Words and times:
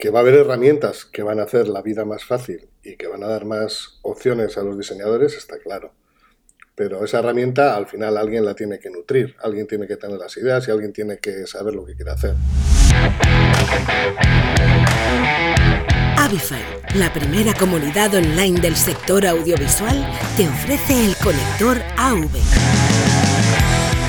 que 0.00 0.10
va 0.10 0.20
a 0.20 0.22
haber 0.22 0.34
herramientas 0.34 1.04
que 1.04 1.22
van 1.22 1.38
a 1.38 1.42
hacer 1.42 1.68
la 1.68 1.82
vida 1.82 2.06
más 2.06 2.24
fácil 2.24 2.68
y 2.82 2.96
que 2.96 3.06
van 3.06 3.22
a 3.22 3.28
dar 3.28 3.44
más 3.44 4.00
opciones 4.02 4.56
a 4.56 4.62
los 4.62 4.76
diseñadores, 4.78 5.36
está 5.36 5.58
claro. 5.58 5.92
Pero 6.74 7.04
esa 7.04 7.18
herramienta 7.18 7.76
al 7.76 7.86
final 7.86 8.16
alguien 8.16 8.46
la 8.46 8.54
tiene 8.54 8.78
que 8.78 8.88
nutrir, 8.88 9.36
alguien 9.42 9.66
tiene 9.66 9.86
que 9.86 9.96
tener 9.96 10.16
las 10.16 10.34
ideas 10.38 10.66
y 10.66 10.70
alguien 10.70 10.94
tiene 10.94 11.18
que 11.18 11.46
saber 11.46 11.74
lo 11.74 11.84
que 11.84 11.94
quiere 11.94 12.12
hacer. 12.12 12.34
Avify, 16.16 16.62
la 16.94 17.12
primera 17.12 17.52
comunidad 17.54 18.14
online 18.14 18.58
del 18.60 18.76
sector 18.76 19.26
audiovisual, 19.26 20.10
te 20.38 20.48
ofrece 20.48 21.04
el 21.04 21.14
conector 21.16 21.76
AV. 21.98 22.30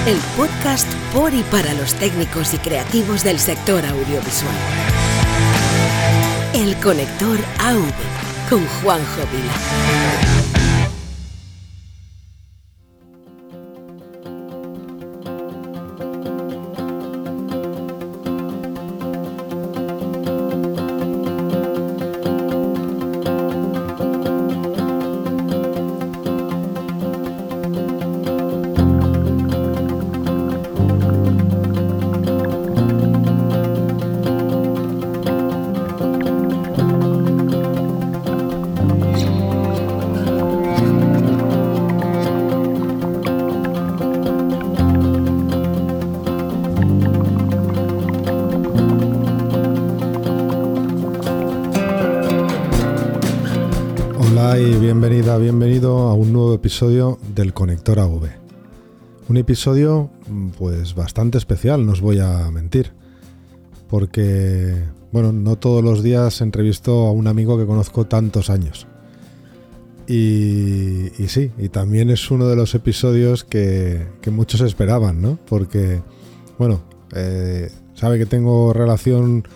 El 0.08 0.18
podcast 0.38 0.88
por 1.14 1.34
y 1.34 1.44
para 1.44 1.74
los 1.74 1.94
técnicos 1.96 2.54
y 2.54 2.58
creativos 2.60 3.24
del 3.26 3.40
sector 3.40 3.86
audiovisual. 3.86 4.91
El 6.72 6.78
conector 6.78 7.38
AV 7.60 8.50
con 8.50 8.66
Juanjo 8.66 9.28
Vila. 9.30 10.31
Episodio 56.62 57.18
del 57.34 57.56
Conector 57.56 58.00
AV. 58.00 58.30
Un 59.30 59.38
episodio 59.38 60.12
pues 60.60 60.94
bastante 60.94 61.40
especial, 61.40 61.88
no 61.88 61.94
os 61.94 62.02
voy 62.02 62.20
a 62.20 62.52
mentir. 62.52 62.92
Porque, 63.90 64.76
bueno, 65.12 65.32
no 65.32 65.56
todos 65.56 65.84
los 65.84 66.04
días 66.04 66.40
entrevisto 66.40 67.08
a 67.08 67.14
un 67.14 67.26
amigo 67.26 67.58
que 67.58 67.66
conozco 67.66 68.06
tantos 68.06 68.52
años. 68.52 68.86
Y, 70.08 71.10
sí, 71.28 71.52
y 71.58 71.70
también 71.70 72.12
es 72.12 72.30
uno 72.30 72.48
de 72.48 72.56
los 72.56 72.76
episodios 72.76 73.44
que, 73.44 74.06
muchos 74.32 74.62
esperaban, 74.62 75.20
¿no? 75.20 75.40
Porque, 75.48 76.04
bueno, 76.60 76.84
eh, 77.16 77.72
sabe 77.96 78.20
que 78.20 78.28
tengo 78.28 78.72
relación 78.72 79.48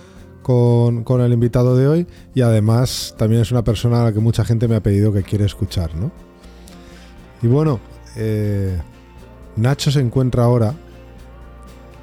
con, 0.42 1.04
con, 1.04 1.22
el 1.22 1.34
invitado 1.34 1.78
de 1.78 1.88
hoy 1.88 2.08
y 2.34 2.42
además 2.42 3.14
también 3.16 3.44
es 3.44 3.52
una 3.52 3.64
persona 3.64 4.02
a 4.02 4.06
la 4.06 4.12
que 4.12 4.20
mucha 4.20 4.44
gente 4.44 4.68
me 4.68 4.76
ha 4.76 4.82
pedido 4.82 5.14
que 5.14 5.22
quiere 5.22 5.46
escuchar, 5.46 5.94
¿no? 5.94 6.25
Y 7.42 7.48
bueno, 7.48 7.80
eh, 8.16 8.78
Nacho 9.56 9.92
se 9.92 10.00
encuentra 10.00 10.44
ahora 10.44 10.74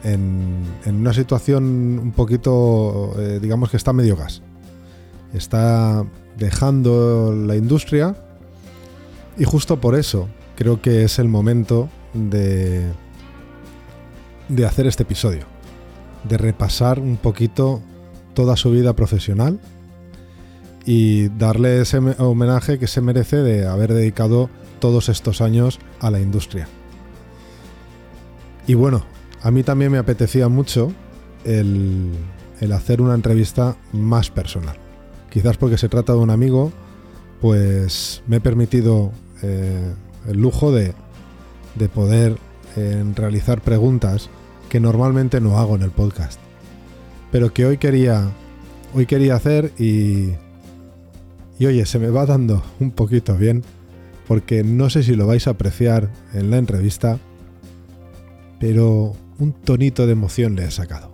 en, 0.05 0.65
una 0.87 1.13
situación 1.13 1.65
un 1.99 2.13
poquito, 2.13 3.15
eh, 3.19 3.39
digamos 3.41 3.71
que 3.71 3.77
está 3.77 3.93
medio 3.93 4.17
gas. 4.17 4.43
Está 5.33 6.05
dejando 6.39 7.35
la 7.35 7.57
industria 7.57 8.17
y 9.39 9.45
justo 9.45 9.81
por 9.81 9.95
eso 9.95 10.29
creo 10.57 10.81
que 10.83 11.05
es 11.05 11.19
el 11.19 11.29
momento 11.29 11.89
de, 12.15 12.87
de 14.49 14.67
hacer 14.67 14.87
este 14.87 15.05
episodio, 15.05 15.45
de 16.29 16.37
repasar 16.37 16.99
un 16.99 17.17
poquito 17.17 17.81
toda 18.35 18.57
su 18.57 18.71
vida 18.71 18.95
profesional 18.95 19.61
y 20.85 21.29
darle 21.29 21.81
ese 21.81 21.99
homenaje 21.99 22.79
que 22.79 22.87
se 22.87 23.01
merece 23.01 23.37
de 23.37 23.67
haber 23.67 23.93
dedicado 23.93 24.51
todos 24.83 25.09
estos 25.09 25.41
años 25.41 25.79
a 26.01 26.11
la 26.11 26.19
industria. 26.19 26.67
Y 28.67 28.75
bueno, 28.75 29.05
a 29.41 29.53
mí 29.53 29.63
también 29.63 29.93
me 29.93 29.99
apetecía 29.99 30.49
mucho 30.49 30.93
el, 31.45 32.11
hacer 32.75 33.01
una 33.01 33.15
entrevista 33.15 33.77
más 33.93 34.31
personal. 34.31 34.77
Quizás 35.31 35.57
porque 35.57 35.79
se 35.79 35.89
trata 35.89 36.15
de 36.15 36.19
un 36.19 36.31
amigo, 36.31 36.73
pues 37.41 38.25
me 38.27 38.39
he 38.39 38.41
permitido 38.41 39.13
eh, 39.43 39.95
el 40.27 40.39
lujo 40.39 40.73
de, 40.73 40.95
poder 41.95 42.37
eh, 42.75 43.05
realizar 43.15 43.61
preguntas 43.61 44.31
que 44.69 44.81
normalmente 44.81 45.41
no 45.41 45.61
hago 45.61 45.77
en 45.77 45.83
el 45.83 45.93
podcast. 45.93 46.41
Pero 47.31 47.55
que 47.55 47.67
hoy 47.67 47.79
quería, 47.79 48.33
hoy 48.95 49.07
quería 49.07 49.37
hacer 49.37 49.73
y, 49.79 50.33
y 51.61 51.67
oye, 51.67 51.87
se 51.87 52.01
me 52.01 52.11
va 52.11 52.27
dando 52.27 52.65
un 52.81 52.91
poquito 52.91 53.37
bien 53.37 53.63
porque 54.33 54.65
no 54.65 54.89
sé 54.89 55.03
si 55.03 55.15
lo 55.15 55.27
vais 55.27 55.47
a 55.47 55.51
apreciar 55.51 56.09
en 56.33 56.51
la 56.51 56.57
entrevista, 56.57 57.19
pero 58.59 59.15
un 59.39 59.53
tonito 59.53 60.07
de 60.07 60.13
emoción 60.13 60.57
le 60.57 60.65
he 60.65 60.71
sacado. 60.71 61.11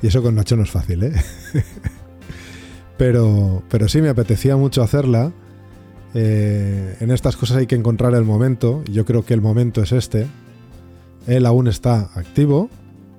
Y 0.00 0.06
eso 0.06 0.22
con 0.22 0.36
Nacho 0.36 0.54
no 0.54 0.62
es 0.62 0.70
fácil, 0.70 1.02
¿eh? 1.02 1.12
pero, 2.96 3.64
pero 3.68 3.88
sí 3.88 4.00
me 4.00 4.08
apetecía 4.08 4.56
mucho 4.56 4.84
hacerla. 4.84 5.32
Eh, 6.14 6.96
en 7.00 7.10
estas 7.10 7.36
cosas 7.36 7.56
hay 7.56 7.66
que 7.66 7.74
encontrar 7.74 8.14
el 8.14 8.22
momento, 8.22 8.84
yo 8.84 9.04
creo 9.04 9.24
que 9.24 9.34
el 9.34 9.40
momento 9.40 9.82
es 9.82 9.90
este. 9.90 10.28
Él 11.26 11.44
aún 11.44 11.66
está 11.66 12.08
activo 12.14 12.70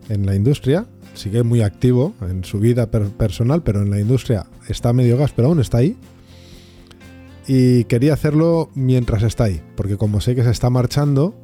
en 0.07 0.25
la 0.25 0.33
industria, 0.33 0.85
sigue 1.13 1.43
muy 1.43 1.61
activo 1.61 2.13
en 2.21 2.45
su 2.45 2.57
vida 2.61 2.89
personal, 2.89 3.63
pero 3.63 3.81
en 3.81 3.91
la 3.91 3.99
industria 3.99 4.45
está 4.69 4.93
medio 4.93 5.17
gas, 5.17 5.33
pero 5.35 5.49
aún 5.49 5.59
está 5.59 5.79
ahí 5.79 5.97
y 7.47 7.85
quería 7.85 8.13
hacerlo 8.13 8.69
mientras 8.75 9.23
está 9.23 9.45
ahí, 9.45 9.61
porque 9.75 9.97
como 9.97 10.21
sé 10.21 10.35
que 10.35 10.43
se 10.43 10.51
está 10.51 10.69
marchando, 10.69 11.35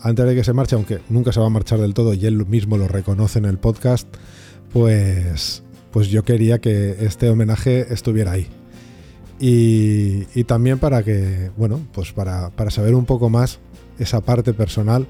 antes 0.00 0.26
de 0.26 0.34
que 0.34 0.44
se 0.44 0.52
marche, 0.52 0.74
aunque 0.74 1.00
nunca 1.08 1.32
se 1.32 1.40
va 1.40 1.46
a 1.46 1.50
marchar 1.50 1.78
del 1.78 1.94
todo 1.94 2.14
y 2.14 2.26
él 2.26 2.44
mismo 2.46 2.76
lo 2.76 2.88
reconoce 2.88 3.38
en 3.38 3.44
el 3.44 3.58
podcast, 3.58 4.08
pues, 4.72 5.62
pues 5.90 6.08
yo 6.08 6.24
quería 6.24 6.60
que 6.60 6.96
este 7.00 7.28
homenaje 7.28 7.92
estuviera 7.92 8.32
ahí. 8.32 8.48
Y, 9.38 10.26
y 10.34 10.44
también 10.44 10.78
para 10.78 11.02
que, 11.02 11.50
bueno, 11.56 11.80
pues 11.92 12.12
para, 12.12 12.50
para 12.50 12.70
saber 12.70 12.94
un 12.94 13.06
poco 13.06 13.28
más 13.28 13.58
esa 13.98 14.20
parte 14.20 14.54
personal 14.54 15.06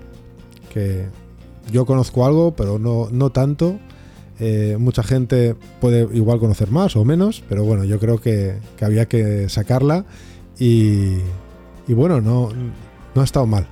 que 0.72 1.06
yo 1.70 1.86
conozco 1.86 2.26
algo, 2.26 2.54
pero 2.56 2.78
no, 2.78 3.08
no 3.10 3.30
tanto 3.30 3.78
eh, 4.38 4.76
mucha 4.78 5.02
gente 5.02 5.54
puede 5.80 6.08
igual 6.16 6.38
conocer 6.38 6.70
más 6.70 6.96
o 6.96 7.04
menos, 7.04 7.42
pero 7.48 7.64
bueno, 7.64 7.84
yo 7.84 7.98
creo 7.98 8.18
que, 8.18 8.56
había 8.80 9.06
que 9.06 9.48
sacarla 9.48 10.04
y, 10.58 11.18
bueno, 11.88 12.20
no, 12.20 12.50
ha 13.14 13.24
estado 13.24 13.46
mal. 13.46 13.66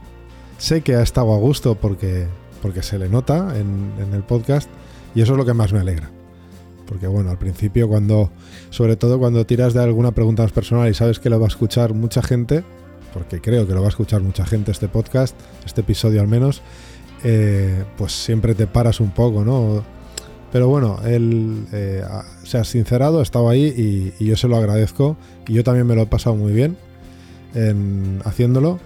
Sé 0.59 0.83
que 0.83 0.95
ha 0.95 1.03
estado 1.03 1.33
a 1.33 1.39
gusto 1.39 1.75
porque, 1.75 2.27
porque 2.61 2.83
se 2.83 2.99
le 2.99 3.09
nota 3.09 3.59
en, 3.59 4.13
el 4.13 4.23
podcast 4.23 4.69
y 5.15 5.23
eso 5.23 5.33
es 5.33 5.39
lo 5.39 5.47
que 5.47 5.55
más 5.55 5.73
me 5.73 5.81
alegra. 5.81 6.11
Porque 6.87 7.07
bueno, 7.07 7.31
al 7.31 7.39
principio 7.39 7.89
cuando, 7.89 8.31
sobre 8.71 8.97
todo 8.97 9.19
cuando 9.19 9.47
tiras 9.47 9.75
de 9.75 9.83
alguna 9.83 10.13
pregunta 10.13 10.43
más 10.43 10.53
personal 10.53 10.91
y 10.91 10.95
sabes 10.95 11.21
que 11.21 11.31
lo 11.31 11.39
va 11.39 11.47
a 11.47 11.49
escuchar 11.49 11.95
mucha 11.95 12.21
gente, 12.21 12.65
porque 13.15 13.41
creo 13.41 13.67
que 13.67 13.75
lo 13.75 13.81
va 13.81 13.87
a 13.87 13.91
escuchar 13.91 14.21
mucha 14.23 14.45
gente 14.45 14.73
este 14.73 14.89
podcast, 14.89 15.37
este 15.65 15.81
episodio 15.83 16.21
al 16.21 16.29
menos, 16.29 16.63
eh, 17.23 17.85
pues 17.97 18.13
siempre 18.13 18.55
te 18.55 18.67
paras 18.67 19.01
un 19.01 19.11
poco, 19.11 19.45
¿no? 19.45 19.85
Pero 20.53 20.69
bueno, 20.69 20.99
él 21.05 21.67
eh, 21.73 22.03
se 22.43 22.59
ha 22.59 22.65
sincerado, 22.65 23.21
ha 23.21 23.23
estado 23.23 23.49
ahí 23.49 24.13
y, 24.19 24.25
yo 24.25 24.37
se 24.37 24.49
lo 24.49 24.57
agradezco. 24.57 25.17
Y 25.47 25.55
yo 25.55 25.65
también 25.65 25.87
me 25.87 25.95
lo 25.95 26.03
he 26.03 26.07
pasado 26.07 26.37
muy 26.37 26.53
bien 26.53 26.77
en 27.55 28.21
haciéndolo. 28.25 28.79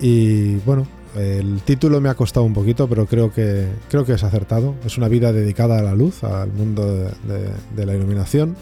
Y 0.00 0.56
bueno, 0.58 0.86
el 1.16 1.60
título 1.62 2.00
me 2.00 2.08
ha 2.08 2.14
costado 2.14 2.46
un 2.46 2.54
poquito, 2.54 2.88
pero 2.88 3.06
creo 3.06 3.32
que, 3.32 3.66
creo 3.88 4.04
que 4.04 4.12
es 4.12 4.22
acertado. 4.22 4.74
Es 4.84 4.96
una 4.96 5.08
vida 5.08 5.32
dedicada 5.32 5.78
a 5.78 5.82
la 5.82 5.94
luz, 5.94 6.22
al 6.22 6.52
mundo 6.52 7.10
de 7.24 7.86
la 7.86 7.94
iluminación. 7.94 8.56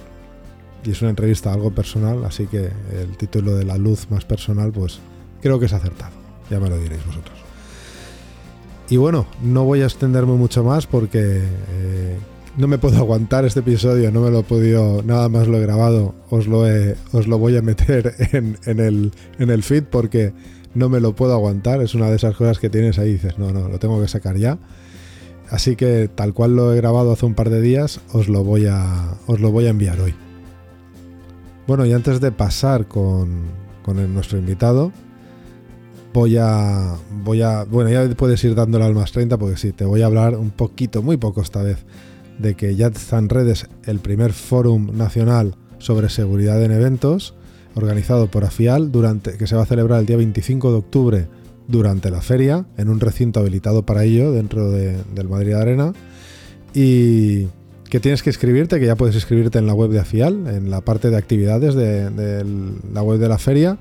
Y 0.85 0.91
es 0.91 1.01
una 1.01 1.11
entrevista 1.11 1.53
algo 1.53 1.71
personal, 1.71 2.25
así 2.25 2.47
que 2.47 2.71
el 2.99 3.17
título 3.17 3.55
de 3.55 3.65
la 3.65 3.77
luz 3.77 4.11
más 4.11 4.25
personal, 4.25 4.73
pues 4.73 4.99
creo 5.41 5.61
que 5.61 5.67
es 5.67 5.73
acertado. 5.73 6.13
Ya 6.51 6.59
me 6.59 6.69
lo 6.69 6.77
diréis 6.77 7.05
vosotros. 7.07 7.52
Y 8.89 8.97
bueno, 8.97 9.27
no 9.43 9.65
voy 9.65 9.83
a 9.83 9.85
extenderme 9.85 10.35
mucho 10.35 10.65
más 10.65 10.87
porque 10.87 11.41
eh, 11.41 12.17
no 12.57 12.67
me 12.67 12.79
puedo 12.79 12.97
aguantar 12.99 13.45
este 13.45 13.61
episodio, 13.61 14.11
no 14.11 14.21
me 14.21 14.31
lo 14.31 14.41
he 14.41 14.45
podido, 14.45 15.03
nada 15.03 15.29
más 15.29 15.49
lo 15.49 15.59
he 15.59 15.63
grabado, 15.63 16.15
os 16.31 16.47
lo, 16.47 16.65
os 17.13 17.27
lo 17.27 17.39
voy 17.39 17.57
a 17.57 17.63
meter 17.63 18.15
en, 18.33 18.81
el, 18.81 19.13
en 19.39 19.51
el 19.51 19.63
feed 19.63 19.85
porque 19.85 20.33
no 20.75 20.89
me 20.89 21.01
lo 21.01 21.15
puedo 21.15 21.33
aguantar, 21.33 21.83
es 21.83 21.95
una 21.95 22.09
de 22.09 22.17
esas 22.17 22.37
cosas 22.37 22.59
que 22.59 22.71
tienes 22.71 22.99
ahí 22.99 23.11
y 23.11 23.13
dices, 23.15 23.39
no, 23.39 23.53
no, 23.53 23.69
lo 23.69 23.79
tengo 23.79 24.01
que 24.01 24.09
sacar 24.09 24.37
ya. 24.37 24.59
Así 25.51 25.77
que 25.77 26.09
tal 26.09 26.33
cual 26.33 26.57
lo 26.57 26.73
he 26.73 26.77
grabado 26.77 27.13
hace 27.13 27.27
un 27.27 27.35
par 27.35 27.51
de 27.51 27.61
días, 27.61 28.01
os 28.13 28.29
lo 28.29 28.43
voy 28.43 28.67
a, 28.67 29.19
os 29.27 29.39
lo 29.39 29.51
voy 29.51 29.67
a 29.67 29.71
enviar 29.71 30.01
hoy. 30.01 30.15
Bueno, 31.67 31.85
y 31.85 31.93
antes 31.93 32.21
de 32.21 32.33
pasar 32.33 32.89
con, 32.89 33.43
con 33.83 34.15
nuestro 34.15 34.39
invitado, 34.39 34.93
voy 36.13 36.37
a, 36.39 36.97
voy 37.25 37.43
a, 37.43 37.65
bueno, 37.65 37.91
ya 37.91 38.09
puedes 38.15 38.43
ir 38.45 38.55
dándole 38.55 38.85
al 38.85 38.95
más 38.95 39.13
30 39.13 39.39
porque 39.39 39.57
sí, 39.57 39.73
te 39.73 39.85
voy 39.85 40.03
a 40.03 40.07
hablar 40.07 40.37
un 40.37 40.51
poquito, 40.51 41.03
muy 41.03 41.17
poco 41.17 41.41
esta 41.41 41.63
vez, 41.63 41.79
de 42.39 42.55
que 42.55 42.77
ya 42.77 42.89
está 42.89 43.19
en 43.19 43.29
redes 43.29 43.67
el 43.85 43.99
primer 43.99 44.33
fórum 44.33 44.97
nacional 44.97 45.55
sobre 45.79 46.09
seguridad 46.09 46.63
en 46.63 46.73
eventos 46.73 47.35
organizado 47.75 48.27
por 48.27 48.45
AFIAL 48.45 48.93
durante 48.93 49.37
que 49.37 49.47
se 49.47 49.57
va 49.57 49.63
a 49.63 49.67
celebrar 49.67 50.01
el 50.01 50.07
día 50.07 50.17
25 50.17 50.71
de 50.71 50.77
octubre 50.77 51.27
durante 51.69 52.11
la 52.11 52.21
feria 52.21 52.67
en 52.77 52.89
un 52.89 53.01
recinto 53.01 53.41
habilitado 53.41 53.85
para 53.85 54.05
ello 54.05 54.33
dentro 54.33 54.71
del 54.71 55.29
Madrid 55.29 55.55
Arena 55.55 55.93
y 56.75 57.47
que 57.89 58.01
tienes 58.01 58.23
que 58.23 58.31
inscribirte, 58.31 58.81
que 58.81 58.87
ya 58.87 58.97
puedes 58.97 59.15
inscribirte 59.15 59.59
en 59.59 59.67
la 59.67 59.75
web 59.75 59.91
de 59.91 60.01
AFIAL, 60.01 60.47
en 60.47 60.71
la 60.71 60.81
parte 60.81 61.11
de 61.11 61.17
actividades 61.17 61.75
de, 61.75 62.45
la 62.93 63.03
web 63.03 63.19
de 63.19 63.29
la 63.29 63.39
feria, 63.39 63.79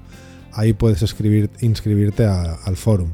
ahí 0.53 0.73
puedes 0.73 1.01
escribir, 1.01 1.49
inscribirte 1.61 2.25
al 2.25 2.75
fórum. 2.75 3.09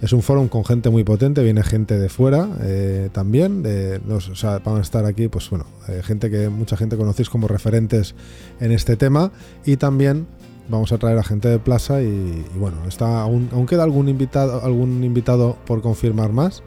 Es 0.00 0.12
un 0.12 0.22
fórum 0.22 0.46
con 0.46 0.64
gente 0.64 0.90
muy 0.90 1.02
potente, 1.02 1.42
viene 1.42 1.64
gente 1.64 1.98
de 1.98 2.08
fuera 2.08 2.48
eh, 2.62 3.08
también, 3.12 3.64
van 3.64 4.76
a 4.76 4.80
estar 4.80 5.04
aquí, 5.04 5.26
pues 5.26 5.50
bueno, 5.50 5.66
eh, 5.88 6.02
gente 6.04 6.30
que 6.30 6.48
mucha 6.48 6.76
gente 6.76 6.96
conocéis 6.96 7.28
como 7.28 7.48
referentes 7.48 8.14
en 8.60 8.70
este 8.70 8.96
tema 8.96 9.32
y 9.66 9.76
también 9.76 10.28
vamos 10.68 10.92
a 10.92 10.98
traer 10.98 11.18
a 11.18 11.24
gente 11.24 11.48
de 11.48 11.58
plaza 11.58 12.00
y, 12.00 12.44
bueno, 12.56 12.76
está 12.86 13.22
aún, 13.22 13.48
aún, 13.52 13.66
queda 13.66 13.82
algún 13.82 14.08
invitado, 14.08 14.62
algún 14.62 15.02
invitado 15.02 15.56
por 15.66 15.82
confirmar 15.82 16.32
más, 16.32 16.62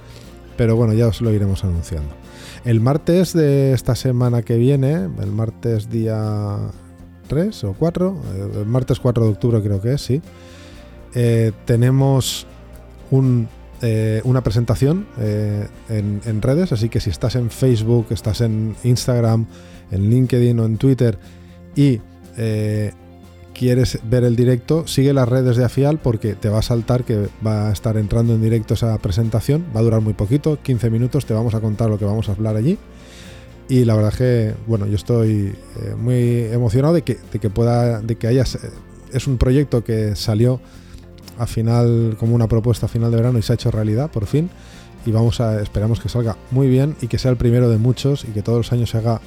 pero 0.57 0.75
bueno, 0.75 0.93
ya 0.93 1.07
os 1.07 1.21
lo 1.21 1.31
iremos 1.31 1.63
anunciando. 1.63 2.13
El 2.65 2.81
martes 2.81 3.31
de 3.31 3.71
esta 3.71 3.95
semana 3.95 4.41
que 4.41 4.57
viene, 4.57 4.93
el 4.93 5.31
martes 5.31 5.89
día 5.89 6.57
3 7.31 7.63
o 7.63 7.73
4, 7.79 8.21
eh, 8.35 8.59
el 8.59 8.65
martes 8.65 8.99
4 8.99 9.23
de 9.23 9.29
octubre 9.29 9.61
creo 9.61 9.79
que 9.79 9.93
es, 9.93 10.01
sí, 10.01 10.21
tenemos 11.65 12.45
eh, 13.81 14.19
una 14.25 14.41
presentación 14.41 15.07
eh, 15.17 15.65
en, 15.87 16.41
redes, 16.41 16.73
así 16.73 16.89
que 16.89 16.99
si 16.99 17.09
estás 17.09 17.35
en 17.35 17.49
Facebook, 17.49 18.07
estás 18.09 18.41
en 18.41 18.75
Instagram, 18.83 19.47
en 19.91 20.09
LinkedIn 20.09 20.59
o 20.59 20.65
en 20.65 20.77
Twitter 20.77 21.17
y 21.73 22.01
eh, 22.37 22.91
quieres 23.53 23.99
ver 24.03 24.25
el 24.25 24.35
directo, 24.35 24.87
sigue 24.87 25.13
las 25.13 25.29
redes 25.29 25.55
de 25.55 25.63
Afial 25.63 25.99
porque 25.99 26.35
te 26.35 26.49
va 26.49 26.59
a 26.59 26.61
saltar 26.61 27.05
que 27.05 27.29
va 27.45 27.69
a 27.69 27.71
estar 27.71 27.95
entrando 27.95 28.35
en 28.35 28.41
directo 28.41 28.73
esa 28.73 28.97
presentación, 28.97 29.65
va 29.73 29.79
a 29.79 29.83
durar 29.83 30.01
muy 30.01 30.13
poquito, 30.13 30.59
15 30.61 30.89
minutos, 30.89 31.25
te 31.25 31.33
vamos 31.33 31.55
a 31.55 31.61
contar 31.61 31.89
lo 31.89 31.97
que 31.97 32.05
vamos 32.05 32.27
a 32.27 32.33
hablar 32.33 32.57
allí. 32.57 32.77
Y 33.71 33.85
la 33.85 33.95
verdad 33.95 34.13
que, 34.13 34.53
bueno, 34.67 34.85
yo 34.85 34.95
estoy 34.95 35.55
muy 35.97 36.41
emocionado 36.51 36.93
de 36.93 37.03
que, 37.03 37.17
de 37.31 37.39
que 37.39 37.49
pueda, 37.49 38.01
de 38.01 38.17
que 38.17 38.27
hayas, 38.27 38.59
es 39.13 39.27
un 39.27 39.37
proyecto 39.37 39.81
que 39.81 40.13
salió 40.17 40.59
a 41.37 41.47
final, 41.47 42.17
como 42.19 42.35
una 42.35 42.49
propuesta 42.49 42.87
a 42.87 42.89
final 42.89 43.11
de 43.11 43.15
verano 43.15 43.39
y 43.39 43.41
se 43.43 43.53
ha 43.53 43.55
hecho 43.55 43.71
realidad 43.71 44.11
por 44.11 44.25
fin. 44.25 44.49
Y 45.05 45.11
vamos 45.11 45.39
a, 45.39 45.61
esperamos 45.61 46.01
que 46.01 46.09
salga 46.09 46.35
muy 46.51 46.67
bien 46.67 46.97
y 46.99 47.07
que 47.07 47.17
sea 47.17 47.31
el 47.31 47.37
primero 47.37 47.69
de 47.69 47.77
muchos 47.77 48.25
y 48.25 48.33
que 48.33 48.41
todos 48.41 48.57
los 48.57 48.73
años 48.73 48.89
se 48.89 48.97
haga 48.97 49.21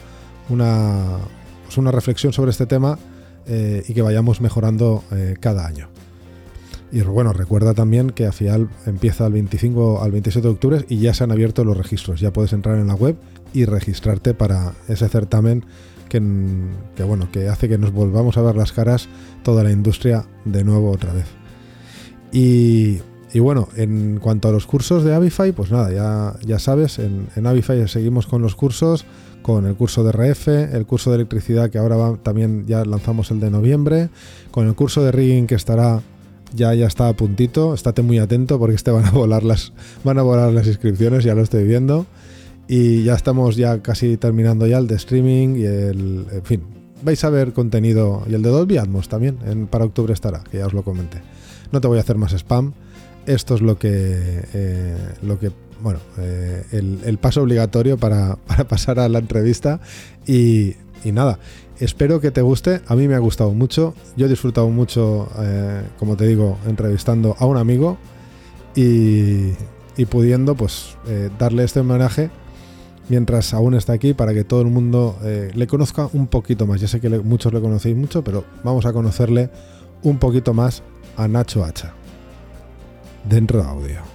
una, 0.51 1.21
pues 1.65 1.79
una 1.79 1.91
reflexión 1.91 2.35
sobre 2.35 2.51
este 2.51 2.67
tema 2.67 2.99
eh, 3.47 3.83
y 3.89 3.95
que 3.95 4.03
vayamos 4.03 4.43
mejorando 4.43 5.05
eh, 5.11 5.37
cada 5.41 5.67
año. 5.67 5.94
Y 6.95 7.01
bueno, 7.03 7.33
recuerda 7.33 7.75
también 7.75 8.11
que 8.11 8.25
AFIAL 8.25 8.69
empieza 8.87 9.27
el 9.27 9.33
25 9.33 10.01
al 10.01 10.13
27 10.13 10.47
de 10.47 10.55
octubre 10.55 10.85
y 10.89 10.99
ya 10.99 11.13
se 11.13 11.25
han 11.25 11.33
abierto 11.33 11.65
los 11.65 11.77
registros. 11.77 12.21
Ya 12.21 12.33
puedes 12.33 12.53
entrar 12.53 12.79
en 12.79 12.87
la 12.87 12.95
web 12.95 13.17
y 13.53 13.65
registrarte 13.65 14.33
para 14.33 14.75
ese 14.87 15.09
certamen 15.09 15.65
que, 16.09 16.23
que, 16.95 17.03
bueno, 17.03 17.29
que 17.33 17.49
hace 17.49 17.69
que 17.69 17.79
nos 17.79 17.91
volvamos 17.91 18.37
a 18.37 18.43
ver 18.43 18.55
las 18.55 18.71
caras 18.71 19.09
toda 19.43 19.65
la 19.65 19.73
industria 19.73 20.27
de 20.45 20.63
nuevo 20.63 20.93
otra 20.93 21.13
vez. 21.13 21.27
Y, 22.31 23.01
bueno, 23.41 23.69
en 23.75 24.21
cuanto 24.21 24.49
a 24.49 24.53
los 24.53 24.65
cursos 24.65 25.03
de 25.03 25.17
Avify, 25.17 25.51
pues 25.51 25.73
nada, 25.73 25.93
ya, 25.93 26.39
ya 26.47 26.61
sabes, 26.61 27.01
en, 27.01 27.27
en 27.35 27.49
Avify 27.49 27.89
seguimos 27.89 28.29
con 28.29 28.41
los 28.41 28.55
cursos, 28.55 29.05
con 29.43 29.67
el 29.67 29.75
curso 29.75 30.05
de 30.05 30.13
RF, 30.13 30.47
el 30.47 30.87
curso 30.87 31.11
de 31.11 31.17
electricidad 31.17 31.71
que 31.71 31.79
ahora 31.79 31.97
va, 31.97 32.17
también 32.19 32.67
ya 32.67 32.85
lanzamos 32.85 33.33
el 33.33 33.41
de 33.41 33.51
noviembre, 33.51 34.11
con 34.53 34.69
el 34.69 34.77
curso 34.77 35.03
de 35.03 35.11
rigging 35.11 35.49
que 35.49 35.57
estará 35.57 36.01
ya, 36.55 36.75
ya 36.75 36.87
está 36.87 37.09
a 37.09 37.13
puntito, 37.15 37.75
estate 37.75 38.03
muy 38.03 38.19
atento 38.19 38.59
porque 38.59 38.75
este 38.75 38.91
van 38.91 39.05
a 39.05 39.11
volar 39.11 39.43
las, 39.43 39.73
van 40.05 40.19
a 40.19 40.23
volar 40.23 40.53
las 40.53 40.67
inscripciones, 40.67 41.25
ya 41.25 41.35
lo 41.35 41.43
estoy 41.43 41.65
viendo. 41.65 42.07
Y 42.67 43.03
ya 43.05 43.15
estamos 43.15 43.57
ya 43.57 43.83
casi 43.83 44.17
terminando 44.17 44.67
ya 44.67 44.79
el 44.79 44.87
de 44.87 44.95
streaming 44.95 45.57
y 45.57 45.65
el, 45.65 46.27
en 46.33 46.45
fin, 46.45 46.63
vais 47.03 47.23
a 47.23 47.31
ver 47.31 47.53
contenido 47.53 48.23
y 48.27 48.35
el 48.35 48.43
de 48.43 48.49
Dolby 48.49 48.79
Atmos 48.79 49.09
también, 49.09 49.39
en, 49.45 49.67
para 49.67 49.85
octubre 49.85 50.15
estará, 50.15 50.43
que 50.51 50.59
ya 50.59 50.67
os 50.67 50.73
lo 50.73 50.83
comenté. 50.83 51.21
No 51.73 51.81
te 51.81 51.89
voy 51.89 51.99
a 51.99 52.01
hacer 52.01 52.17
más 52.17 52.33
spam. 52.33 52.73
Esto 53.27 53.55
es 53.55 53.63
lo 53.63 53.79
que, 53.79 53.91
eh, 54.53 54.97
lo 55.23 55.39
que 55.39 55.51
bueno, 55.85 56.01
eh, 56.19 56.65
el, 56.73 57.19
paso 57.19 57.43
obligatorio 57.43 57.99
para, 57.99 58.37
pasar 58.69 58.99
a 58.99 59.09
la 59.09 59.19
entrevista. 59.19 59.81
Y, 60.27 60.75
nada, 61.05 61.39
espero 61.81 62.21
que 62.21 62.31
te 62.31 62.43
guste. 62.43 62.81
A 62.87 62.95
mí 62.95 63.09
me 63.09 63.15
ha 63.15 63.19
gustado 63.19 63.53
mucho. 63.53 63.95
Yo 64.17 64.27
he 64.27 64.29
disfrutado 64.29 64.69
mucho, 64.71 65.29
eh, 65.39 65.83
como 65.99 66.17
te 66.17 66.27
digo, 66.27 66.59
entrevistando 66.67 67.37
a 67.39 67.47
un 67.47 67.57
amigo 67.57 67.99
y, 68.75 69.53
pudiendo 70.11 70.57
pues 70.57 70.97
darle 71.39 71.63
este 71.63 71.79
homenaje 71.79 72.29
mientras 73.09 73.55
aún 73.55 73.75
está 73.75 73.93
aquí 73.93 74.13
para 74.13 74.35
que 74.35 74.43
todo 74.43 74.61
el 74.61 74.67
mundo 74.67 75.17
le 75.23 75.67
conozca 75.69 76.09
un 76.13 76.27
poquito 76.27 76.67
más. 76.67 76.81
Ya 76.81 76.89
sé 76.89 77.01
que 77.01 77.09
muchos 77.09 77.53
le 77.53 77.61
conocéis 77.61 77.97
mucho, 77.97 78.25
pero 78.25 78.45
vamos 78.65 78.87
a 78.87 78.93
conocerle 78.93 79.51
un 80.03 80.19
poquito 80.19 80.53
más 80.53 80.83
a 81.17 81.29
Nacho 81.29 81.65
Hacha. 81.65 81.95
Dentro 83.29 83.63
de 83.63 83.69
audio. 83.69 84.14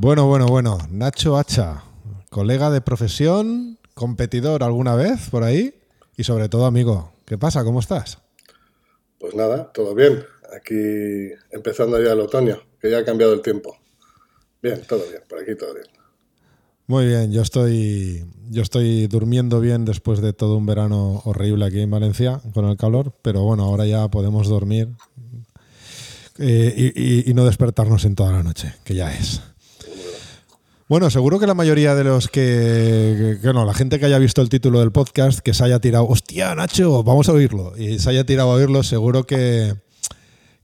Bueno, 0.00 0.28
bueno, 0.28 0.46
bueno. 0.46 0.78
Nacho 0.90 1.36
Hacha, 1.36 1.82
colega 2.30 2.70
de 2.70 2.80
profesión, 2.80 3.78
competidor 3.94 4.62
alguna 4.62 4.94
vez 4.94 5.28
por 5.28 5.42
ahí 5.42 5.74
y 6.16 6.22
sobre 6.22 6.48
todo 6.48 6.66
amigo. 6.66 7.12
¿Qué 7.24 7.36
pasa? 7.36 7.64
¿Cómo 7.64 7.80
estás? 7.80 8.18
Pues 9.18 9.34
nada, 9.34 9.72
todo 9.72 9.96
bien. 9.96 10.24
Aquí 10.56 11.32
empezando 11.50 12.00
ya 12.00 12.12
el 12.12 12.20
otoño, 12.20 12.60
que 12.80 12.92
ya 12.92 12.98
ha 12.98 13.04
cambiado 13.04 13.32
el 13.32 13.42
tiempo. 13.42 13.76
Bien, 14.62 14.80
todo 14.88 15.02
bien, 15.10 15.22
por 15.28 15.40
aquí 15.40 15.56
todo 15.56 15.74
bien. 15.74 15.86
Muy 16.86 17.06
bien, 17.06 17.32
yo 17.32 17.42
estoy, 17.42 18.24
yo 18.50 18.62
estoy 18.62 19.08
durmiendo 19.08 19.60
bien 19.60 19.84
después 19.84 20.20
de 20.20 20.32
todo 20.32 20.56
un 20.56 20.64
verano 20.64 21.22
horrible 21.24 21.66
aquí 21.66 21.80
en 21.80 21.90
Valencia 21.90 22.40
con 22.54 22.64
el 22.66 22.76
calor, 22.76 23.12
pero 23.20 23.42
bueno, 23.42 23.64
ahora 23.64 23.84
ya 23.84 24.08
podemos 24.08 24.48
dormir 24.48 24.88
eh, 26.38 27.24
y, 27.26 27.34
no 27.34 27.44
despertarnos 27.44 28.04
en 28.04 28.14
toda 28.14 28.30
la 28.30 28.44
noche, 28.44 28.74
que 28.84 28.94
ya 28.94 29.12
es. 29.12 29.42
Bueno, 30.88 31.10
seguro 31.10 31.38
que 31.38 31.46
la 31.46 31.52
mayoría 31.52 31.94
de 31.94 32.02
los 32.02 32.28
que, 32.28 33.36
que, 33.42 33.52
la 33.52 33.74
gente 33.74 33.98
que 33.98 34.06
haya 34.06 34.18
visto 34.18 34.40
el 34.40 34.48
título 34.48 34.80
del 34.80 34.90
podcast, 34.90 35.40
que 35.40 35.52
se 35.52 35.62
haya 35.62 35.80
tirado, 35.80 36.06
hostia, 36.06 36.54
Nacho, 36.54 37.02
vamos 37.04 37.28
a 37.28 37.34
oírlo, 37.34 37.74
y 37.76 37.98
se 37.98 38.08
haya 38.08 38.24
tirado 38.24 38.52
a 38.52 38.54
oírlo, 38.54 38.82
seguro 38.82 39.24
que, 39.24 39.74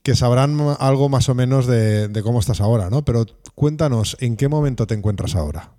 que 0.01 0.15
sabrán 0.15 0.59
algo 0.79 1.09
más 1.09 1.29
o 1.29 1.35
menos 1.35 1.67
de, 1.67 2.09
cómo 2.23 2.39
estás 2.39 2.59
ahora, 2.59 2.89
¿no? 2.89 3.05
Pero 3.05 3.27
cuéntanos, 3.53 4.17
¿en 4.19 4.35
qué 4.35 4.47
momento 4.47 4.87
te 4.87 4.95
encuentras 4.95 5.35
ahora? 5.35 5.73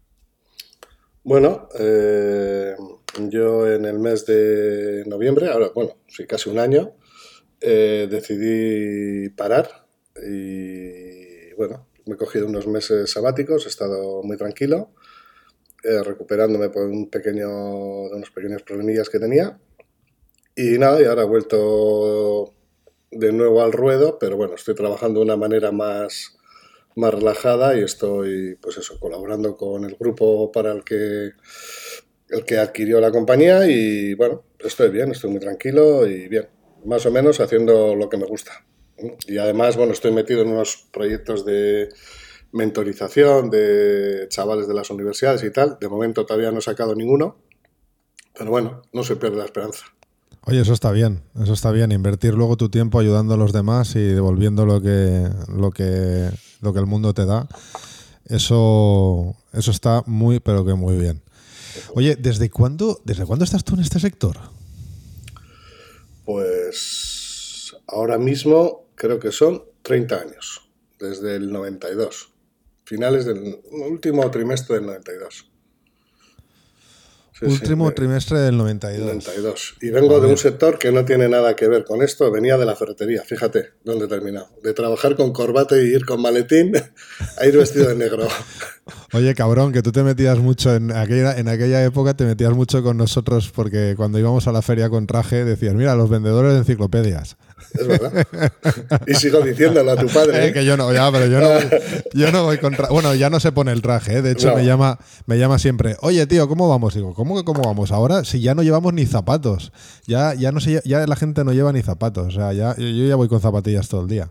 Bueno, 1.25 1.69
eh, 1.77 2.77
yo 3.29 3.69
en 3.69 3.85
el 3.85 3.99
mes 3.99 4.27
de 4.27 5.03
noviembre, 5.09 5.51
ahora, 5.51 5.73
bueno, 5.75 5.97
sí, 6.07 6.25
casi 6.25 6.51
un 6.51 6.61
año, 6.61 6.93
eh, 7.61 8.07
decidí 8.09 9.29
parar 9.31 9.87
y, 10.25 11.53
bueno, 11.55 11.89
me 12.07 12.15
he 12.15 12.17
cogido 12.17 12.47
unos 12.47 12.67
meses 12.67 13.11
sabáticos, 13.11 13.67
he 13.67 13.69
estado 13.69 14.23
muy 14.23 14.37
tranquilo, 14.37 14.91
eh, 15.83 16.03
recuperándome 16.03 16.71
por 16.71 16.85
un 16.85 17.11
pequeño, 17.11 17.49
de 17.49 18.17
unos 18.17 18.31
pequeños 18.31 18.63
problemillas 18.63 19.11
que 19.11 19.19
tenía. 19.19 19.59
Y 20.55 20.79
nada, 20.79 21.03
y 21.03 21.05
ahora 21.05 21.23
he 21.23 21.27
vuelto 21.27 22.55
de 23.11 23.33
nuevo 23.33 23.63
al 23.63 23.73
ruedo, 23.73 24.19
pero 24.19 24.37
bueno, 24.37 24.55
estoy 24.55 24.75
trabajando 24.75 25.21
de 25.21 25.27
una 25.27 25.37
manera 25.37 25.73
más, 25.73 26.39
más 26.95 27.13
relajada 27.13 27.77
y 27.77 27.83
estoy, 27.83 28.57
pues 28.57 28.79
eso, 28.79 28.99
colaborando 28.99 29.57
con 29.57 29.85
el 29.85 29.97
grupo 29.97 30.51
para 30.53 30.73
el 30.73 30.85
que, 30.85 31.33
el 32.31 32.45
que 32.47 32.59
adquirió 32.59 33.01
la 33.01 33.11
compañía 33.11 33.67
y 33.67 34.15
bueno, 34.15 34.45
estoy 34.61 34.91
bien, 34.91 35.11
estoy 35.11 35.31
muy 35.31 35.41
tranquilo 35.41 36.07
y 36.07 36.29
bien, 36.29 36.49
más 36.85 37.05
o 37.05 37.11
menos 37.11 37.41
haciendo 37.41 37.95
lo 37.95 38.09
que 38.09 38.17
me 38.17 38.27
gusta. 38.27 38.65
Y 39.27 39.39
además, 39.39 39.77
bueno, 39.77 39.93
estoy 39.93 40.13
metido 40.13 40.43
en 40.43 40.49
unos 40.49 40.87
proyectos 40.93 41.45
de 41.45 41.89
mentorización 42.53 43.51
de 43.51 44.27
chavales 44.29 44.67
de 44.67 44.75
las 44.75 44.91
universidades 44.91 45.43
y 45.45 45.51
tal. 45.51 45.79
De 45.81 45.89
momento 45.89 46.25
todavía 46.25 46.51
no 46.51 46.59
he 46.59 46.63
sacado 46.63 46.95
ninguno, 46.95 47.37
pero 48.37 48.51
bueno, 48.51 48.83
no 48.93 49.03
se 49.03 49.17
pierde 49.17 49.37
la 49.37 49.45
esperanza. 49.45 49.85
Oye, 50.49 50.61
eso 50.61 50.73
está 50.73 50.93
bien, 50.93 51.23
eso 51.43 51.53
está 51.53 51.73
bien. 51.73 51.91
Invertir 51.93 52.35
luego 52.35 52.57
tu 52.57 52.69
tiempo 52.69 53.01
ayudando 53.01 53.35
a 53.35 53.37
los 53.37 53.53
demás 53.53 53.97
y 53.97 54.03
devolviendo 54.03 54.65
lo 54.65 54.81
que, 54.81 55.29
lo 55.49 55.71
que, 55.73 56.31
lo 56.61 56.73
que 56.73 56.79
el 56.79 56.87
mundo 56.87 57.13
te 57.15 57.27
da. 57.27 57.49
Eso, 58.27 59.37
eso 59.53 59.71
está 59.71 60.03
muy, 60.07 60.41
pero 60.41 60.65
que 60.65 60.75
muy 60.75 60.97
bien. 60.97 61.21
Oye, 61.95 62.17
¿desde 62.17 62.49
cuándo, 62.49 63.01
¿desde 63.05 63.27
cuándo 63.27 63.45
estás 63.45 63.65
tú 63.65 63.75
en 63.75 63.81
este 63.81 64.01
sector? 64.01 64.37
Pues 66.25 67.77
ahora 67.89 68.19
mismo 68.19 68.86
creo 68.97 69.21
que 69.21 69.31
son 69.31 69.63
30 69.83 70.21
años, 70.21 70.69
desde 70.99 71.37
el 71.37 71.53
92, 71.53 72.33
finales 72.85 73.27
del 73.27 73.61
último 73.71 74.29
trimestre 74.31 74.77
del 74.77 74.87
92. 74.87 75.53
Último 77.43 77.93
trimestre 77.93 78.39
del 78.39 78.57
92. 78.57 79.07
92. 79.07 79.75
Y 79.83 79.91
vengo 79.91 80.21
de 80.21 80.29
un 80.29 80.39
sector 80.39 80.79
que 80.79 80.91
no 80.91 81.05
tiene 81.05 81.29
nada 81.29 81.55
que 81.55 81.69
ver 81.69 81.85
con 81.85 82.03
esto. 82.03 82.31
Venía 82.31 82.57
de 82.57 82.65
la 82.65 82.75
ferretería, 82.75 83.23
fíjate 83.23 83.73
dónde 83.85 84.07
he 84.07 84.09
terminado. 84.09 84.49
De 84.63 84.73
trabajar 84.73 85.17
con 85.17 85.33
corbata 85.33 85.77
y 85.77 85.87
ir 85.87 86.07
con 86.07 86.23
maletín 86.23 86.73
a 87.39 87.47
ir 87.47 87.57
vestido 87.57 87.89
de 87.89 87.97
negro. 87.97 88.27
Oye, 89.13 89.35
cabrón, 89.35 89.73
que 89.73 89.83
tú 89.83 89.93
te 89.93 90.03
metías 90.03 90.39
mucho 90.39 90.75
en 90.75 90.93
aquella, 90.93 91.37
en 91.37 91.49
aquella 91.49 91.85
época, 91.85 92.15
te 92.15 92.25
metías 92.25 92.53
mucho 92.53 92.83
con 92.83 92.97
nosotros 92.97 93.51
porque 93.55 93.95
cuando 93.97 94.19
íbamos 94.19 94.47
a 94.47 94.53
la 94.53 94.63
feria 94.63 94.89
con 94.89 95.07
traje 95.07 95.45
decías, 95.45 95.75
mira, 95.75 95.95
los 95.95 96.09
vendedores 96.09 96.53
de 96.53 96.59
enciclopedias. 96.59 97.37
Es 97.73 97.87
verdad. 97.87 98.27
Y 99.07 99.15
sigo 99.15 99.41
diciéndolo 99.41 99.93
a 99.93 99.97
tu 99.97 100.07
padre. 100.07 100.27
Eh, 100.37 100.49
¿eh? 100.49 100.53
que 100.53 100.65
yo 100.65 100.77
no, 100.77 100.93
ya, 100.93 101.11
pero 101.11 101.27
yo 101.27 101.41
no, 101.41 101.49
yo 102.13 102.33
no 102.33 102.45
voy 102.45 102.59
con 102.59 102.75
traje. 102.75 102.93
Bueno, 102.93 103.15
ya 103.15 103.31
no 103.31 103.41
se 103.41 103.53
pone 103.53 103.73
el 103.73 103.81
traje, 103.81 104.19
¿eh? 104.19 104.23
de 104.23 104.33
hecho 104.33 104.55
me, 104.55 104.65
llama, 104.65 104.99
me 105.27 105.39
llama 105.39 105.59
siempre, 105.59 105.97
oye 106.01 106.27
tío, 106.27 106.47
¿cómo 106.49 106.69
vamos? 106.69 106.95
Digo, 106.95 107.15
¿cómo 107.15 107.26
que 107.35 107.45
cómo 107.45 107.63
vamos? 107.63 107.91
Ahora 107.91 108.25
si 108.25 108.41
ya 108.41 108.55
no 108.55 108.63
llevamos 108.63 108.93
ni 108.93 109.07
zapatos. 109.07 109.73
Ya, 110.07 110.35
ya 110.35 110.53
no 110.53 110.61
sé, 110.61 110.83
ya 110.85 111.07
la 111.07 111.17
gente 111.17 111.43
no 111.45 111.53
lleva 111.53 111.73
ni 111.73 111.83
zapatos. 111.83 112.29
O 112.29 112.31
sea, 112.31 112.53
ya, 112.53 112.77
yo 112.77 113.07
ya 113.07 113.17
voy 113.17 113.29
con 113.29 113.41
zapatillas 113.41 113.89
todo 113.89 114.03
el 114.03 114.09
día. 114.09 114.31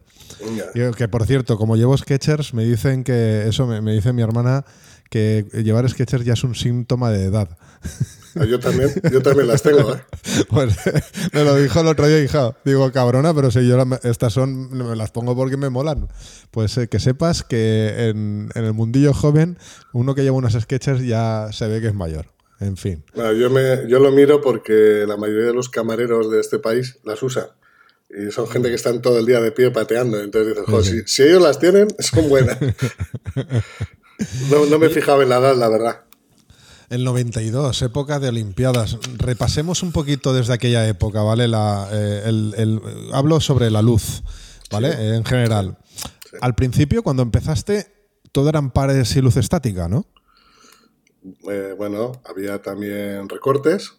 que 0.96 1.08
por 1.08 1.26
cierto, 1.26 1.58
como 1.58 1.76
llevo 1.76 1.98
Sketchers, 1.98 2.54
me 2.54 2.64
dicen 2.64 3.04
que, 3.04 3.48
eso 3.48 3.66
me, 3.66 3.82
me 3.82 3.94
dice 3.94 4.14
mi 4.14 4.22
hermana, 4.22 4.64
que 5.10 5.46
llevar 5.64 5.90
Sketchers 5.90 6.24
ya 6.24 6.34
es 6.34 6.44
un 6.44 6.56
síntoma 6.56 7.10
de 7.10 7.26
edad. 7.26 7.50
Ah, 8.38 8.44
yo 8.44 8.60
también, 8.60 8.92
yo 9.12 9.22
también 9.22 9.48
las 9.48 9.62
tengo, 9.62 9.94
¿eh? 9.94 10.02
Pues 10.50 10.76
me 11.32 11.44
lo 11.44 11.56
dijo 11.56 11.80
el 11.80 11.88
otro 11.88 12.06
día, 12.08 12.22
hija. 12.22 12.56
Digo, 12.66 12.92
cabrona, 12.92 13.34
pero 13.34 13.50
si 13.50 13.66
yo 13.66 13.78
estas 14.04 14.34
son, 14.34 14.72
me 14.72 14.96
las 14.96 15.12
pongo 15.12 15.36
porque 15.36 15.56
me 15.56 15.70
molan. 15.70 16.10
Pues 16.52 16.78
eh, 16.78 16.90
que 16.90 17.00
sepas 17.00 17.44
que 17.44 18.10
en, 18.10 18.50
el 18.56 18.74
mundillo 18.74 19.14
joven, 19.14 19.58
uno 19.94 20.16
que 20.16 20.24
lleva 20.24 20.36
unas 20.36 20.54
sketches 20.54 21.06
ya 21.06 21.48
se 21.52 21.68
ve 21.68 21.80
que 21.80 21.88
es 21.88 21.96
mayor. 21.96 22.35
En 22.60 22.78
fin. 22.78 23.04
yo, 23.16 23.50
me, 23.50 23.88
yo 23.88 24.00
lo 24.00 24.12
miro 24.12 24.42
porque 24.42 25.06
la 25.08 25.18
mayoría 25.18 25.48
de 25.48 25.54
los 25.54 25.70
camareros 25.70 26.32
de 26.32 26.40
este 26.40 26.60
país 26.60 26.98
las 27.04 27.22
usan. 27.22 27.48
Y 28.10 28.32
son 28.32 28.48
gente 28.48 28.70
que 28.70 28.76
están 28.76 29.02
todo 29.02 29.20
el 29.20 29.26
día 29.26 29.42
de 29.42 29.52
pie 29.52 29.72
pateando. 29.72 30.22
Entonces 30.22 30.56
dices, 30.56 31.04
si, 31.12 31.24
ellos 31.24 31.42
las 31.42 31.60
tienen, 31.60 31.88
son 32.00 32.30
buenas. 32.30 32.58
No, 34.50 34.66
no 34.68 34.80
me 34.80 34.88
fijaba 34.88 35.24
en 35.24 35.28
la 35.30 35.40
edad, 35.40 35.58
la 35.58 35.68
verdad. 35.68 36.06
El 36.90 37.04
92, 37.04 37.82
época 37.82 38.18
de 38.18 38.30
Olimpiadas. 38.30 38.98
Repasemos 39.18 39.84
un 39.84 39.92
poquito 39.92 40.34
desde 40.34 40.54
aquella 40.54 40.88
época, 40.88 41.22
¿vale? 41.22 41.50
La, 41.50 41.90
eh, 41.92 42.24
el, 42.26 42.82
hablo 43.12 43.42
sobre 43.42 43.70
la 43.70 43.82
luz, 43.82 44.24
¿vale? 44.72 45.16
En 45.16 45.26
general. 45.26 45.78
Al 46.40 46.56
principio, 46.56 47.04
cuando 47.04 47.24
empezaste, 47.24 47.88
todo 48.32 48.48
eran 48.48 48.72
pares 48.72 49.14
y 49.18 49.22
luz 49.22 49.36
estática, 49.36 49.90
¿no? 49.90 50.06
Eh, 51.50 51.74
bueno, 51.78 52.14
había 52.26 52.62
también 52.62 53.30
recortes 53.30 53.94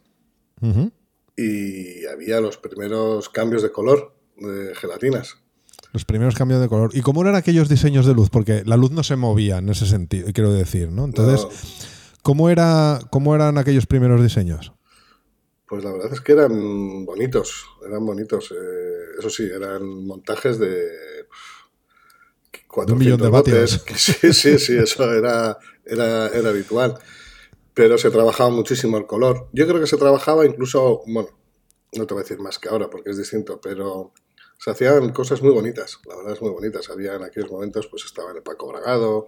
y 1.37 2.07
había 2.07 2.41
los 2.41 2.57
primeros 2.57 3.29
cambios 3.29 3.63
de 3.63 3.71
color 3.71 4.15
de 4.37 4.75
gelatinas. 4.75 5.37
Los 5.93 6.05
primeros 6.05 6.35
cambios 6.35 6.61
de 6.61 6.69
color. 6.69 6.91
¿Y 6.95 7.03
cómo 7.03 7.23
eran 7.23 7.37
aquellos 7.37 7.69
diseños 7.69 8.07
de 8.07 8.15
luz? 8.15 8.31
Porque 8.31 8.63
la 8.65 8.77
luz 8.77 8.91
no 8.91 9.03
se 9.03 9.17
movía 9.17 9.59
en 9.59 9.69
ese 9.69 9.87
sentido, 9.87 10.29
quiero 10.33 10.53
decir, 10.53 10.91
¿no? 10.91 11.05
Entonces. 11.05 11.95
¿Cómo, 12.27 12.51
era, 12.51 12.99
¿Cómo 13.11 13.37
eran 13.37 13.57
aquellos 13.57 13.87
primeros 13.87 14.21
diseños? 14.21 14.73
Pues 15.69 15.85
la 15.85 15.93
verdad 15.93 16.13
es 16.13 16.21
que 16.21 16.33
eran 16.33 17.05
bonitos, 17.05 17.65
eran 17.87 18.05
bonitos. 18.05 18.51
Eh, 18.51 19.19
eso 19.21 19.31
sí, 19.31 19.45
eran 19.45 20.05
montajes 20.05 20.59
de 20.59 21.16
un 22.77 22.99
millón 22.99 23.21
de 23.21 23.29
vatios. 23.29 23.85
Sí, 23.97 24.33
sí, 24.33 24.59
sí, 24.59 24.77
eso 24.77 25.13
era, 25.13 25.59
era, 25.85 26.29
era 26.29 26.49
habitual. 26.51 26.99
Pero 27.75 27.99
se 27.99 28.11
trabajaba 28.11 28.51
muchísimo 28.51 28.97
el 28.97 29.07
color. 29.07 29.49
Yo 29.53 29.67
creo 29.67 29.81
que 29.81 29.87
se 29.87 29.97
trabajaba 29.97 30.47
incluso, 30.47 31.03
bueno, 31.07 31.29
no 31.93 32.07
te 32.07 32.15
voy 32.15 32.23
a 32.23 32.25
decir 32.25 32.39
más 32.39 32.59
que 32.59 32.69
ahora 32.69 32.89
porque 32.89 33.11
es 33.11 33.19
distinto, 33.19 33.61
pero 33.61 34.13
se 34.59 34.71
hacían 34.71 35.13
cosas 35.13 35.43
muy 35.43 35.53
bonitas, 35.53 35.99
la 36.07 36.17
verdad 36.17 36.33
es 36.33 36.43
muy 36.43 36.51
bonitas. 36.51 36.89
Había 36.91 37.15
en 37.15 37.25
aquellos 37.25 37.51
momentos, 37.51 37.87
pues 37.89 38.05
estaba 38.05 38.33
el 38.33 38.43
Paco 38.43 38.69
Bragado, 38.69 39.27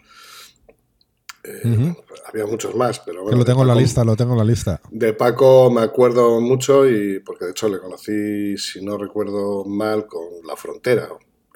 eh, 1.44 1.94
había 2.26 2.46
muchos 2.46 2.74
más, 2.74 3.00
pero 3.00 3.22
bueno. 3.22 3.38
lo 3.38 3.44
tengo 3.44 3.62
en 3.62 3.68
la 3.68 3.74
lista, 3.74 4.04
lo 4.04 4.16
tengo 4.16 4.32
en 4.32 4.38
la 4.38 4.44
lista. 4.44 4.80
De 4.90 5.12
Paco 5.12 5.70
me 5.70 5.82
acuerdo 5.82 6.40
mucho 6.40 6.88
y 6.88 7.20
porque 7.20 7.46
de 7.46 7.50
hecho 7.52 7.68
le 7.68 7.78
conocí, 7.78 8.56
si 8.58 8.84
no 8.84 8.98
recuerdo 8.98 9.64
mal, 9.64 10.06
con 10.06 10.24
La 10.46 10.56
Frontera. 10.56 11.08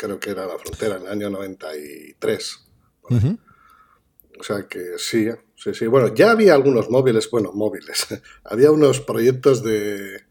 Creo 0.03 0.19
que 0.19 0.31
era 0.31 0.47
La 0.47 0.59
Frontera 0.59 0.97
en 0.97 1.03
el 1.03 1.09
año 1.13 1.31
93. 1.31 2.59
O 4.41 4.43
sea 4.43 4.67
que 4.69 4.99
sí, 4.99 5.29
sí, 5.55 5.75
sí. 5.75 5.87
Bueno, 5.87 6.13
ya 6.13 6.33
había 6.33 6.55
algunos 6.55 6.91
móviles, 6.91 7.31
bueno, 7.31 7.53
móviles. 7.53 8.09
había 8.45 8.73
unos 8.73 9.01
proyectos 9.01 9.63
de, 9.63 10.23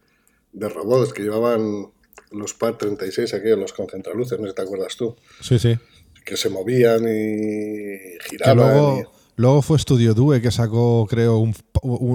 de 0.52 0.68
robots 0.68 1.14
que 1.14 1.22
llevaban 1.22 1.90
los 2.32 2.52
PAR 2.52 2.76
36, 2.76 3.32
aquellos, 3.32 3.58
los 3.58 3.72
concentraluces, 3.72 4.38
no 4.38 4.44
sé 4.44 4.50
si 4.50 4.56
te 4.56 4.62
acuerdas 4.62 4.94
tú. 4.94 5.16
Sí, 5.40 5.58
sí. 5.58 5.78
Que 6.22 6.36
se 6.36 6.50
movían 6.50 7.04
y 7.08 8.18
giraban. 8.28 8.56
Luego 8.58 9.21
fue 9.62 9.78
Studio 9.78 10.14
Due 10.14 10.40
que 10.40 10.50
sacó, 10.50 11.06
creo, 11.08 11.38
un, 11.38 11.54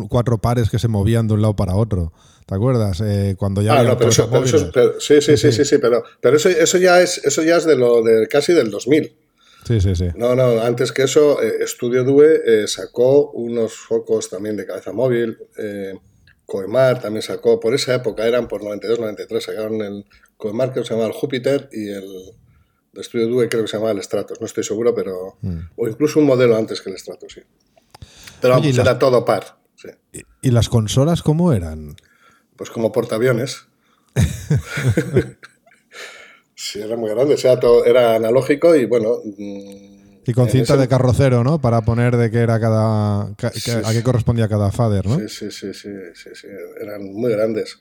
cuatro 0.08 0.38
pares 0.38 0.70
que 0.70 0.80
se 0.80 0.88
movían 0.88 1.28
de 1.28 1.34
un 1.34 1.42
lado 1.42 1.56
para 1.56 1.76
otro. 1.76 2.14
¿Te 2.46 2.56
acuerdas? 2.56 3.02
Eh, 3.02 3.36
cuando 3.38 3.62
ya. 3.62 3.80
Ah, 3.80 3.84
no, 3.84 3.98
pero 3.98 4.10
eso, 4.10 4.30
sí, 5.00 5.22
sí, 5.22 5.38
sí, 5.38 5.52
sí, 5.52 5.66
sí, 5.66 5.78
pero, 5.80 6.04
pero 6.22 6.38
eso, 6.38 6.50
eso, 6.50 6.78
ya 6.78 7.02
es, 7.02 7.18
eso 7.26 7.44
ya 7.44 7.58
es 7.58 7.66
de 7.66 7.76
lo 7.76 8.02
de 8.02 8.28
casi 8.28 8.54
del 8.54 8.72
2000. 8.72 9.16
Sí, 9.66 9.82
sí, 9.82 9.96
sí. 9.96 10.06
No, 10.16 10.34
no, 10.34 10.62
antes 10.62 10.94
que 10.94 11.04
eso, 11.04 11.42
eh, 11.42 11.68
Studio 11.68 12.06
Due 12.06 12.42
eh, 12.46 12.68
sacó 12.68 13.32
unos 13.32 13.74
focos 13.74 14.30
también 14.30 14.56
de 14.56 14.66
cabeza 14.66 14.94
móvil. 14.94 15.38
Coemar 16.46 17.02
también 17.02 17.22
sacó, 17.22 17.60
por 17.60 17.74
esa 17.74 17.94
época 17.94 18.26
eran 18.26 18.48
por 18.48 18.64
92, 18.64 19.00
93, 19.00 19.44
sacaron 19.44 19.82
el 19.82 20.06
Coemar 20.38 20.74
que 20.74 20.82
se 20.84 20.92
llamaba 20.92 21.08
el 21.08 21.14
Júpiter 21.14 21.68
y 21.74 21.90
el, 21.90 22.06
Studio 23.04 23.28
Due 23.28 23.50
creo 23.50 23.64
que 23.64 23.68
se 23.68 23.78
llamaba 23.78 23.92
el 23.92 24.04
Stratos, 24.04 24.40
no 24.40 24.46
estoy 24.46 24.64
seguro, 24.64 24.94
pero... 24.94 25.38
Mm. 25.42 25.60
O 25.76 25.88
incluso 25.88 26.20
un 26.20 26.26
modelo 26.26 26.56
antes 26.56 26.82
que 26.82 26.90
el 26.90 26.98
Stratos, 26.98 27.34
sí. 27.34 27.42
Pero 28.42 28.54
vamos, 28.54 28.78
era 28.78 29.00
todo 29.00 29.26
par. 29.26 29.58
¿Y, 30.42 30.52
las 30.52 30.70
consolas 30.70 31.22
cómo 31.22 31.54
eran? 31.54 31.96
Pues 32.56 32.70
como 32.70 32.92
portaaviones. 32.92 33.68
sí, 36.56 36.82
era 36.82 36.96
muy 36.96 37.10
grande, 37.10 37.36
o 37.36 37.38
sea, 37.38 37.60
todo, 37.60 37.86
era 37.86 38.16
analógico 38.16 38.76
y 38.76 38.86
bueno... 38.86 39.18
Mm, 39.38 39.98
y 40.26 40.34
con 40.34 40.50
cinta 40.50 40.76
de 40.76 40.90
carrocero, 40.90 41.46
¿no? 41.46 41.62
Para 41.62 41.82
poner 41.82 42.18
de 42.18 42.30
qué 42.30 42.40
era 42.40 42.60
cada... 42.60 43.22
a 43.22 43.94
qué 43.94 44.04
correspondía 44.04 44.50
cada 44.50 44.72
fader, 44.72 45.06
¿no? 45.06 45.20
Sí, 45.20 45.30
sí, 45.30 45.52
sí, 45.52 45.74
sí, 45.74 45.90
sí, 46.14 46.30
sí, 46.34 46.48
eran 46.82 47.14
muy 47.14 47.32
grandes. 47.32 47.80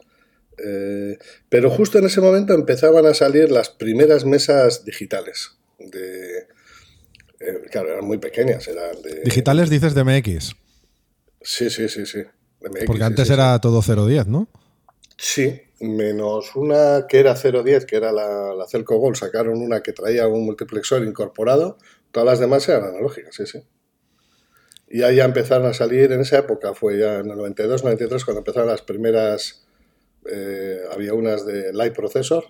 Eh, 0.58 1.18
pero 1.48 1.70
justo 1.70 1.98
en 1.98 2.06
ese 2.06 2.20
momento 2.20 2.54
empezaban 2.54 3.06
a 3.06 3.14
salir 3.14 3.50
las 3.50 3.70
primeras 3.70 4.24
mesas 4.24 4.84
digitales. 4.84 5.58
De, 5.78 6.38
eh, 7.40 7.62
claro, 7.70 7.92
eran 7.92 8.04
muy 8.04 8.18
pequeñas. 8.18 8.66
Eran 8.68 8.96
¿Digitales 9.24 9.70
dices 9.70 9.94
de 9.94 10.04
MX? 10.04 10.56
Sí, 11.42 11.70
sí, 11.70 11.88
sí, 11.88 12.06
sí. 12.06 12.22
Porque 12.86 13.04
antes 13.04 13.30
era 13.30 13.60
todo 13.60 13.82
010, 13.82 14.26
¿no? 14.26 14.48
Sí, 15.18 15.62
menos 15.80 16.56
una 16.56 17.06
que 17.08 17.20
era 17.20 17.34
010, 17.34 17.84
que 17.84 17.96
era 17.96 18.12
la, 18.12 18.54
la 18.54 18.66
Celco 18.66 18.98
Gold. 18.98 19.16
Sacaron 19.16 19.60
una 19.60 19.82
que 19.82 19.92
traía 19.92 20.26
un 20.26 20.44
multiplexor 20.44 21.04
incorporado. 21.04 21.78
Todas 22.10 22.26
las 22.26 22.38
demás 22.40 22.68
eran 22.68 22.84
analógicas, 22.84 23.34
sí, 23.34 23.46
sí. 23.46 23.62
Y 24.88 25.02
ahí 25.02 25.16
ya 25.16 25.24
empezaron 25.24 25.66
a 25.66 25.74
salir, 25.74 26.12
en 26.12 26.20
esa 26.20 26.38
época, 26.38 26.74
fue 26.74 26.98
ya 26.98 27.16
en 27.16 27.30
el 27.30 27.36
92, 27.36 27.82
93, 27.82 28.24
cuando 28.24 28.38
empezaron 28.40 28.68
las 28.68 28.82
primeras 28.82 29.65
eh, 30.30 30.80
había 30.92 31.14
unas 31.14 31.46
de 31.46 31.72
Light 31.72 31.94
Processor, 31.94 32.44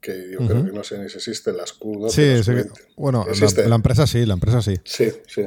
que 0.00 0.30
yo 0.30 0.38
creo 0.46 0.64
que 0.64 0.72
no 0.72 0.84
sé 0.84 0.98
ni 0.98 1.08
si 1.08 1.16
existen 1.16 1.56
las 1.56 1.78
Q2. 1.78 2.10
Sí, 2.10 2.44
sí 2.44 2.52
bueno, 2.96 3.26
la, 3.66 3.74
empresa 3.74 4.06
sí, 4.06 4.24
la 4.24 4.34
empresa 4.34 4.62
sí. 4.62 4.76
Sí, 4.84 5.10
sí. 5.26 5.42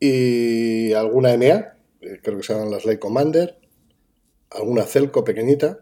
Y 0.00 0.92
alguna 0.92 1.36
NA, 1.36 1.74
eh, 2.00 2.20
creo 2.22 2.36
que 2.36 2.42
se 2.42 2.54
llaman 2.54 2.70
las 2.70 2.84
Light 2.84 3.00
Commander, 3.00 3.58
alguna 4.50 4.84
Celco 4.84 5.24
pequeñita. 5.24 5.80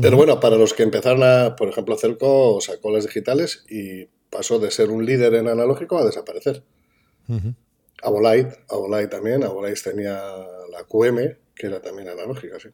Pero 0.00 0.16
bueno, 0.16 0.40
para 0.40 0.56
los 0.56 0.72
que 0.72 0.82
empezaron 0.82 1.22
a, 1.22 1.56
por 1.56 1.68
ejemplo, 1.68 1.96
Celco 1.98 2.58
sacó 2.60 2.90
las 2.90 3.04
digitales 3.04 3.64
y 3.68 4.06
pasó 4.30 4.58
de 4.58 4.70
ser 4.70 4.90
un 4.90 5.04
líder 5.04 5.34
en 5.34 5.48
analógico 5.48 5.98
a 5.98 6.04
desaparecer. 6.04 6.62
Uh 7.28 7.52
Avolite, 8.02 8.60
Avolite 8.68 9.08
también, 9.08 9.44
Avolite 9.44 9.90
tenía 9.90 10.14
la 10.70 10.84
QM, 10.88 11.36
que 11.54 11.66
era 11.66 11.80
también 11.80 12.08
analógica, 12.08 12.58
sí. 12.58 12.70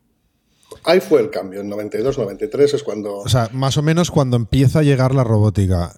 Ahí 0.85 1.00
fue 1.00 1.20
el 1.20 1.30
cambio, 1.30 1.61
en 1.61 1.68
92, 1.68 2.18
93 2.18 2.75
es 2.75 2.82
cuando... 2.82 3.18
O 3.18 3.28
sea, 3.28 3.49
más 3.52 3.76
o 3.76 3.82
menos 3.82 4.11
cuando 4.11 4.37
empieza 4.37 4.80
a 4.80 4.82
llegar 4.82 5.14
la 5.14 5.25
robótica. 5.25 5.92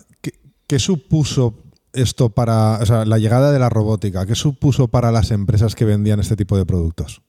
¿Qué, 0.67 0.79
supuso 0.79 1.63
esto 1.93 2.31
para, 2.31 2.79
o 2.79 2.87
sea, 2.87 3.05
la 3.05 3.19
llegada 3.19 3.53
de 3.53 3.59
la 3.59 3.71
robótica? 3.71 4.27
¿Qué 4.27 4.35
supuso 4.35 4.89
para 4.89 5.11
las 5.11 5.31
empresas 5.31 5.75
que 5.75 5.85
vendían 5.85 6.21
este 6.21 6.37
tipo 6.37 6.57
de 6.57 6.67
productos? 6.67 7.23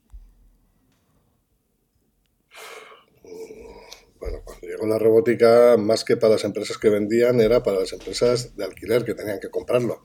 Bueno, 4.19 4.39
cuando 4.43 4.67
llegó 4.67 4.85
la 4.87 4.99
robótica, 4.99 5.77
más 5.77 6.03
que 6.03 6.17
para 6.17 6.33
las 6.33 6.43
empresas 6.43 6.77
que 6.77 6.89
vendían, 6.89 7.39
era 7.39 7.63
para 7.63 7.79
las 7.79 7.93
empresas 7.93 8.55
de 8.57 8.65
alquiler 8.65 9.05
que 9.05 9.15
tenían 9.15 9.39
que 9.39 9.49
comprarlo. 9.49 10.01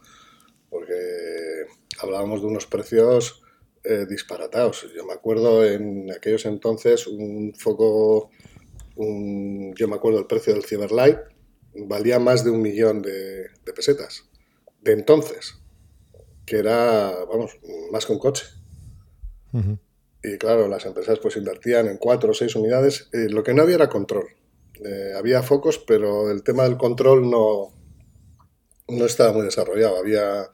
Porque 0.71 0.95
hablábamos 2.01 2.41
de 2.41 2.47
unos 2.47 2.67
precios 2.67 3.44
eh, 3.85 4.07
disparatados. 4.09 4.87
Yo 4.97 5.05
me 5.05 5.13
acuerdo 5.13 5.65
en 5.65 6.11
aquellos 6.11 6.47
entonces 6.47 7.07
un 7.07 7.55
foco, 7.55 8.31
yo 8.97 9.89
me 9.89 9.95
acuerdo 9.95 10.19
el 10.19 10.27
precio 10.27 10.55
del 10.55 10.65
Cyberlight, 10.65 11.19
valía 11.75 12.19
más 12.19 12.45
de 12.45 12.51
un 12.51 12.63
millón 12.63 13.03
de, 13.03 13.51
pesetas. 13.75 14.25
De 14.81 14.93
entonces, 14.93 15.57
que 16.47 16.59
era, 16.59 17.13
vamos, 17.27 17.59
más 17.91 18.07
que 18.07 18.13
un 18.13 18.19
coche. 18.19 18.47
Y 20.23 20.39
claro, 20.39 20.67
las 20.69 20.87
empresas 20.87 21.19
pues 21.19 21.37
invertían 21.37 21.87
en 21.87 21.99
cuatro 21.99 22.31
o 22.31 22.35
seis 22.35 22.57
unidades. 22.57 23.09
Eh, 23.13 23.29
lo 23.29 23.43
que 23.43 23.53
no 23.53 23.63
había 23.63 23.75
era 23.75 23.91
control. 23.91 24.29
Eh, 24.83 25.13
había 25.17 25.43
focos, 25.43 25.79
pero 25.79 26.31
el 26.31 26.43
tema 26.43 26.65
del 26.65 26.79
control 26.79 27.31
no, 27.31 27.73
no 28.89 29.05
estaba 29.05 29.33
muy 29.33 29.45
desarrollado. 29.45 29.99
Había 29.99 30.49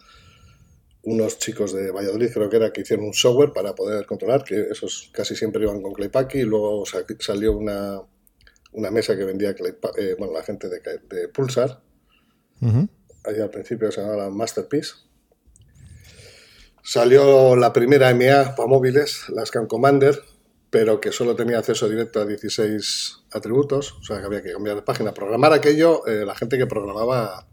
unos 1.03 1.39
chicos 1.39 1.73
de 1.73 1.91
Valladolid, 1.91 2.31
creo 2.33 2.51
que 2.51 2.57
era, 2.57 2.73
que 2.73 2.83
hicieron 2.83 3.07
un 3.07 3.15
software 3.15 3.53
para 3.53 3.75
poder 3.75 4.07
controlar, 4.07 4.45
que 4.45 4.69
esos 4.71 5.11
casi 5.13 5.35
siempre 5.35 5.63
iban 5.63 5.81
con 5.81 5.93
Claypacky, 5.93 6.41
y 6.41 6.43
luego 6.43 6.85
salió 7.21 7.57
una, 7.57 8.03
una 8.73 8.91
mesa 8.91 9.17
que 9.17 9.25
vendía 9.25 9.51
eh, 9.51 10.15
bueno, 10.19 10.33
la 10.33 10.43
gente 10.43 10.69
de, 10.69 11.29
Pulsar, 11.29 11.81
ahí 13.25 13.41
al 13.41 13.51
principio 13.51 13.91
se 13.91 14.03
llamaba 14.03 14.31
Masterpiece. 14.31 14.93
Salió 16.83 17.57
la 17.57 17.73
primera 17.73 18.13
MA 18.15 18.55
para 18.55 18.67
móviles, 18.67 19.29
la 19.29 19.45
Scan 19.45 19.67
Commander, 19.67 20.21
pero 20.71 21.01
que 21.01 21.13
solo 21.13 21.35
tenía 21.35 21.59
acceso 21.59 21.89
directo 21.89 22.21
a 22.21 22.27
16 22.27 23.25
atributos, 23.33 23.93
o 24.01 24.03
sea 24.03 24.21
que 24.21 24.27
había 24.27 24.43
que 24.43 24.53
cambiar 24.53 24.77
de 24.77 24.83
página. 24.83 25.13
Programar 25.13 25.53
aquello, 25.53 26.07
eh, 26.07 26.25
la 26.25 26.35
gente 26.35 26.59
que 26.59 26.67
programaba 26.67 27.47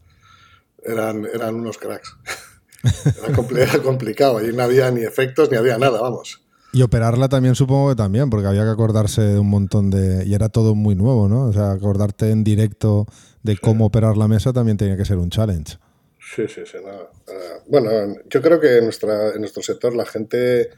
eran, 0.83 1.25
eran 1.25 1.55
unos 1.55 1.77
cracks. 1.77 2.15
Era, 3.55 3.81
complicado, 3.81 4.37
allí 4.37 4.53
no 4.53 4.63
había 4.63 4.91
ni 4.91 5.03
efectos 5.03 5.49
ni 5.51 5.57
había 5.57 5.77
nada, 5.77 6.01
vamos. 6.01 6.41
Y 6.73 6.81
operarla 6.81 7.29
también 7.29 7.55
supongo 7.55 7.89
que 7.89 7.95
también, 7.95 8.29
porque 8.29 8.47
había 8.47 8.63
que 8.63 8.69
acordarse 8.69 9.21
de 9.21 9.39
un 9.39 9.49
montón 9.49 9.89
de... 9.89 10.25
Y 10.25 10.33
era 10.33 10.49
todo 10.49 10.75
muy 10.75 10.95
nuevo, 10.95 11.27
¿no? 11.27 11.45
O 11.45 11.53
sea, 11.53 11.71
acordarte 11.71 12.29
en 12.29 12.43
directo 12.43 13.07
de 13.41 13.57
cómo 13.57 13.85
operar 13.85 14.17
la 14.17 14.27
mesa 14.27 14.53
también 14.53 14.77
tenía 14.77 14.97
que 14.97 15.05
ser 15.05 15.17
un 15.17 15.29
challenge. 15.29 15.77
Sí, 16.19 16.43
sí, 16.47 16.61
sí. 16.65 16.77
Eh, 16.77 17.31
bueno, 17.67 17.89
yo 18.29 18.41
creo 18.41 18.59
que 18.59 18.79
en, 18.79 18.83
nuestra, 18.83 19.29
en 19.33 19.39
nuestro 19.39 19.63
sector 19.63 19.95
la 19.95 20.05
gente 20.05 20.69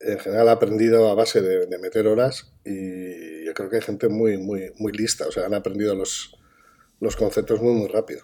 en 0.00 0.18
general 0.18 0.48
ha 0.48 0.52
aprendido 0.52 1.08
a 1.08 1.14
base 1.14 1.40
de, 1.40 1.78
meter 1.78 2.06
horas 2.06 2.52
y 2.64 3.44
yo 3.44 3.54
creo 3.54 3.70
que 3.70 3.76
hay 3.76 3.82
gente 3.82 4.08
muy, 4.08 4.36
muy, 4.36 4.72
muy 4.78 4.92
lista. 4.92 5.26
O 5.28 5.32
sea, 5.32 5.46
han 5.46 5.54
aprendido 5.54 5.94
los, 5.94 6.36
los 6.98 7.14
conceptos 7.16 7.62
muy, 7.62 7.74
muy 7.74 7.88
rápido. 7.88 8.22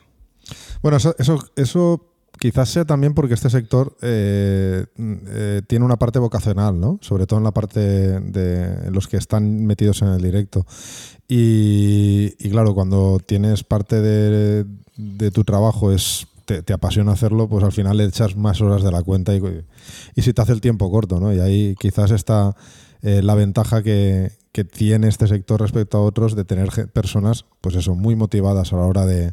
Bueno, 0.82 0.96
eso, 0.96 1.14
eso, 1.18 1.38
eso 1.54 2.15
quizás 2.38 2.68
sea 2.68 2.84
también 2.84 3.14
porque 3.14 3.34
este 3.34 3.50
sector 3.50 3.96
eh, 4.02 4.86
eh, 4.98 5.62
tiene 5.66 5.84
una 5.84 5.96
parte 5.96 6.18
vocacional, 6.18 6.78
¿no? 6.78 6.98
Sobre 7.02 7.26
todo 7.26 7.38
en 7.38 7.44
la 7.44 7.52
parte 7.52 7.80
de 7.80 8.90
los 8.90 9.08
que 9.08 9.16
están 9.16 9.64
metidos 9.66 10.02
en 10.02 10.08
el 10.08 10.22
directo. 10.22 10.66
Y, 11.28 12.30
claro, 12.50 12.74
cuando 12.74 13.18
tienes 13.24 13.64
parte 13.64 14.00
de, 14.00 15.30
tu 15.32 15.44
trabajo 15.44 15.92
es 15.92 16.28
te, 16.44 16.72
apasiona 16.72 17.12
hacerlo, 17.12 17.48
pues 17.48 17.64
al 17.64 17.72
final 17.72 18.00
echas 18.00 18.36
más 18.36 18.60
horas 18.60 18.84
de 18.84 18.92
la 18.92 19.02
cuenta 19.02 19.34
y, 19.34 19.42
y 20.14 20.22
si 20.22 20.32
te 20.32 20.42
hace 20.42 20.52
el 20.52 20.60
tiempo 20.60 20.90
corto, 20.90 21.18
¿no? 21.18 21.34
Y 21.34 21.40
ahí 21.40 21.74
quizás 21.80 22.12
está 22.12 22.54
eh, 23.02 23.22
la 23.22 23.34
ventaja 23.34 23.82
que, 23.82 24.30
que, 24.52 24.64
tiene 24.64 25.08
este 25.08 25.26
sector 25.26 25.60
respecto 25.60 25.98
a 25.98 26.02
otros 26.02 26.36
de 26.36 26.44
tener 26.44 26.70
personas, 26.92 27.44
pues 27.60 27.74
eso, 27.74 27.96
muy 27.96 28.14
motivadas 28.14 28.72
a 28.72 28.76
la 28.76 28.82
hora 28.82 29.04
de, 29.04 29.32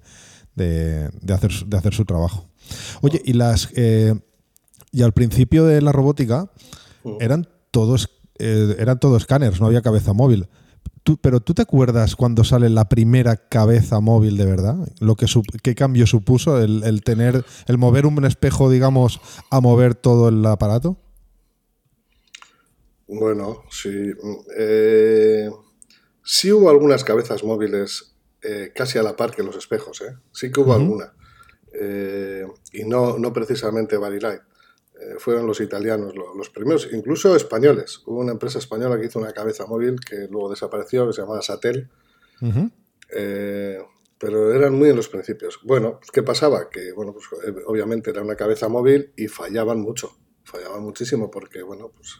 de, 0.55 1.33
hacer, 1.33 1.51
de 1.65 1.77
hacer 1.77 1.93
su 1.93 2.05
trabajo. 2.05 2.45
Oye, 3.01 3.21
y 3.23 3.33
las 3.33 3.69
eh, 3.75 4.13
y 4.91 5.01
al 5.01 5.13
principio 5.13 5.65
de 5.65 5.81
la 5.81 5.91
robótica 5.91 6.51
eran 7.19 7.47
todos 7.71 8.09
eh, 8.39 8.75
eran 8.79 8.99
todos 8.99 9.21
escáneres, 9.21 9.59
no 9.61 9.67
había 9.67 9.81
cabeza 9.81 10.13
móvil. 10.13 10.47
pero 11.21 11.39
tú 11.41 11.53
te 11.53 11.61
acuerdas 11.61 12.15
cuando 12.15 12.43
sale 12.43 12.69
la 12.69 12.89
primera 12.89 13.35
cabeza 13.35 13.99
móvil 13.99 14.37
de 14.37 14.45
verdad, 14.45 14.75
lo 14.99 15.15
que 15.15 15.27
qué 15.61 15.75
cambio 15.75 16.07
supuso 16.07 16.61
el, 16.61 17.03
tener 17.03 17.43
el 17.67 17.77
mover 17.77 18.05
un 18.05 18.25
espejo, 18.25 18.69
digamos, 18.69 19.19
a 19.49 19.59
mover 19.59 19.95
todo 19.95 20.29
el 20.29 20.45
aparato. 20.45 20.97
Bueno, 23.07 23.63
sí. 23.69 24.11
Eh, 24.57 25.49
sí 26.23 26.51
hubo 26.51 26.69
algunas 26.69 27.03
cabezas 27.03 27.43
móviles 27.43 28.15
casi 28.75 28.97
a 28.97 29.03
la 29.03 29.15
par 29.15 29.31
que 29.31 29.43
los 29.43 29.55
espejos, 29.55 30.01
¿eh? 30.01 30.17
Sí 30.33 30.51
que 30.51 30.59
hubo 30.59 30.73
alguna. 30.73 31.13
Eh, 31.73 32.45
y 32.71 32.83
no, 32.83 33.17
no 33.17 33.33
precisamente 33.33 33.97
Barilite. 33.97 34.41
Eh, 34.99 35.15
fueron 35.17 35.47
los 35.47 35.59
italianos 35.59 36.13
los, 36.15 36.49
primeros, 36.49 36.87
incluso 36.91 37.35
españoles. 37.35 38.01
Hubo 38.05 38.19
una 38.19 38.31
empresa 38.31 38.59
española 38.59 38.99
que 38.99 39.07
hizo 39.07 39.19
una 39.19 39.33
cabeza 39.33 39.65
móvil 39.65 39.99
que 39.99 40.27
luego 40.29 40.49
desapareció, 40.49 41.07
que 41.07 41.13
se 41.13 41.21
llamaba 41.21 41.41
Satel. 41.41 41.89
Eh, 43.09 43.79
pero 44.17 44.53
eran 44.53 44.73
muy 44.75 44.89
en 44.89 44.95
los 44.95 45.09
principios. 45.09 45.59
Bueno, 45.63 45.97
pues, 45.99 46.11
¿qué 46.11 46.23
pasaba? 46.23 46.69
Que, 46.69 46.91
bueno, 46.93 47.13
pues 47.13 47.25
obviamente 47.65 48.11
era 48.11 48.21
una 48.21 48.35
cabeza 48.35 48.69
móvil 48.69 49.11
y 49.15 49.27
fallaban 49.27 49.79
mucho. 49.79 50.17
Fallaban 50.43 50.83
muchísimo 50.83 51.31
porque, 51.31 51.63
bueno, 51.63 51.91
pues 51.93 52.19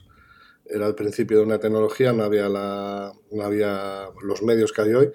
era 0.66 0.88
el 0.88 0.96
principio 0.96 1.38
de 1.38 1.44
una 1.44 1.60
tecnología, 1.60 2.14
no 2.14 2.24
había, 2.24 2.50
la, 2.50 3.14
no 3.32 3.44
había 3.44 4.10
los 4.22 4.42
medios 4.42 4.72
que 4.72 4.82
hay 4.82 4.94
hoy 4.94 5.12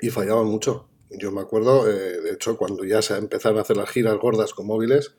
y 0.00 0.10
fallaban 0.10 0.46
mucho. 0.46 0.88
Yo 1.10 1.30
me 1.30 1.40
acuerdo, 1.40 1.88
eh, 1.88 2.20
de 2.20 2.32
hecho, 2.32 2.56
cuando 2.56 2.84
ya 2.84 3.00
se 3.02 3.16
empezaron 3.16 3.58
a 3.58 3.62
hacer 3.62 3.76
las 3.76 3.88
giras 3.90 4.16
gordas 4.18 4.52
con 4.54 4.66
móviles, 4.66 5.14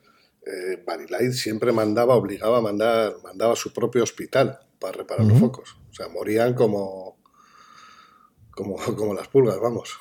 eh, 0.46 1.32
siempre 1.32 1.72
mandaba, 1.72 2.14
obligaba 2.14 2.58
a 2.58 2.60
mandar, 2.60 3.16
mandaba 3.22 3.52
a 3.52 3.56
su 3.56 3.72
propio 3.72 4.02
hospital 4.02 4.58
para 4.78 4.98
reparar 4.98 5.26
los 5.26 5.38
focos. 5.38 5.76
O 5.90 5.94
sea, 5.94 6.08
morían 6.08 6.54
como, 6.54 7.18
como, 8.50 8.76
como 8.96 9.14
las 9.14 9.28
pulgas, 9.28 9.58
vamos. 9.60 9.98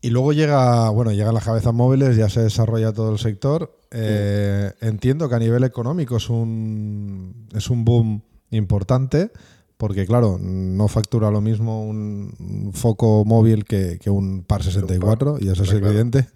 Y 0.00 0.10
luego 0.10 0.32
llega, 0.32 0.90
bueno, 0.90 1.12
llegan 1.12 1.34
las 1.34 1.44
cabezas 1.44 1.74
móviles, 1.74 2.16
ya 2.16 2.28
se 2.28 2.40
desarrolla 2.40 2.92
todo 2.92 3.12
el 3.12 3.18
sector. 3.18 3.78
Eh, 3.90 4.72
entiendo 4.80 5.28
que 5.28 5.34
a 5.34 5.38
nivel 5.38 5.64
económico 5.64 6.18
es 6.18 6.30
un, 6.30 7.48
es 7.54 7.68
un 7.68 7.84
boom 7.84 8.22
importante. 8.50 9.32
Porque, 9.78 10.06
claro, 10.06 10.38
no 10.40 10.88
factura 10.88 11.30
lo 11.30 11.40
mismo 11.40 11.86
un 11.86 12.72
foco 12.74 13.24
móvil 13.24 13.64
que, 13.64 13.98
un 14.06 14.42
par 14.42 14.64
64, 14.64 15.38
y 15.40 15.48
eso 15.48 15.62
es 15.62 15.72
evidente. 15.72 16.26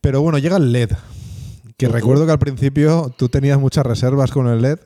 Pero 0.00 0.22
bueno, 0.22 0.38
llega 0.38 0.56
el 0.56 0.70
LED. 0.70 0.92
Que 1.76 1.88
recuerdo 1.88 2.26
que 2.26 2.32
al 2.32 2.38
principio 2.38 3.12
tú 3.16 3.28
tenías 3.28 3.58
muchas 3.58 3.84
reservas 3.84 4.30
con 4.30 4.46
el 4.46 4.62
LED, 4.62 4.78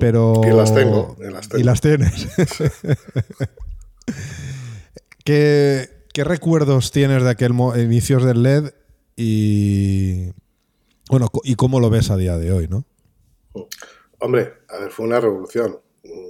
pero. 0.00 0.40
Y 0.42 0.52
las 0.52 0.74
tengo. 0.74 1.16
Y 1.58 1.62
las, 1.64 1.80
tienes. 1.82 2.28
¿Qué, 5.24 5.88
recuerdos 6.14 6.92
tienes 6.92 7.24
de 7.24 7.30
aquel 7.30 7.52
inicios 7.76 8.24
del 8.24 8.42
LED 8.42 8.72
y. 9.16 10.30
Bueno, 11.10 11.28
y 11.42 11.56
cómo 11.56 11.78
lo 11.78 11.90
ves 11.90 12.10
a 12.10 12.16
día 12.16 12.38
de 12.38 12.52
hoy, 12.52 12.68
no? 12.68 12.86
Hombre, 14.18 14.54
a 14.70 14.78
ver, 14.78 14.90
fue 14.90 15.04
una 15.04 15.20
revolución 15.20 15.83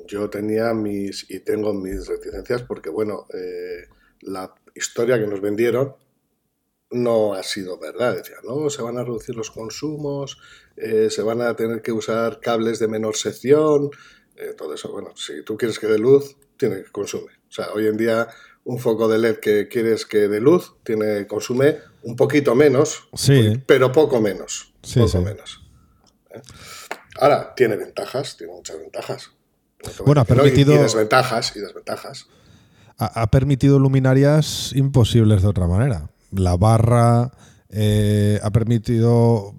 yo 0.06 0.30
tenía 0.30 0.72
mis 0.74 1.28
y 1.30 1.40
tengo 1.40 1.72
mis 1.74 2.06
reticencias 2.06 2.62
porque, 2.62 2.90
bueno, 2.90 3.26
eh, 3.34 3.88
la 4.20 4.54
historia 4.74 5.18
que 5.18 5.26
nos 5.26 5.40
vendieron 5.40 5.96
no 6.90 7.34
ha 7.34 7.42
sido 7.42 7.78
verdad. 7.78 8.16
Decía, 8.16 8.36
no, 8.44 8.70
se 8.70 8.82
van 8.82 8.98
a 8.98 9.04
reducir 9.04 9.34
los 9.34 9.50
consumos, 9.50 10.38
eh, 10.76 11.08
se 11.10 11.22
van 11.22 11.40
a 11.40 11.54
tener 11.56 11.82
que 11.82 11.92
usar 11.92 12.40
cables 12.40 12.78
de 12.78 12.88
menor 12.88 13.16
sección, 13.16 13.90
eh, 14.36 14.54
todo 14.56 14.74
eso. 14.74 14.92
Bueno, 14.92 15.16
si 15.16 15.42
tú 15.42 15.56
quieres 15.56 15.78
que 15.78 15.86
dé 15.86 15.98
luz, 15.98 16.36
tiene 16.56 16.82
que 16.82 16.90
consumir. 16.90 17.36
O 17.48 17.52
sea, 17.52 17.72
hoy 17.72 17.86
en 17.86 17.96
día 17.96 18.28
un 18.64 18.78
foco 18.78 19.08
de 19.08 19.18
LED 19.18 19.36
que 19.38 19.68
quieres 19.68 20.06
que 20.06 20.28
dé 20.28 20.40
luz, 20.40 20.74
tiene, 20.84 21.26
consume 21.26 21.78
un 22.02 22.16
poquito 22.16 22.54
menos, 22.54 23.08
sí. 23.14 23.62
pero 23.66 23.92
poco 23.92 24.20
menos. 24.20 24.72
poco 24.94 25.20
menos. 25.20 25.60
Ahora, 27.16 27.54
tiene 27.54 27.76
ventajas, 27.76 28.36
tiene 28.36 28.54
muchas 28.54 28.78
ventajas. 28.78 29.33
Bueno, 30.04 30.20
ha 30.20 30.24
permitido. 30.24 30.74
Y, 30.74 30.78
desventajas, 30.78 31.52
y 31.56 31.60
desventajas. 31.60 32.26
Ha, 32.96 33.28
permitido 33.30 33.78
luminarias 33.78 34.72
imposibles 34.74 35.42
de 35.42 35.48
otra 35.48 35.66
manera. 35.66 36.10
La 36.30 36.56
barra 36.56 37.32
eh, 37.68 38.38
ha 38.42 38.50
permitido 38.50 39.54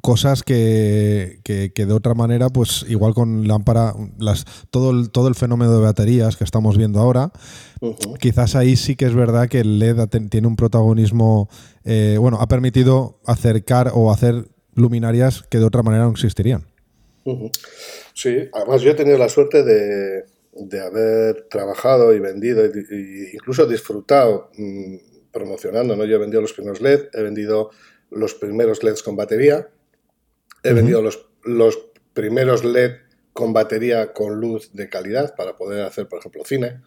cosas 0.00 0.42
que, 0.42 1.40
que, 1.44 1.86
de 1.86 1.92
otra 1.92 2.14
manera, 2.14 2.48
pues 2.48 2.84
igual 2.88 3.14
con 3.14 3.48
lámpara, 3.48 3.94
las, 4.18 4.44
todo, 4.70 4.90
el, 4.90 5.10
todo 5.10 5.28
el 5.28 5.34
fenómeno 5.34 5.72
de 5.72 5.80
baterías 5.80 6.36
que 6.36 6.44
estamos 6.44 6.76
viendo 6.76 7.00
ahora, 7.00 7.32
quizás 8.20 8.54
ahí 8.54 8.76
sí 8.76 8.96
que 8.96 9.06
es 9.06 9.14
verdad 9.14 9.48
que 9.48 9.60
el 9.60 9.78
LED 9.78 10.08
tiene 10.30 10.46
un 10.46 10.56
protagonismo, 10.56 11.48
eh, 11.84 12.16
bueno, 12.20 12.38
ha 12.40 12.48
permitido 12.48 13.20
acercar 13.26 13.92
o 13.94 14.12
hacer 14.12 14.48
luminarias 14.74 15.44
que 15.50 15.58
de 15.58 15.64
otra 15.64 15.82
manera 15.82 16.04
no 16.04 16.10
existirían. 16.10 16.66
Sí, 18.14 18.48
además 18.52 18.82
yo 18.82 18.90
he 18.90 18.94
tenido 18.94 19.18
la 19.18 19.28
suerte 19.28 19.62
de, 19.62 20.24
de 20.52 20.80
haber 20.80 21.48
trabajado 21.48 22.12
y 22.14 22.20
vendido 22.20 22.64
e 22.64 23.30
incluso 23.32 23.66
disfrutado 23.66 24.50
mm, 24.56 24.96
promocionando, 25.32 25.96
¿no? 25.96 26.04
Yo 26.04 26.16
he 26.16 26.20
vendido 26.20 26.40
los 26.40 26.52
primeros 26.52 26.80
LED, 26.80 27.08
he 27.12 27.22
vendido 27.22 27.70
los 28.10 28.34
primeros 28.34 28.82
LEDs 28.82 29.02
con 29.02 29.16
batería, 29.16 29.68
he 30.62 30.72
vendido 30.72 31.02
los, 31.02 31.28
los 31.44 31.78
primeros 32.14 32.64
LED 32.64 32.92
con 33.32 33.52
batería 33.52 34.12
con 34.12 34.40
luz 34.40 34.70
de 34.72 34.88
calidad 34.88 35.34
para 35.36 35.56
poder 35.56 35.84
hacer, 35.84 36.08
por 36.08 36.18
ejemplo, 36.18 36.42
cine. 36.44 36.82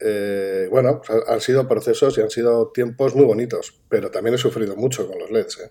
Eh, 0.00 0.68
bueno, 0.70 1.00
pues 1.00 1.22
han 1.26 1.40
sido 1.40 1.66
procesos 1.66 2.18
y 2.18 2.20
han 2.20 2.30
sido 2.30 2.70
tiempos 2.72 3.14
muy 3.14 3.24
bonitos, 3.24 3.80
pero 3.88 4.10
también 4.10 4.34
he 4.34 4.38
sufrido 4.38 4.76
mucho 4.76 5.08
con 5.08 5.18
los 5.18 5.30
LEDs. 5.30 5.60
¿eh? 5.60 5.70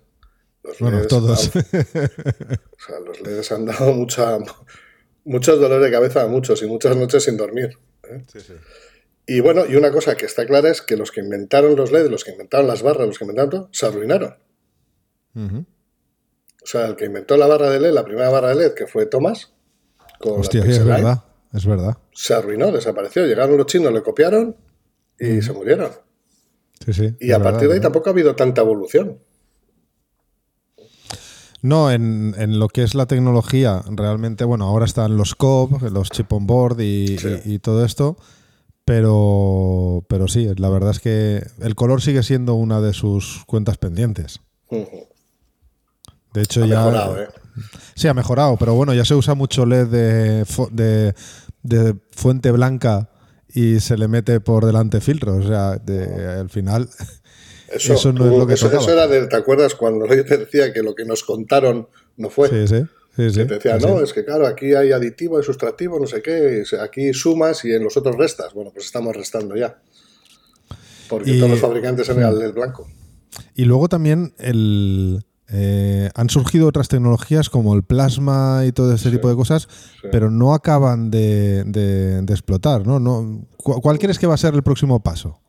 Los 0.64 0.80
bueno, 0.80 0.98
LEDs 0.98 1.08
todos. 1.08 1.48
o 1.56 1.60
sea, 1.60 3.00
los 3.06 3.22
LEDs 3.22 3.52
han 3.52 3.66
dado 3.66 3.94
mucha, 3.94 4.38
muchos 5.26 5.60
dolores 5.60 5.86
de 5.86 5.92
cabeza 5.92 6.24
a 6.24 6.28
muchos 6.28 6.62
y 6.64 6.68
muchas 6.68 6.96
noches 6.96 7.24
sin 7.24 7.38
dormir. 7.38 7.78
¿eh? 8.04 8.24
Sí, 8.32 8.40
sí. 8.40 8.54
Y 9.26 9.40
bueno, 9.40 9.66
y 9.68 9.76
una 9.76 9.92
cosa 9.92 10.16
que 10.16 10.26
está 10.26 10.46
clara 10.46 10.70
es 10.70 10.82
que 10.82 10.98
los 10.98 11.12
que 11.12 11.22
inventaron 11.22 11.76
los 11.76 11.92
LEDs, 11.92 12.10
los 12.10 12.24
que 12.24 12.32
inventaron 12.32 12.68
las 12.68 12.82
barras, 12.82 13.08
los 13.08 13.18
que 13.18 13.24
inventaron 13.24 13.50
todo, 13.50 13.70
se 13.72 13.86
arruinaron. 13.86 14.36
O 15.36 16.66
sea, 16.66 16.86
el 16.88 16.96
que 16.96 17.06
inventó 17.06 17.38
la 17.38 17.48
barra 17.48 17.70
de 17.70 17.80
LED, 17.80 17.92
la 17.92 18.06
primera 18.06 18.30
barra 18.30 18.50
de 18.50 18.56
LED, 18.56 18.74
que 18.74 18.88
fue 18.88 19.06
Thomas, 19.06 19.54
con 20.20 20.40
Hostia, 20.40 20.64
es 20.64 20.84
verdad, 20.84 21.24
es 21.52 21.66
verdad. 21.66 21.98
Se 22.14 22.34
arruinó, 22.34 22.72
desapareció. 22.72 23.26
Llegaron 23.26 23.58
los 23.58 23.66
chinos, 23.66 23.92
le 23.92 24.02
copiaron 24.02 24.56
y 25.20 25.42
se 25.42 25.52
murieron. 25.52 25.92
Sí, 26.86 26.94
sí, 26.94 27.16
y 27.20 27.32
a 27.32 27.42
partir 27.42 27.68
de 27.68 27.76
ahí 27.76 27.80
tampoco 27.80 28.10
ha 28.10 28.14
habido 28.14 28.36
tanta 28.36 28.62
evolución. 28.62 29.20
No, 31.64 31.90
en, 31.90 32.60
lo 32.60 32.68
que 32.68 32.84
es 32.84 32.94
la 32.94 33.06
tecnología, 33.06 33.82
realmente, 33.90 34.44
bueno, 34.44 34.66
ahora 34.66 34.84
están 34.84 35.16
los 35.16 35.34
COB, 35.34 35.82
los 35.92 36.10
chip 36.10 36.34
on 36.34 36.46
board 36.46 36.82
y, 36.82 37.58
todo 37.60 37.86
esto, 37.86 38.18
pero, 38.84 40.04
pero 40.10 40.28
sí, 40.28 40.50
la 40.58 40.68
verdad 40.68 40.92
es 40.92 41.00
que 41.00 41.42
el 41.62 41.76
color 41.76 42.02
sigue 42.02 42.22
siendo 42.22 42.56
una 42.56 42.82
de 42.82 42.92
sus 42.92 43.46
cuentas 43.48 43.78
pendientes. 43.78 44.42
De 46.34 46.42
hecho, 46.42 46.66
ya. 46.66 46.84
Mejorado, 46.84 47.22
¿eh? 47.22 47.28
Sí, 47.96 48.10
ha 48.10 48.14
mejorado, 48.14 48.58
pero 48.58 48.74
bueno, 48.74 48.94
ya 48.94 49.06
se 49.06 49.16
usa 49.16 49.34
mucho 49.34 49.66
LED 49.66 49.88
de, 49.88 51.16
de, 51.62 51.96
fuente 52.12 52.52
blanca 52.52 53.10
y 53.48 53.80
se 53.80 53.98
le 53.98 54.10
mete 54.10 54.42
por 54.42 54.66
delante 54.66 55.00
filtros. 55.00 55.46
O 55.46 55.48
sea, 55.48 55.80
al 56.40 56.50
final. 56.50 56.90
Eso, 57.70 58.14
no 58.14 58.32
es 58.32 58.38
lo 58.38 58.48
que 58.48 58.54
eso, 58.54 58.68
eso 58.72 58.92
era 58.92 59.08
de, 59.08 59.28
¿te 59.28 59.36
acuerdas 59.36 59.76
cuando 59.76 60.06
yo 60.16 60.26
te 60.26 60.38
decía 60.38 60.74
que 60.74 60.82
lo 60.82 60.96
que 60.96 61.06
nos 61.06 61.24
contaron 61.24 61.88
no 62.18 62.30
fue? 62.30 62.50
Sí, 62.50 62.68
sí. 62.68 62.84
Sí, 63.16 63.30
sí, 63.30 63.46
te 63.46 63.56
decía, 63.56 63.78
no, 63.78 64.02
es 64.02 64.12
que 64.12 64.26
claro, 64.26 64.48
aquí 64.48 64.74
hay 64.74 64.92
aditivo, 64.92 65.38
hay 65.38 65.44
sustractivo, 65.44 66.00
no 66.00 66.08
sé 66.08 66.24
qué, 66.24 66.64
aquí 66.82 67.14
sumas 67.14 67.64
y 67.64 67.72
en 67.72 67.84
los 67.84 67.96
otros 67.96 68.18
restas. 68.18 68.56
Bueno, 68.56 68.72
pues 68.74 68.88
estamos 68.88 69.16
restando 69.16 69.56
ya. 69.56 69.80
Porque 71.08 71.38
todos 71.38 71.52
los 71.52 71.60
fabricantes 71.60 72.10
eran 72.10 72.34
el 72.34 72.40
LED 72.40 72.54
blanco. 72.54 72.88
Y 73.54 73.66
luego 73.66 73.88
también 73.88 74.34
el, 74.40 75.24
eh, 75.50 76.10
han 76.16 76.30
surgido 76.32 76.68
otras 76.68 76.88
tecnologías 76.88 77.50
como 77.52 77.76
el 77.76 77.84
plasma 77.84 78.64
y 78.66 78.72
todo 78.72 78.92
ese 78.92 79.12
tipo 79.12 79.30
de 79.30 79.36
cosas, 79.36 79.68
pero 80.12 80.32
no 80.32 80.56
acaban 80.56 81.12
de, 81.12 82.24
explotar, 82.30 82.88
¿no? 82.88 83.00
no 83.00 83.46
¿Cuál 83.58 84.00
crees 84.00 84.18
que 84.18 84.26
va 84.26 84.34
a 84.34 84.38
ser 84.38 84.56
el 84.56 84.64
próximo 84.64 85.04
paso? 85.04 85.43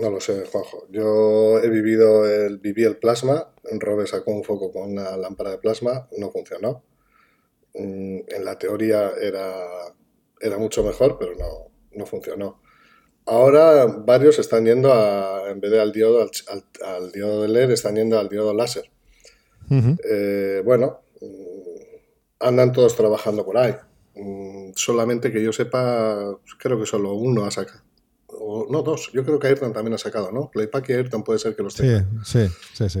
No 0.00 0.08
lo 0.10 0.18
sé, 0.18 0.46
Juanjo. 0.46 0.86
Yo 0.88 1.58
he 1.58 1.68
vivido 1.68 2.24
el, 2.24 2.56
viví 2.58 2.84
el 2.84 2.96
plasma. 2.96 3.52
Robe 3.78 4.06
sacó 4.06 4.30
un 4.30 4.42
foco 4.42 4.72
con 4.72 4.92
una 4.92 5.14
lámpara 5.18 5.50
de 5.50 5.58
plasma, 5.58 6.08
no 6.16 6.30
funcionó. 6.30 6.82
Mm, 7.74 8.20
en 8.26 8.44
la 8.44 8.58
teoría 8.58 9.12
era, 9.20 9.62
era 10.40 10.56
mucho 10.56 10.82
mejor, 10.82 11.18
pero 11.18 11.34
no, 11.34 11.70
no 11.92 12.06
funcionó. 12.06 12.62
Ahora 13.26 13.84
varios 13.84 14.38
están 14.38 14.64
yendo 14.64 14.90
a, 14.92 15.50
en 15.50 15.60
vez 15.60 15.70
de 15.70 15.80
al 15.80 15.92
diodo, 15.92 16.30
al, 16.82 17.12
diodo 17.12 17.42
de 17.42 17.48
LED, 17.48 17.70
están 17.72 17.96
yendo 17.96 18.18
al 18.18 18.30
diodo 18.30 18.54
láser. 18.54 18.90
Eh, 19.70 20.62
bueno, 20.64 21.02
mm, 21.20 22.40
andan 22.40 22.72
todos 22.72 22.96
trabajando 22.96 23.44
por 23.44 23.58
ahí. 23.58 23.76
Mm, 24.14 24.72
solamente 24.74 25.30
que 25.30 25.42
yo 25.42 25.52
sepa, 25.52 26.38
creo 26.58 26.80
que 26.80 26.86
solo 26.86 27.12
uno 27.12 27.44
ha 27.44 27.50
sacado. 27.50 27.89
O, 28.52 28.66
no, 28.68 28.82
dos. 28.82 29.12
Yo 29.12 29.24
creo 29.24 29.38
que 29.38 29.46
Ayrton 29.46 29.72
también 29.72 29.94
ha 29.94 29.98
sacado, 29.98 30.32
¿no? 30.32 30.50
Playpack 30.50 30.88
y 30.88 30.92
Ayrton 30.94 31.22
puede 31.22 31.38
ser 31.38 31.54
que 31.54 31.62
los 31.62 31.76
tenga. 31.76 32.04
Sí, 32.24 32.48
sí, 32.48 32.54
sí, 32.74 32.88
sí. 32.88 33.00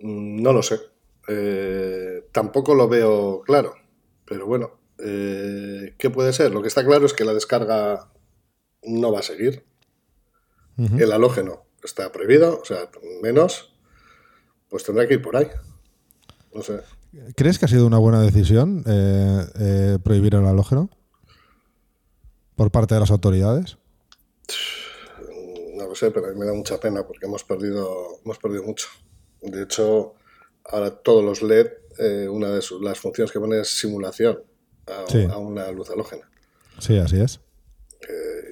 Mm, 0.00 0.42
no 0.42 0.52
lo 0.52 0.60
sé. 0.60 0.80
Eh, 1.28 2.26
tampoco 2.32 2.74
lo 2.74 2.88
veo 2.88 3.42
claro. 3.42 3.76
Pero 4.24 4.46
bueno, 4.46 4.72
eh, 4.98 5.94
¿qué 5.98 6.10
puede 6.10 6.32
ser? 6.32 6.50
Lo 6.50 6.62
que 6.62 6.68
está 6.68 6.84
claro 6.84 7.06
es 7.06 7.12
que 7.12 7.24
la 7.24 7.32
descarga 7.32 8.10
no 8.82 9.12
va 9.12 9.20
a 9.20 9.22
seguir. 9.22 9.64
El 10.96 11.10
halógeno 11.10 11.64
está 11.82 12.12
prohibido, 12.12 12.60
o 12.60 12.64
sea, 12.64 12.88
menos, 13.20 13.74
pues 14.68 14.84
tendrá 14.84 15.08
que 15.08 15.14
ir 15.14 15.22
por 15.22 15.36
ahí. 15.36 15.48
No 16.54 16.62
sé. 16.62 16.82
¿Crees 17.34 17.58
que 17.58 17.64
ha 17.64 17.68
sido 17.68 17.84
una 17.84 17.98
buena 17.98 18.20
decisión 18.20 18.84
eh, 18.86 19.98
prohibir 20.04 20.36
el 20.36 20.46
halógeno? 20.46 20.88
¿Por 22.54 22.70
parte 22.70 22.94
de 22.94 23.00
las 23.00 23.10
autoridades? 23.10 23.76
No 25.74 25.86
lo 25.86 25.94
sé, 25.94 26.10
pero 26.10 26.26
a 26.26 26.32
mí 26.32 26.38
me 26.38 26.46
da 26.46 26.52
mucha 26.52 26.78
pena 26.78 27.06
porque 27.06 27.26
hemos 27.26 27.44
perdido, 27.44 28.20
hemos 28.24 28.38
perdido 28.38 28.64
mucho. 28.64 28.88
De 29.40 29.62
hecho, 29.62 30.14
ahora 30.64 30.90
todos 30.90 31.24
los 31.24 31.42
LED, 31.42 31.68
eh, 31.98 32.28
una 32.28 32.50
de 32.50 32.60
las 32.80 32.98
funciones 32.98 33.30
que 33.30 33.38
pone 33.38 33.60
es 33.60 33.68
simulación 33.78 34.42
a, 34.86 35.32
a 35.32 35.38
una 35.38 35.70
luz 35.70 35.90
halógena. 35.90 36.28
Sí, 36.78 36.98
así 36.98 37.20
es 37.20 37.40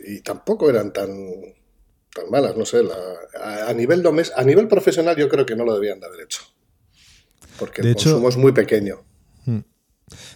y 0.06 0.20
tampoco 0.20 0.70
eran 0.70 0.92
tan, 0.92 1.08
tan 2.14 2.30
malas, 2.30 2.56
no 2.56 2.64
sé. 2.64 2.82
a, 3.40 3.72
nivel 3.74 4.02
domes, 4.02 4.32
a 4.36 4.44
nivel 4.44 4.68
profesional 4.68 5.16
yo 5.16 5.28
creo 5.28 5.44
que 5.44 5.56
no 5.56 5.64
lo 5.64 5.74
debían 5.74 6.00
de 6.00 6.06
haber 6.06 6.20
hecho. 6.20 6.42
Porque 7.58 7.82
el 7.82 7.94
consumo 7.94 8.28
es 8.28 8.36
muy 8.36 8.52
pequeño. 8.52 9.02
Hmm. 9.44 9.60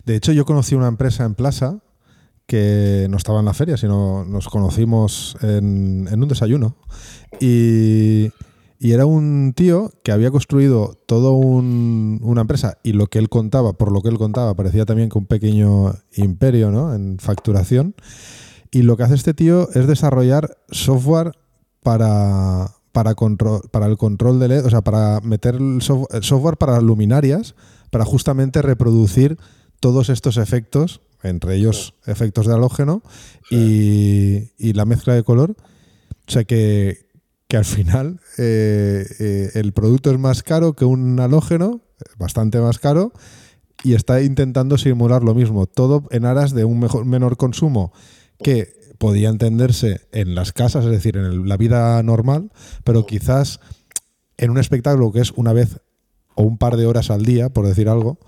De 0.04 0.16
hecho, 0.16 0.32
yo 0.32 0.44
conocí 0.44 0.74
una 0.74 0.88
empresa 0.88 1.24
en 1.24 1.34
Plaza 1.34 1.80
que 2.50 3.06
no 3.08 3.16
estaba 3.16 3.38
en 3.38 3.44
la 3.44 3.54
feria, 3.54 3.76
sino 3.76 4.24
nos 4.24 4.48
conocimos 4.48 5.36
en, 5.40 6.08
un 6.12 6.28
desayuno. 6.28 6.74
Y, 7.38 8.32
era 8.80 9.06
un 9.06 9.52
tío 9.54 9.92
que 10.02 10.10
había 10.10 10.32
construido 10.32 10.98
todo 11.06 11.34
una 11.34 12.40
empresa 12.40 12.78
y 12.82 12.94
lo 12.94 13.06
que 13.06 13.20
él 13.20 13.28
contaba, 13.28 13.74
por 13.74 13.92
lo 13.92 14.00
que 14.00 14.08
él 14.08 14.18
contaba, 14.18 14.54
parecía 14.54 14.84
también 14.84 15.10
que 15.10 15.18
un 15.18 15.26
pequeño 15.26 15.94
imperio 16.16 16.72
¿no? 16.72 16.92
en 16.92 17.18
facturación. 17.20 17.94
Y 18.72 18.82
lo 18.82 18.96
que 18.96 19.04
hace 19.04 19.14
este 19.14 19.32
tío 19.32 19.68
es 19.72 19.86
desarrollar 19.86 20.56
software 20.72 21.32
para, 21.84 22.74
para, 22.90 23.10
el 23.10 23.96
control 23.96 24.40
de 24.40 24.48
LED, 24.48 24.66
o 24.66 24.70
sea, 24.70 24.80
para 24.80 25.20
meter 25.20 25.56
software 25.80 26.56
para 26.56 26.80
luminarias, 26.80 27.54
para 27.90 28.04
justamente 28.04 28.60
reproducir 28.60 29.38
todos 29.78 30.08
estos 30.08 30.36
efectos, 30.36 31.00
entre 31.22 31.56
ellos 31.56 31.94
efectos 32.06 32.46
de 32.46 32.54
halógeno 32.54 33.02
y, 33.50 34.72
la 34.72 34.84
mezcla 34.84 35.14
de 35.14 35.22
color. 35.22 35.56
O 36.26 36.30
sea 36.30 36.44
que, 36.44 37.08
al 37.52 37.64
final 37.64 38.20
eh, 38.38 39.04
eh, 39.18 39.50
el 39.54 39.72
producto 39.72 40.10
es 40.12 40.18
más 40.18 40.42
caro 40.42 40.74
que 40.74 40.84
un 40.84 41.18
halógeno, 41.18 41.80
bastante 42.16 42.60
más 42.60 42.78
caro, 42.78 43.12
y 43.82 43.94
está 43.94 44.22
intentando 44.22 44.78
simular 44.78 45.24
lo 45.24 45.34
mismo, 45.34 45.66
todo 45.66 46.04
en 46.10 46.26
aras 46.26 46.52
de 46.52 46.64
un 46.64 46.78
mejor, 46.78 47.06
menor 47.06 47.36
consumo 47.36 47.92
que 48.42 48.80
podía 48.98 49.30
entenderse 49.30 50.02
en 50.12 50.34
las 50.34 50.52
casas, 50.52 50.84
es 50.84 50.90
decir, 50.90 51.16
en 51.16 51.48
la 51.48 51.56
vida 51.56 52.02
normal, 52.02 52.52
pero 52.84 53.06
quizás 53.06 53.60
en 54.36 54.50
un 54.50 54.58
espectáculo 54.58 55.10
que 55.10 55.20
es 55.20 55.32
una 55.32 55.52
vez 55.52 55.80
o 56.34 56.42
un 56.42 56.58
par 56.58 56.76
de 56.76 56.86
horas 56.86 57.10
al 57.10 57.24
día, 57.24 57.48
por 57.48 57.66
decir 57.66 57.88
algo, 57.88 58.18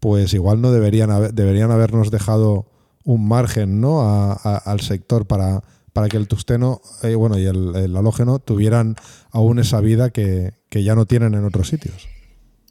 pues 0.00 0.34
igual 0.34 0.60
no 0.60 0.72
deberían, 0.72 1.34
deberían 1.34 1.70
habernos 1.70 2.10
dejado 2.10 2.66
un 3.04 3.28
margen 3.28 3.80
¿no? 3.80 4.02
al 4.02 4.80
sector 4.80 5.26
para, 5.26 5.62
para 5.92 6.08
que 6.08 6.16
el 6.16 6.28
tusteno 6.28 6.82
eh, 7.02 7.14
bueno, 7.14 7.38
y 7.38 7.46
el, 7.46 7.96
halógeno 7.96 8.38
tuvieran 8.38 8.96
aún 9.30 9.58
esa 9.58 9.80
vida 9.80 10.10
que, 10.10 10.52
ya 10.70 10.94
no 10.94 11.06
tienen 11.06 11.32
en 11.34 11.44
otros 11.44 11.68
sitios. 11.68 12.06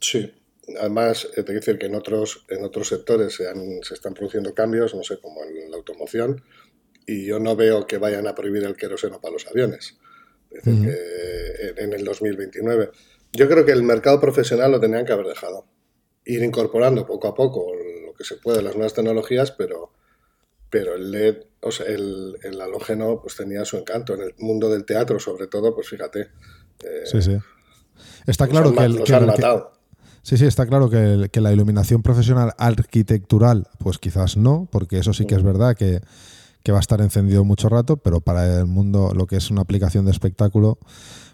Sí, 0.00 0.32
además, 0.78 1.24
eh, 1.32 1.36
te 1.36 1.44
quiero 1.44 1.60
decir 1.60 1.78
que 1.78 1.86
en 1.86 1.96
otros, 1.96 2.44
en 2.48 2.62
otros 2.64 2.88
sectores 2.88 3.34
se, 3.34 3.44
se 3.82 3.94
están 3.94 4.14
produciendo 4.14 4.54
cambios, 4.54 4.94
no 4.94 5.02
sé, 5.02 5.18
como 5.18 5.42
en 5.42 5.70
la 5.70 5.76
automoción, 5.76 6.42
y 7.04 7.26
yo 7.26 7.40
no 7.40 7.56
veo 7.56 7.86
que 7.86 7.98
vayan 7.98 8.28
a 8.28 8.34
prohibir 8.34 8.62
el 8.62 8.76
queroseno 8.76 9.20
para 9.20 9.32
los 9.32 9.46
aviones. 9.48 9.96
Es 10.50 10.64
decir, 10.64 10.84
que 10.84 11.82
en 11.82 11.92
el 11.92 12.04
2029. 12.04 12.90
Yo 13.32 13.48
creo 13.48 13.64
que 13.64 13.72
el 13.72 13.82
mercado 13.82 14.20
profesional 14.20 14.70
lo 14.70 14.80
tenían 14.80 15.04
que 15.04 15.12
haber 15.12 15.26
dejado. 15.26 15.66
Ir 16.26 16.42
incorporando 16.42 17.06
poco 17.06 17.28
a 17.28 17.34
poco 17.34 17.72
lo 18.04 18.14
que 18.14 18.24
se 18.24 18.36
puede 18.36 18.62
las 18.62 18.74
nuevas 18.74 18.94
tecnologías, 18.94 19.52
pero, 19.52 19.92
pero 20.70 20.94
el 20.94 21.10
LED, 21.10 21.36
o 21.60 21.70
sea, 21.70 21.86
el, 21.86 22.36
el 22.42 22.60
halógeno, 22.60 23.20
pues 23.22 23.36
tenía 23.36 23.64
su 23.64 23.76
encanto. 23.76 24.14
En 24.14 24.22
el 24.22 24.34
mundo 24.38 24.68
del 24.70 24.84
teatro, 24.84 25.18
sobre 25.18 25.46
todo, 25.46 25.74
pues 25.74 25.88
fíjate. 25.88 26.28
Eh, 26.84 27.04
sí, 27.04 27.22
sí. 27.22 27.38
Está 28.26 28.48
claro 28.48 28.74
que, 28.74 28.84
el, 28.84 29.04
Sí, 30.22 30.36
sí, 30.36 30.44
está 30.44 30.66
claro 30.66 30.90
que, 30.90 31.28
que, 31.30 31.40
la 31.40 31.52
iluminación 31.52 32.02
profesional 32.02 32.52
arquitectural, 32.58 33.68
pues 33.78 33.98
quizás 33.98 34.36
no, 34.36 34.68
porque 34.72 34.98
eso 34.98 35.12
sí 35.12 35.24
que 35.24 35.36
es 35.36 35.44
verdad 35.44 35.76
que, 35.76 36.00
que 36.66 36.72
va 36.72 36.78
a 36.78 36.80
estar 36.80 37.00
encendido 37.00 37.44
mucho 37.44 37.68
rato, 37.68 37.96
pero 37.96 38.20
para 38.20 38.58
el 38.58 38.66
mundo, 38.66 39.12
lo 39.14 39.28
que 39.28 39.36
es 39.36 39.52
una 39.52 39.60
aplicación 39.60 40.04
de 40.04 40.10
espectáculo, 40.10 40.80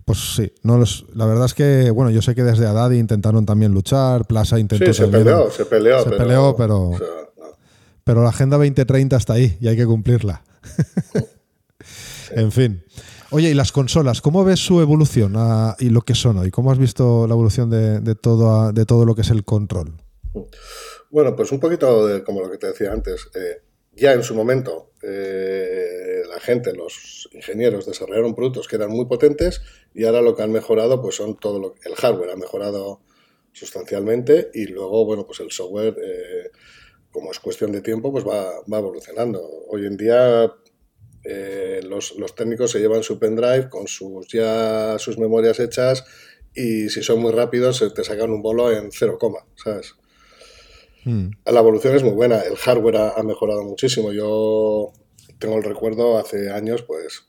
pues 0.05 0.35
sí, 0.35 0.53
no 0.62 0.79
los, 0.79 1.07
la 1.15 1.27
verdad 1.27 1.47
es 1.47 1.55
que, 1.55 1.91
bueno, 1.91 2.11
yo 2.11 2.23
sé 2.23 2.35
que 2.35 2.43
desde 2.43 2.67
Adadi 2.67 2.99
intentaron 2.99 3.47
también 3.47 3.73
luchar, 3.73 4.27
Plaza 4.27 4.59
intentó 4.59 4.87
sí, 4.87 4.95
se 4.95 5.09
peleó, 5.09 5.51
se 5.51 5.65
peleó, 5.65 6.03
se 6.03 6.11
pero, 6.11 6.19
peleó, 6.19 6.57
pero, 6.57 6.91
pero 8.03 8.23
la 8.23 8.31
Agenda 8.31 8.57
2030 8.57 9.17
está 9.17 9.35
ahí 9.35 9.57
y 9.61 9.69
hay 9.69 9.77
que 9.77 9.87
cumplirla. 9.87 10.43
en 12.31 12.51
fin. 12.51 12.85
Oye, 13.31 13.51
¿y 13.51 13.55
las 13.55 13.73
consolas? 13.73 14.21
¿Cómo 14.21 14.45
ves 14.45 14.61
su 14.61 14.81
evolución 14.81 15.35
y 15.79 15.88
lo 15.88 16.03
que 16.03 16.15
son 16.15 16.37
hoy? 16.38 16.51
¿Cómo 16.51 16.71
has 16.71 16.79
visto 16.79 17.27
la 17.27 17.33
evolución 17.33 17.71
de, 17.71 18.15
todo, 18.15 18.73
de 18.73 18.85
todo 18.85 19.07
lo 19.07 19.15
que 19.15 19.23
es 19.23 19.31
el 19.31 19.45
control? 19.45 19.95
Bueno, 21.11 21.35
pues 21.35 21.51
un 21.51 21.59
poquito 21.59 22.07
de, 22.07 22.25
como 22.25 22.43
lo 22.43 22.51
que 22.51 22.59
te 22.59 22.67
decía 22.67 22.93
antes. 22.93 23.29
Eh, 23.35 23.62
ya 23.95 24.13
en 24.13 24.23
su 24.23 24.35
momento 24.35 24.93
eh, 25.03 26.23
la 26.29 26.41
gente, 26.41 26.73
los 26.73 27.29
ingenieros 27.33 27.87
desarrollaron 27.87 28.35
productos 28.35 28.69
que 28.69 28.77
eran 28.77 28.91
muy 28.91 29.07
potentes 29.07 29.63
y 29.95 30.05
ahora 30.05 30.23
lo 30.23 30.35
que 30.35 30.43
han 30.43 30.53
mejorado 30.53 31.03
pues 31.03 31.17
son 31.17 31.37
todo 31.37 31.59
lo 31.59 31.75
el 31.85 31.95
hardware 31.95 32.31
ha 32.31 32.37
mejorado 32.37 33.01
sustancialmente 33.53 34.51
y 34.55 34.67
luego 34.67 35.05
bueno 35.05 35.27
pues 35.27 35.41
el 35.41 35.51
software 35.51 35.97
eh, 36.03 36.51
como 37.11 37.31
es 37.31 37.41
cuestión 37.41 37.73
de 37.73 37.83
tiempo 37.83 38.13
pues 38.13 38.27
va, 38.27 38.51
va 38.73 38.79
evolucionando. 38.79 39.43
Hoy 39.69 39.87
en 39.87 39.97
día 39.97 40.51
eh, 41.25 41.81
los, 41.85 42.15
técnicos 42.35 42.71
se 42.71 42.81
llevan 42.81 43.03
su 43.03 43.19
pendrive 43.19 43.69
con 43.69 43.87
sus 43.87 44.27
ya 44.29 44.97
sus 44.99 45.19
memorias 45.19 45.61
hechas 45.61 46.05
y 46.55 46.89
si 46.89 47.03
son 47.03 47.21
muy 47.21 47.33
rápidos 47.33 47.85
te 47.95 48.05
sacan 48.05 48.31
un 48.31 48.43
bolo 48.43 48.73
en 48.73 48.91
0, 48.91 49.19
¿sabes? 49.57 49.95
Hmm. 51.05 51.31
La 51.45 51.61
evolución 51.61 51.97
es 51.97 52.03
muy 52.03 52.12
buena, 52.12 52.41
el 52.41 52.57
hardware 52.57 52.97
ha, 52.97 53.23
mejorado 53.23 53.65
muchísimo. 53.65 54.12
Yo 54.12 54.93
tengo 55.38 55.57
el 55.57 55.65
recuerdo 55.65 56.19
hace 56.19 56.51
años, 56.51 56.83
pues 56.83 57.25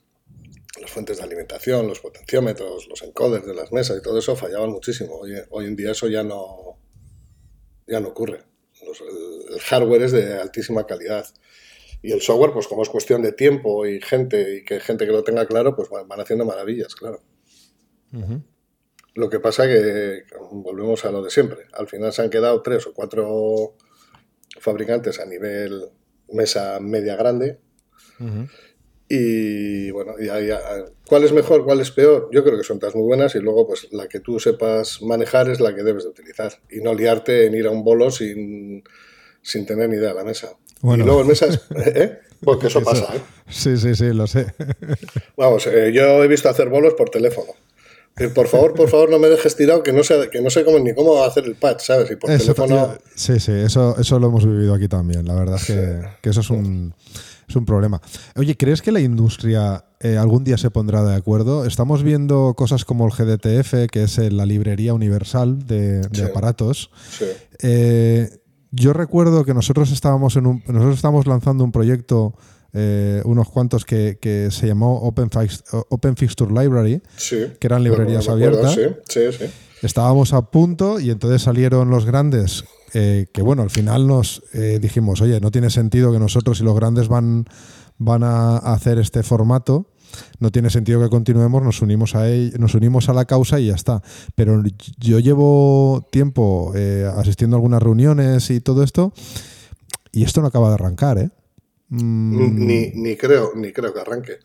las 0.79 0.91
fuentes 0.91 1.17
de 1.17 1.23
alimentación, 1.23 1.87
los 1.87 1.99
potenciómetros, 1.99 2.87
los 2.87 3.01
encoders 3.03 3.45
de 3.45 3.53
las 3.53 3.71
mesas 3.71 3.97
y 3.97 4.01
todo 4.01 4.19
eso 4.19 4.35
fallaban 4.35 4.69
muchísimo. 4.69 5.15
Hoy, 5.15 5.33
hoy 5.49 5.65
en 5.65 5.75
día 5.75 5.91
eso 5.91 6.07
ya 6.07 6.23
no, 6.23 6.77
ya 7.87 7.99
no 7.99 8.09
ocurre. 8.09 8.43
el, 8.81 9.59
hardware 9.59 10.03
es 10.03 10.11
de 10.11 10.33
altísima 10.39 10.85
calidad. 10.85 11.25
Y 12.01 12.11
el 12.11 12.21
software, 12.21 12.51
pues 12.51 12.67
como 12.67 12.83
es 12.83 12.89
cuestión 12.89 13.21
de 13.21 13.31
tiempo 13.31 13.85
y 13.85 14.01
gente, 14.01 14.57
y 14.57 14.65
que 14.65 14.79
gente 14.81 15.05
que 15.05 15.11
lo 15.11 15.23
tenga 15.23 15.47
claro, 15.47 15.75
pues 15.75 15.89
van 15.89 16.19
haciendo 16.19 16.43
maravillas, 16.43 16.95
claro. 16.95 17.21
Lo 19.15 19.29
que 19.29 19.39
pasa 19.39 19.67
que 19.67 20.23
volvemos 20.51 21.05
a 21.05 21.11
lo 21.11 21.23
de 21.23 21.29
siempre. 21.29 21.67
Al 21.73 21.87
final 21.87 22.11
se 22.13 22.23
han 22.23 22.29
quedado 22.29 22.61
tres 22.61 22.87
o 22.87 22.93
cuatro 22.93 23.75
fabricantes 24.59 25.19
a 25.19 25.25
nivel 25.25 25.89
mesa 26.31 26.79
media 26.79 27.15
grande. 27.15 27.59
Y 29.09 29.91
bueno, 29.91 30.13
y 30.19 30.27
¿cuál 31.07 31.23
es 31.23 31.31
mejor, 31.33 31.65
cuál 31.65 31.79
es 31.81 31.91
peor? 31.91 32.29
Yo 32.31 32.43
creo 32.43 32.57
que 32.57 32.63
son 32.63 32.79
todas 32.79 32.95
muy 32.95 33.03
buenas 33.03 33.35
y 33.35 33.39
luego 33.39 33.67
pues 33.67 33.87
la 33.91 34.07
que 34.07 34.19
tú 34.19 34.39
sepas 34.39 35.01
manejar 35.01 35.49
es 35.49 35.59
la 35.59 35.75
que 35.75 35.83
debes 35.83 36.03
de 36.03 36.09
utilizar 36.09 36.53
y 36.71 36.79
no 36.79 36.93
liarte 36.93 37.45
en 37.45 37.53
ir 37.53 37.67
a 37.67 37.71
un 37.71 37.83
bolo 37.83 38.09
sin, 38.09 38.83
sin 39.41 39.65
tener 39.65 39.89
ni 39.89 39.97
idea 39.97 40.09
de 40.09 40.15
la 40.15 40.23
mesa. 40.23 40.57
Y 40.81 40.97
luego 40.97 41.21
en 41.21 41.27
mesas, 41.27 41.61
¿eh? 41.75 42.19
Porque 42.43 42.67
eso, 42.67 42.81
pasa, 42.81 43.15
¿eh? 43.15 43.21
Sí, 43.47 43.77
sí, 43.77 43.95
sí, 43.95 44.11
lo 44.13 44.27
sé. 44.27 44.47
Vamos, 45.37 45.67
eh, 45.67 45.91
yo 45.93 46.23
he 46.23 46.27
visto 46.27 46.49
hacer 46.49 46.69
bolos 46.69 46.93
por 46.95 47.09
teléfono. 47.09 47.53
Por 48.35 48.47
favor, 48.47 48.73
por 48.73 48.89
favor, 48.89 49.09
no 49.09 49.19
me 49.19 49.27
dejes 49.27 49.55
tirado, 49.55 49.81
que 49.81 49.91
no 49.91 50.03
sé, 50.03 50.29
que 50.31 50.41
no 50.41 50.49
sé 50.49 50.63
cómo, 50.63 50.79
ni 50.79 50.93
cómo 50.93 51.23
hacer 51.23 51.45
el 51.45 51.55
patch, 51.55 51.81
¿sabes? 51.81 52.11
Y 52.11 52.15
por 52.15 52.29
teléfono... 52.29 52.95
Sí, 53.15 53.39
sí, 53.39 53.51
eso, 53.51 53.97
eso 53.97 54.19
lo 54.19 54.27
hemos 54.27 54.45
vivido 54.45 54.73
aquí 54.73 54.87
también. 54.87 55.25
La 55.25 55.33
verdad 55.33 55.55
es 55.55 55.65
que, 56.21 56.29
eso 56.29 56.41
es 56.41 56.49
un, 56.49 56.93
es 57.47 57.55
un 57.55 57.65
problema. 57.65 58.01
Oye, 58.35 58.55
¿crees 58.55 58.81
que 58.81 58.91
la 58.91 58.99
industria 58.99 59.85
eh, 59.99 60.17
algún 60.17 60.43
día 60.43 60.57
se 60.57 60.69
pondrá 60.69 61.03
de 61.03 61.15
acuerdo? 61.15 61.65
Estamos 61.65 62.03
viendo 62.03 62.53
cosas 62.55 62.85
como 62.85 63.07
el 63.07 63.11
GDTF, 63.11 63.89
que 63.91 64.03
es 64.03 64.17
la 64.17 64.45
librería 64.45 64.93
universal 64.93 65.65
de, 65.65 66.01
aparatos. 66.23 66.91
Sí. 67.09 67.25
Yo 68.75 68.91
recuerdo 68.91 69.45
que 69.45 69.53
nosotros 69.53 69.91
estábamos 69.91 70.35
en 70.35 70.47
un, 70.47 70.63
nosotros 70.65 70.95
estábamos 70.95 71.27
lanzando 71.27 71.63
un 71.63 71.71
proyecto 71.71 72.33
eh, 72.73 73.21
unos 73.25 73.49
cuantos 73.49 73.85
que, 73.85 74.17
se 74.51 74.67
llamó 74.67 74.99
Open, 75.01 75.29
Open 75.89 76.17
Fixture 76.17 76.51
Library, 76.51 77.01
que 77.29 77.57
eran 77.61 77.83
librerías 77.83 78.27
abiertas. 78.29 78.77
Estábamos 79.81 80.33
a 80.33 80.43
punto 80.49 80.99
y 80.99 81.09
entonces 81.09 81.41
salieron 81.41 81.89
los 81.89 82.05
grandes, 82.05 82.63
eh, 82.93 83.27
que 83.33 83.41
bueno, 83.41 83.63
al 83.63 83.69
final 83.69 84.07
nos 84.07 84.41
eh, 84.53 84.79
dijimos, 84.81 85.19
oye, 85.19 85.41
no 85.41 85.51
tiene 85.51 85.69
sentido 85.69 86.13
que 86.13 86.19
nosotros 86.19 86.61
y 86.61 86.63
los 86.63 86.75
grandes 86.75 87.09
van, 87.09 87.45
van 87.97 88.23
a 88.23 88.57
hacer 88.57 88.97
este 88.97 89.23
formato 89.23 89.87
no 90.39 90.51
tiene 90.51 90.69
sentido 90.69 91.01
que 91.01 91.09
continuemos, 91.09 91.63
nos 91.63 91.81
unimos 91.81 92.15
a 92.15 92.29
él, 92.29 92.53
nos 92.59 92.75
unimos 92.75 93.09
a 93.09 93.13
la 93.13 93.25
causa 93.25 93.59
y 93.59 93.67
ya 93.67 93.75
está. 93.75 94.01
Pero 94.35 94.61
yo 94.99 95.19
llevo 95.19 96.07
tiempo 96.11 96.71
eh, 96.75 97.09
asistiendo 97.15 97.55
a 97.55 97.57
algunas 97.57 97.81
reuniones 97.81 98.49
y 98.49 98.61
todo 98.61 98.83
esto, 98.83 99.13
y 100.11 100.23
esto 100.23 100.41
no 100.41 100.47
acaba 100.47 100.69
de 100.69 100.75
arrancar, 100.75 101.17
¿eh? 101.17 101.31
Mm. 101.93 102.65
Ni, 102.95 103.15
creo, 103.17 103.51
ni 103.55 103.71
creo 103.71 103.93
que 103.93 103.99
arranque. 103.99 104.39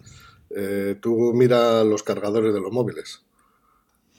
Eh, 0.55 0.97
tú 1.01 1.33
mira 1.35 1.83
los 1.85 2.03
cargadores 2.03 2.53
de 2.53 2.61
los 2.61 2.73
móviles. 2.73 3.23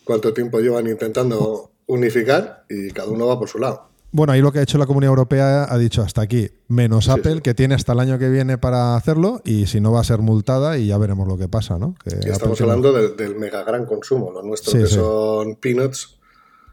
¿Cuánto 0.04 0.34
tiempo 0.34 0.60
llevan 0.60 0.88
intentando 0.88 1.72
unificar? 1.86 2.66
Y 2.70 2.90
cada 2.92 3.10
uno 3.10 3.28
va 3.28 3.38
por 3.38 3.48
su 3.48 3.60
lado. 3.60 3.90
Bueno, 4.12 4.34
ahí 4.34 4.42
lo 4.42 4.52
que 4.52 4.58
ha 4.58 4.64
hecho 4.64 4.80
la 4.80 4.88
Comunidad 4.88 5.12
Europea 5.12 5.72
ha 5.72 5.78
dicho 5.78 6.02
hasta 6.02 6.22
aquí, 6.22 6.50
menos 6.68 7.10
Apple, 7.10 7.42
que 7.42 7.54
tiene 7.54 7.76
hasta 7.76 7.94
el 7.94 8.00
año 8.00 8.18
que 8.18 8.28
viene 8.30 8.58
para 8.58 8.96
hacerlo, 8.96 9.40
y 9.46 9.68
si 9.68 9.80
no 9.80 9.92
va 9.92 10.00
a 10.00 10.04
ser 10.04 10.18
multada 10.20 10.80
y 10.80 10.88
ya 10.88 10.98
veremos 10.98 11.28
lo 11.28 11.38
que 11.38 11.48
pasa, 11.48 11.78
¿no? 11.78 11.94
Que 12.04 12.28
estamos 12.28 12.60
hablando 12.60 12.92
del, 12.92 13.36
mega 13.36 13.64
gran 13.64 13.86
consumo, 13.86 14.32
lo 14.32 14.42
nuestro 14.42 14.74
que 14.74 14.88
son 14.88 15.58
peanuts. 15.58 16.19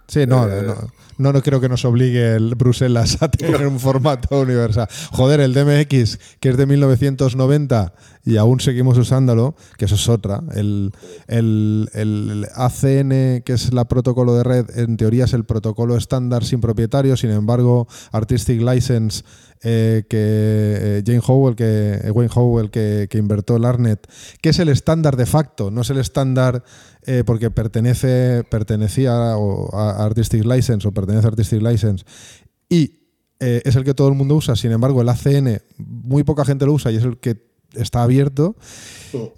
Sí, 0.09 0.27
no, 0.27 0.49
eh, 0.49 0.63
no, 0.63 0.75
no, 1.19 1.33
no 1.33 1.43
creo 1.43 1.61
que 1.61 1.69
nos 1.69 1.85
obligue 1.85 2.37
el 2.37 2.55
Bruselas 2.55 3.23
a 3.23 3.29
tener 3.31 3.67
un 3.67 3.81
formato 3.81 4.41
universal. 4.41 4.89
Joder, 5.11 5.41
el 5.41 5.55
DMX, 5.55 6.19
que 6.41 6.51
es 6.51 6.57
de 6.57 6.67
1990 6.67 7.93
y 8.25 8.37
aún 8.37 8.61
seguimos 8.61 8.99
usándolo, 8.99 9.55
que 9.79 9.87
eso 9.87 9.95
es 9.95 10.09
otra. 10.09 10.43
El, 10.55 10.93
el, 11.29 12.47
ACN, 12.55 13.43
que 13.43 13.53
es 13.53 13.73
la 13.73 13.87
protocolo 13.87 14.35
de 14.35 14.43
red, 14.43 14.79
en 14.79 14.97
teoría 14.97 15.25
es 15.25 15.33
el 15.33 15.45
protocolo 15.45 15.97
estándar 15.97 16.45
sin 16.45 16.61
propietario, 16.61 17.17
sin 17.17 17.31
embargo, 17.31 17.87
Artistic 18.13 18.61
License, 18.61 19.25
eh, 19.69 20.05
que 20.09 20.19
eh, 20.21 21.03
Jane 21.05 21.21
Howell, 21.27 21.57
que, 21.57 22.01
eh, 22.05 22.11
Wayne 22.13 22.31
Howell, 22.33 22.71
que, 22.71 23.09
que 23.11 23.19
invertó 23.19 23.57
el 23.57 23.65
ARNET, 23.65 24.07
que 24.41 24.51
es 24.51 24.61
el 24.61 24.69
estándar 24.69 25.17
de 25.17 25.27
facto, 25.27 25.73
no 25.73 25.81
es 25.81 25.91
el 25.91 25.99
estándar 25.99 26.63
porque 27.25 27.53
pertenece, 27.53 28.45
pertenecía 28.51 29.13
a 29.13 30.05
Artistic 30.05 30.45
License 30.45 30.87
o 30.89 30.93
pertenece 30.93 31.27
a 31.27 31.31
Artistic 31.31 31.63
License 31.63 32.05
y 32.69 32.99
es 33.39 33.77
el 33.77 33.85
que 33.85 33.95
todo 33.95 34.09
el 34.09 34.15
mundo 34.15 34.35
usa, 34.35 34.57
sin 34.57 34.73
embargo 34.73 35.03
el 35.03 35.09
ACN 35.09 35.63
muy 35.77 36.25
poca 36.25 36.45
gente 36.45 36.67
lo 36.67 36.73
usa 36.73 36.91
y 36.91 36.97
es 36.97 37.05
el 37.05 37.19
que 37.19 37.37
está 37.75 38.03
abierto. 38.03 38.57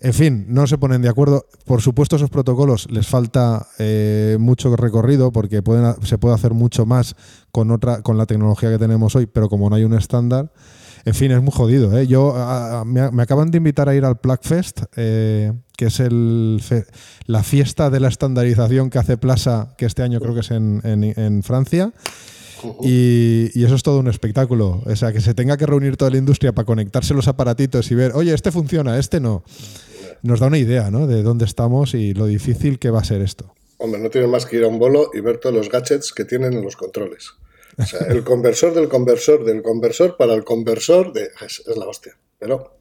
En 0.01 0.15
fin, 0.15 0.47
no 0.49 0.67
se 0.67 0.79
ponen 0.79 1.03
de 1.03 1.09
acuerdo. 1.09 1.47
Por 1.65 1.83
supuesto, 1.83 2.17
esos 2.17 2.31
protocolos 2.31 2.91
les 2.91 3.07
falta 3.07 3.67
eh, 3.79 4.37
mucho 4.41 4.75
recorrido 4.77 5.33
porque 5.33 5.63
pueden, 5.63 5.95
se 6.05 6.19
puede 6.19 6.35
hacer 6.35 6.55
mucho 6.55 6.87
más 6.87 7.17
con, 7.51 7.71
otra, 7.71 8.03
con 8.03 8.19
la 8.19 8.27
tecnología 8.27 8.71
que 8.71 8.79
tenemos 8.79 9.15
hoy, 9.15 9.27
pero 9.27 9.49
como 9.49 9.71
no 9.71 9.77
hay 9.77 9.85
un 9.85 9.95
estándar, 9.95 10.53
en 11.05 11.15
fin, 11.15 11.31
es 11.31 11.41
muy 11.41 11.53
jodido. 11.53 11.97
¿eh? 11.97 12.07
Yo, 12.07 12.35
me, 12.85 13.23
acaban 13.23 13.51
de 13.51 13.59
invitar 13.59 13.89
a 13.89 13.95
ir 13.95 14.05
al 14.05 14.19
Plugfest, 14.19 14.83
eh, 14.97 15.53
que 15.77 15.87
es 15.87 16.01
el 16.01 16.61
la 17.27 17.43
fiesta 17.43 17.89
de 17.89 18.01
la 18.01 18.09
estandarización 18.09 18.91
que 18.91 18.99
hace 18.99 19.17
Plaza, 19.17 19.75
que 19.79 19.87
este 19.87 20.03
año 20.03 20.21
creo 20.21 20.35
que 20.35 20.41
es 20.41 20.51
en, 20.51 20.81
en 20.85 21.43
Francia. 21.43 21.93
Y, 22.83 23.65
eso 23.65 23.75
es 23.75 23.83
todo 23.83 24.01
un 24.01 24.09
espectáculo. 24.09 24.83
O 24.85 24.97
sea, 24.97 25.13
que 25.13 25.21
se 25.21 25.35
tenga 25.35 25.57
que 25.57 25.67
reunir 25.67 25.97
toda 25.97 26.11
la 26.11 26.19
industria 26.19 26.53
para 26.53 26.67
conectarse 26.67 27.15
los 27.15 27.29
aparatitos 27.29 27.91
y 27.91 27.95
ver, 27.95 28.13
oye, 28.15 28.35
este 28.35 28.51
funciona, 28.51 28.99
este 28.99 29.21
no. 29.21 29.43
Nos 30.23 30.41
da 30.41 30.47
una 30.47 30.59
idea, 30.59 30.91
¿no? 30.91 31.07
De 31.07 31.23
dónde 31.23 31.45
estamos 31.45 31.95
y 31.95 32.15
lo 32.15 32.27
difícil 32.27 32.79
que 32.79 32.91
va 32.91 33.01
a 33.01 33.05
ser 33.05 33.21
esto. 33.21 33.55
Hombre, 33.79 34.01
no 34.01 34.11
tienes 34.11 34.29
más 34.29 34.47
que 34.47 34.57
ir 34.57 34.65
a 34.65 34.69
un 34.69 34.79
bolo 34.79 35.11
y 35.15 35.21
ver 35.21 35.39
todos 35.39 35.55
los 35.55 35.71
gadgets 35.71 36.13
que 36.13 36.25
tienen 36.25 36.55
en 36.55 36.63
los 36.63 36.77
controles. 36.77 37.31
O 37.79 37.85
sea, 37.85 38.01
el 38.09 38.25
conversor 38.25 38.75
del 38.75 38.89
conversor 38.89 39.45
del 39.45 39.63
conversor 39.63 40.17
para 40.17 40.35
el 40.35 40.43
conversor 40.43 41.13
de... 41.13 41.31
es, 41.45 41.63
la 41.77 41.87
hostia. 41.87 42.19
Pero 42.39 42.79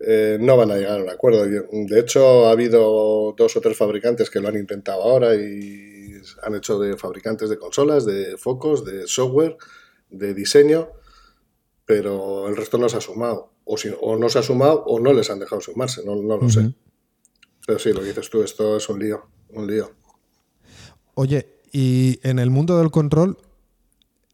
eh, 0.00 0.36
no 0.38 0.58
van 0.58 0.70
a 0.70 0.76
llegar 0.76 1.00
a 1.00 1.02
un 1.02 1.08
acuerdo. 1.08 1.46
De 1.46 2.00
hecho, 2.00 2.46
ha 2.46 2.50
habido 2.50 3.34
dos 3.36 3.56
o 3.56 3.60
tres 3.62 3.78
fabricantes 3.78 4.28
que 4.28 4.40
lo 4.40 4.48
han 4.48 4.56
intentado 4.56 5.02
ahora 5.02 5.34
y 5.34 5.99
han 6.42 6.54
hecho 6.54 6.78
de 6.78 6.96
fabricantes 6.96 7.50
de 7.50 7.58
consolas, 7.58 8.04
de 8.04 8.36
focos, 8.36 8.84
de 8.84 9.06
software, 9.06 9.56
de 10.10 10.34
diseño, 10.34 10.88
pero 11.84 12.48
el 12.48 12.56
resto 12.56 12.78
no 12.78 12.88
se 12.88 12.96
ha 12.96 13.00
sumado. 13.00 13.52
O, 13.64 13.76
si, 13.76 13.90
o 14.00 14.16
no 14.16 14.28
se 14.28 14.38
ha 14.38 14.42
sumado 14.42 14.82
o 14.86 14.98
no 15.00 15.12
les 15.12 15.30
han 15.30 15.38
dejado 15.38 15.60
sumarse, 15.60 16.04
no, 16.04 16.16
no 16.16 16.36
lo 16.36 16.48
sé. 16.48 16.74
Pero 17.66 17.78
sí, 17.78 17.92
lo 17.92 18.00
que 18.00 18.06
dices 18.06 18.30
tú, 18.30 18.42
esto 18.42 18.76
es 18.76 18.88
un 18.88 18.98
lío, 18.98 19.28
un 19.50 19.66
lío. 19.66 19.90
Oye, 21.14 21.60
y 21.72 22.18
en 22.22 22.38
el 22.38 22.50
mundo 22.50 22.78
del 22.78 22.90
control, 22.90 23.38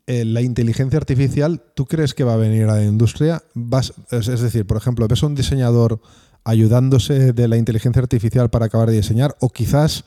eh, 0.07 0.25
la 0.25 0.41
inteligencia 0.41 0.99
artificial, 0.99 1.63
¿tú 1.75 1.87
crees 1.87 2.15
que 2.15 2.25
va 2.25 2.35
a 2.35 2.39
venir 2.39 2.65
a 2.65 2.77
la 2.77 2.85
industria? 2.85 3.43
Vas, 3.55 3.93
es, 4.11 4.29
es 4.29 4.41
decir, 4.41 4.67
por 4.67 4.77
ejemplo, 4.77 5.09
¿ves 5.09 5.23
a 5.23 5.27
un 5.27 5.35
diseñador 5.35 6.01
ayudándose 6.45 7.33
de 7.33 7.49
la 7.49 7.57
inteligencia 7.57 8.01
artificial 8.01 8.49
para 8.49 8.67
acabar 8.67 8.89
de 8.89 8.97
diseñar? 8.97 9.37
¿O 9.41 9.49
quizás 9.51 10.05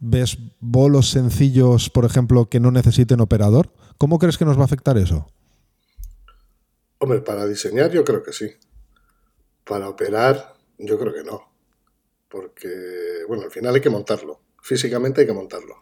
ves 0.00 0.38
bolos 0.60 1.10
sencillos, 1.10 1.90
por 1.90 2.04
ejemplo, 2.04 2.48
que 2.48 2.60
no 2.60 2.70
necesiten 2.70 3.20
operador? 3.20 3.72
¿Cómo 3.98 4.18
crees 4.18 4.38
que 4.38 4.44
nos 4.44 4.56
va 4.56 4.62
a 4.62 4.66
afectar 4.66 4.96
eso? 4.98 5.30
Hombre, 6.98 7.20
para 7.20 7.46
diseñar 7.46 7.90
yo 7.90 8.04
creo 8.04 8.22
que 8.22 8.32
sí. 8.32 8.50
Para 9.64 9.88
operar 9.88 10.54
yo 10.78 10.98
creo 10.98 11.12
que 11.12 11.24
no. 11.24 11.52
Porque, 12.28 12.68
bueno, 13.26 13.44
al 13.44 13.50
final 13.50 13.74
hay 13.74 13.80
que 13.80 13.90
montarlo. 13.90 14.40
Físicamente 14.62 15.22
hay 15.22 15.26
que 15.26 15.32
montarlo. 15.32 15.76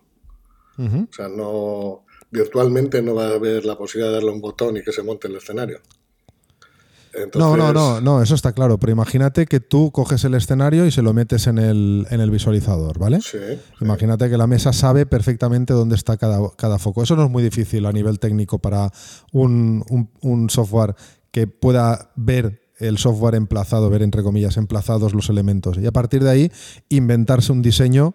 O 0.79 1.13
sea, 1.13 1.29
no 1.29 2.05
virtualmente 2.31 3.01
no 3.01 3.15
va 3.15 3.29
a 3.29 3.35
haber 3.35 3.65
la 3.65 3.79
posibilidad 3.79 4.11
de 4.11 4.17
darle 4.17 4.31
un 4.31 4.43
botón 4.43 4.77
y 4.77 4.83
que 4.83 4.93
se 4.93 5.03
monte 5.03 5.29
el 5.29 5.37
escenario. 5.37 5.81
No, 7.35 7.57
no, 7.57 7.73
no, 7.73 8.01
no, 8.01 8.23
eso 8.23 8.35
está 8.35 8.53
claro. 8.53 8.79
Pero 8.79 8.93
imagínate 8.93 9.47
que 9.47 9.61
tú 9.61 9.91
coges 9.91 10.25
el 10.25 10.35
escenario 10.35 10.87
y 10.87 10.91
se 10.91 11.03
lo 11.03 11.13
metes 11.13 11.47
en 11.47 11.59
el, 11.59 12.07
en 12.11 12.21
el 12.21 12.31
visualizador, 12.31 12.99
¿vale? 12.99 13.21
Sí, 13.21 13.39
Imagínate 13.81 14.29
que 14.29 14.37
la 14.37 14.47
mesa 14.47 14.73
sabe 14.73 15.07
perfectamente 15.07 15.73
dónde 15.73 15.95
está 15.97 16.17
cada, 16.17 16.39
cada, 16.57 16.79
foco. 16.79 17.03
Eso 17.03 17.17
no 17.17 17.25
es 17.25 17.31
muy 17.31 17.43
difícil 17.43 17.87
a 17.87 17.93
nivel 17.93 18.19
técnico 18.19 18.59
para 18.59 18.91
un, 19.33 19.85
un, 19.89 20.11
un 20.21 20.51
software 20.51 20.95
que 21.31 21.47
pueda 21.47 22.11
ver 22.17 22.63
el 22.79 22.99
software 22.99 23.35
emplazado, 23.35 23.89
ver 23.89 24.03
entre 24.03 24.23
comillas 24.23 24.57
emplazados 24.57 25.15
los 25.15 25.29
elementos. 25.29 25.79
Y 25.79 25.87
a 25.87 25.93
partir 25.93 26.23
de 26.23 26.31
ahí 26.31 26.53
inventarse 26.89 27.53
un 27.53 27.63
diseño 27.63 28.15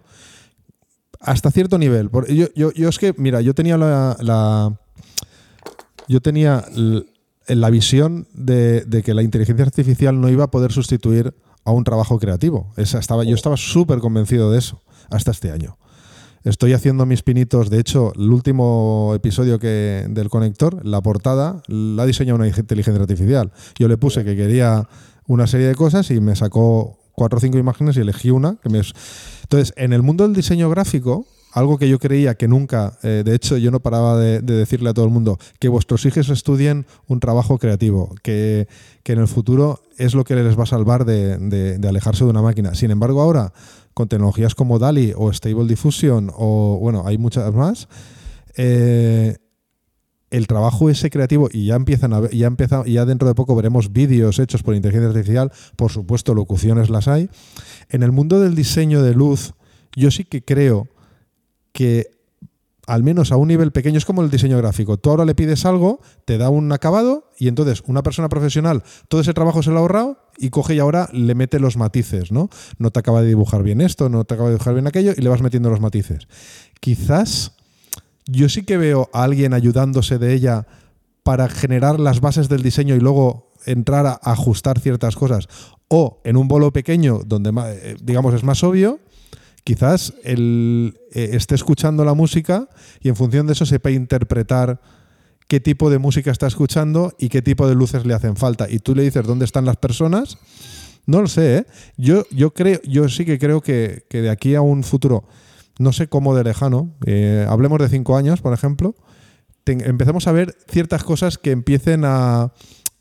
hasta 1.20 1.50
cierto 1.50 1.78
nivel. 1.78 2.10
Yo, 2.28 2.46
yo, 2.54 2.72
yo 2.72 2.88
es 2.88 2.98
que, 2.98 3.14
mira, 3.16 3.40
yo 3.40 3.54
tenía 3.54 3.76
la, 3.76 4.16
la 4.20 4.78
yo 6.08 6.20
tenía 6.20 6.64
la 7.48 7.70
visión 7.70 8.26
de, 8.34 9.02
que 9.04 9.14
la 9.14 9.22
inteligencia 9.22 9.64
artificial 9.64 10.20
no 10.20 10.28
iba 10.28 10.44
a 10.44 10.50
poder 10.50 10.72
sustituir 10.72 11.34
a 11.64 11.72
un 11.72 11.84
trabajo 11.84 12.18
creativo. 12.18 12.72
Esa 12.76 12.98
estaba, 12.98 13.24
yo 13.24 13.34
estaba 13.34 13.56
súper 13.56 13.98
convencido 13.98 14.50
de 14.50 14.58
eso 14.58 14.82
hasta 15.10 15.30
este 15.30 15.50
año. 15.50 15.76
Estoy 16.44 16.72
haciendo 16.72 17.06
mis 17.06 17.22
pinitos. 17.22 17.70
De 17.70 17.78
hecho, 17.78 18.12
el 18.16 18.30
último 18.30 19.12
episodio 19.14 19.60
que, 19.60 20.06
del 20.08 20.28
conector, 20.28 20.84
la 20.84 21.00
portada, 21.00 21.62
la 21.68 22.02
ha 22.02 22.06
diseñado 22.06 22.36
una 22.36 22.48
inteligencia 22.48 23.00
artificial. 23.00 23.52
Yo 23.78 23.86
le 23.86 23.96
puse 23.96 24.24
que 24.24 24.34
quería 24.34 24.88
una 25.28 25.46
serie 25.46 25.68
de 25.68 25.76
cosas 25.76 26.10
y 26.10 26.20
me 26.20 26.34
sacó 26.34 26.98
cuatro 27.12 27.38
o 27.38 27.40
cinco 27.40 27.58
imágenes 27.58 27.96
y 27.96 28.00
elegí 28.00 28.30
una. 28.30 28.56
Que 28.56 28.70
me... 28.70 28.80
Entonces, 29.42 29.72
en 29.76 29.92
el 29.92 30.02
mundo 30.02 30.24
del 30.24 30.34
diseño 30.34 30.68
gráfico, 30.68 31.26
algo 31.52 31.78
que 31.78 31.88
yo 31.88 31.98
creía 31.98 32.34
que 32.34 32.48
nunca, 32.48 32.98
eh, 33.02 33.22
de 33.24 33.34
hecho 33.34 33.58
yo 33.58 33.70
no 33.70 33.80
paraba 33.80 34.18
de, 34.18 34.40
de, 34.40 34.54
decirle 34.54 34.90
a 34.90 34.94
todo 34.94 35.04
el 35.04 35.10
mundo, 35.10 35.38
que 35.60 35.68
vuestros 35.68 36.04
hijos 36.06 36.28
estudien 36.30 36.86
un 37.06 37.20
trabajo 37.20 37.58
creativo, 37.58 38.14
que, 38.22 38.66
que 39.02 39.12
en 39.12 39.20
el 39.20 39.28
futuro 39.28 39.82
es 39.98 40.14
lo 40.14 40.24
que 40.24 40.34
les 40.34 40.58
va 40.58 40.62
a 40.62 40.66
salvar 40.66 41.04
de, 41.04 41.36
de, 41.36 41.78
de, 41.78 41.88
alejarse 41.88 42.24
de 42.24 42.30
una 42.30 42.42
máquina. 42.42 42.74
Sin 42.74 42.90
embargo, 42.90 43.20
ahora, 43.20 43.52
con 43.92 44.08
tecnologías 44.08 44.54
como 44.54 44.78
DALI 44.78 45.12
o 45.14 45.30
Stable 45.32 45.66
Diffusion, 45.66 46.30
o 46.34 46.78
bueno, 46.80 47.04
hay 47.06 47.18
muchas 47.18 47.52
más, 47.52 47.86
eh, 48.56 49.36
el 50.30 50.46
trabajo 50.46 50.88
ese 50.88 51.10
creativo, 51.10 51.50
y 51.52 51.66
ya 51.66 51.74
empiezan 51.74 52.14
a 52.14 52.20
ver, 52.20 52.34
ya 52.34 52.46
empieza, 52.46 52.82
ya 52.86 53.04
dentro 53.04 53.28
de 53.28 53.34
poco 53.34 53.54
veremos 53.54 53.92
vídeos 53.92 54.38
hechos 54.38 54.62
por 54.62 54.74
inteligencia 54.74 55.10
artificial, 55.10 55.52
por 55.76 55.92
supuesto, 55.92 56.32
locuciones 56.32 56.88
las 56.88 57.08
hay. 57.08 57.28
En 57.90 58.02
el 58.02 58.12
mundo 58.12 58.40
del 58.40 58.54
diseño 58.54 59.02
de 59.02 59.14
luz, 59.14 59.52
yo 59.94 60.10
sí 60.10 60.24
que 60.24 60.42
creo 60.42 60.88
que 61.72 62.10
al 62.86 63.02
menos 63.02 63.30
a 63.30 63.36
un 63.36 63.48
nivel 63.48 63.70
pequeño 63.72 63.98
es 63.98 64.04
como 64.04 64.22
el 64.22 64.30
diseño 64.30 64.58
gráfico. 64.58 64.96
Tú 64.96 65.10
ahora 65.10 65.24
le 65.24 65.34
pides 65.34 65.64
algo, 65.64 66.00
te 66.24 66.36
da 66.36 66.50
un 66.50 66.70
acabado 66.72 67.30
y 67.38 67.48
entonces 67.48 67.82
una 67.86 68.02
persona 68.02 68.28
profesional 68.28 68.82
todo 69.08 69.20
ese 69.20 69.34
trabajo 69.34 69.62
se 69.62 69.70
lo 69.70 69.76
ha 69.76 69.80
ahorrado 69.80 70.18
y 70.36 70.50
coge 70.50 70.74
y 70.74 70.78
ahora 70.78 71.08
le 71.12 71.34
mete 71.34 71.60
los 71.60 71.76
matices, 71.76 72.32
¿no? 72.32 72.50
No 72.78 72.90
te 72.90 73.00
acaba 73.00 73.22
de 73.22 73.28
dibujar 73.28 73.62
bien 73.62 73.80
esto, 73.80 74.08
no 74.08 74.24
te 74.24 74.34
acaba 74.34 74.48
de 74.48 74.56
dibujar 74.56 74.74
bien 74.74 74.86
aquello 74.86 75.12
y 75.16 75.20
le 75.20 75.28
vas 75.28 75.42
metiendo 75.42 75.70
los 75.70 75.80
matices. 75.80 76.26
Quizás 76.80 77.52
yo 78.26 78.48
sí 78.48 78.64
que 78.64 78.76
veo 78.76 79.10
a 79.12 79.24
alguien 79.24 79.54
ayudándose 79.54 80.18
de 80.18 80.34
ella 80.34 80.66
para 81.22 81.48
generar 81.48 82.00
las 82.00 82.20
bases 82.20 82.48
del 82.48 82.62
diseño 82.62 82.96
y 82.96 83.00
luego 83.00 83.52
entrar 83.64 84.06
a 84.06 84.18
ajustar 84.24 84.80
ciertas 84.80 85.14
cosas. 85.14 85.48
O 85.86 86.20
en 86.24 86.36
un 86.36 86.48
bolo 86.48 86.72
pequeño 86.72 87.20
donde 87.24 87.52
eh, 87.66 87.96
digamos 88.02 88.34
es 88.34 88.42
más 88.42 88.64
obvio 88.64 88.98
quizás 89.64 90.14
él 90.24 90.98
eh, 91.12 91.30
esté 91.32 91.54
escuchando 91.54 92.04
la 92.04 92.14
música 92.14 92.68
y 93.00 93.08
en 93.08 93.16
función 93.16 93.46
de 93.46 93.52
eso 93.52 93.66
sepa 93.66 93.90
interpretar 93.90 94.80
qué 95.48 95.60
tipo 95.60 95.90
de 95.90 95.98
música 95.98 96.30
está 96.30 96.46
escuchando 96.46 97.12
y 97.18 97.28
qué 97.28 97.42
tipo 97.42 97.68
de 97.68 97.74
luces 97.74 98.06
le 98.06 98.14
hacen 98.14 98.36
falta. 98.36 98.70
Y 98.70 98.78
tú 98.78 98.94
le 98.94 99.02
dices 99.02 99.26
dónde 99.26 99.44
están 99.44 99.64
las 99.64 99.76
personas. 99.76 100.38
No 101.06 101.20
lo 101.20 101.26
sé, 101.26 101.58
¿eh? 101.58 101.66
Yo, 101.96 102.24
yo, 102.30 102.54
creo, 102.54 102.80
yo 102.84 103.08
sí 103.08 103.24
que 103.24 103.38
creo 103.38 103.60
que, 103.60 104.06
que, 104.08 104.22
de 104.22 104.30
aquí 104.30 104.54
a 104.54 104.60
un 104.60 104.84
futuro, 104.84 105.24
no 105.78 105.92
sé 105.92 106.06
cómo 106.06 106.34
de 106.34 106.44
lejano, 106.44 106.94
eh, 107.06 107.44
hablemos 107.48 107.80
de 107.80 107.88
cinco 107.88 108.16
años, 108.16 108.40
por 108.40 108.54
ejemplo, 108.54 108.94
te, 109.64 109.72
empecemos 109.72 110.28
a 110.28 110.32
ver 110.32 110.56
ciertas 110.68 111.02
cosas 111.02 111.38
que 111.38 111.50
empiecen 111.50 112.04
a, 112.04 112.52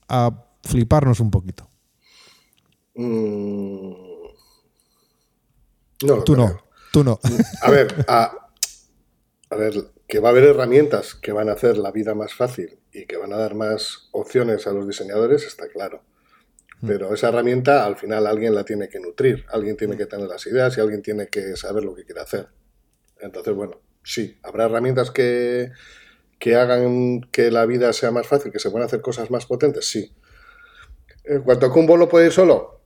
a 0.10 0.46
fliparnos 0.64 1.20
un 1.20 1.30
poquito. 1.30 1.70
Mm. 2.96 4.11
No, 6.04 6.24
tú 6.24 6.36
no, 6.36 6.64
tú 6.92 7.04
no. 7.04 7.20
A 7.62 7.72
ver, 7.72 8.06
a, 8.08 8.50
a, 9.50 9.56
ver, 9.56 9.74
que 10.08 10.20
va 10.20 10.30
a 10.30 10.32
haber 10.32 10.46
herramientas 10.46 11.16
que 11.16 11.32
van 11.32 11.50
a 11.50 11.54
hacer 11.54 11.78
la 11.78 11.92
vida 11.92 12.16
más 12.16 12.34
fácil 12.34 12.80
y 12.92 13.06
que 13.06 13.18
van 13.18 13.34
a 13.34 13.38
dar 13.38 13.56
más 13.56 14.10
opciones 14.12 14.68
a 14.68 14.72
los 14.72 14.88
diseñadores, 14.88 15.46
está 15.46 15.68
claro. 15.68 16.04
Pero 16.86 17.14
esa 17.14 17.30
herramienta 17.30 17.86
al 17.86 17.96
final 17.96 18.26
alguien 18.26 18.56
la 18.56 18.64
tiene 18.64 18.90
que 18.90 19.00
nutrir, 19.00 19.46
alguien 19.50 19.78
tiene 19.78 19.96
que 19.98 20.08
tener 20.08 20.28
las 20.28 20.46
ideas 20.48 20.76
y 20.78 20.82
alguien 20.82 21.04
tiene 21.04 21.28
que 21.28 21.56
saber 21.56 21.84
lo 21.84 21.94
que 21.94 22.06
quiere 22.06 22.22
hacer. 22.22 22.48
Entonces, 23.20 23.54
bueno, 23.54 23.80
sí, 24.04 24.40
habrá 24.42 24.66
herramientas 24.66 25.12
que, 25.12 25.72
que 26.40 26.56
hagan 26.56 27.22
que 27.32 27.52
la 27.52 27.68
vida 27.68 27.94
sea 27.94 28.10
más 28.10 28.26
fácil, 28.26 28.52
que 28.52 28.58
se 28.58 28.72
puedan 28.72 28.88
hacer 28.88 29.02
cosas 29.02 29.30
más 29.30 29.46
potentes, 29.46 29.88
sí. 29.88 30.12
En 31.24 31.44
cuanto 31.44 31.68
a 31.68 31.74
que 31.74 31.80
un 31.80 31.86
bolo 31.86 32.10
puede 32.10 32.26
ir 32.26 32.32
solo, 32.32 32.81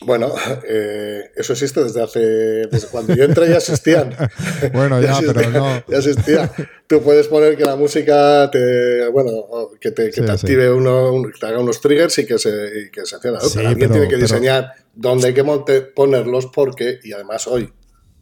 bueno, 0.00 0.32
eh, 0.68 1.30
eso 1.36 1.52
existe 1.52 1.82
desde 1.82 2.02
hace. 2.02 2.20
Desde 2.20 2.88
cuando 2.88 3.14
yo 3.14 3.24
entré 3.24 3.48
ya 3.48 3.56
existían. 3.56 4.14
bueno, 4.72 5.00
ya, 5.00 5.06
ya 5.12 5.18
existía, 5.18 5.34
pero 5.34 5.50
no. 5.50 5.84
Ya 5.88 5.98
existía. 5.98 6.52
Tú 6.86 7.02
puedes 7.02 7.28
poner 7.28 7.56
que 7.56 7.64
la 7.64 7.76
música 7.76 8.50
te. 8.50 9.08
Bueno, 9.08 9.70
que 9.80 9.90
te, 9.90 10.06
que 10.06 10.12
sí, 10.12 10.24
te 10.24 10.32
active 10.32 10.64
sí. 10.64 10.70
uno, 10.70 11.12
un, 11.12 11.32
que 11.32 11.38
te 11.38 11.46
haga 11.46 11.58
unos 11.58 11.80
triggers 11.80 12.18
y 12.18 12.26
que 12.26 12.38
se, 12.38 12.50
y 12.86 12.90
que 12.90 13.06
se 13.06 13.16
acciona. 13.16 13.40
Sí, 13.40 13.52
pero 13.54 13.68
alguien 13.68 13.90
tiene 13.90 14.08
que 14.08 14.16
diseñar 14.16 14.72
pero... 14.74 14.88
dónde 14.94 15.28
hay 15.28 15.34
que 15.34 15.42
monte, 15.42 15.80
ponerlos 15.82 16.46
porque, 16.46 17.00
y 17.02 17.12
además 17.12 17.46
hoy, 17.46 17.72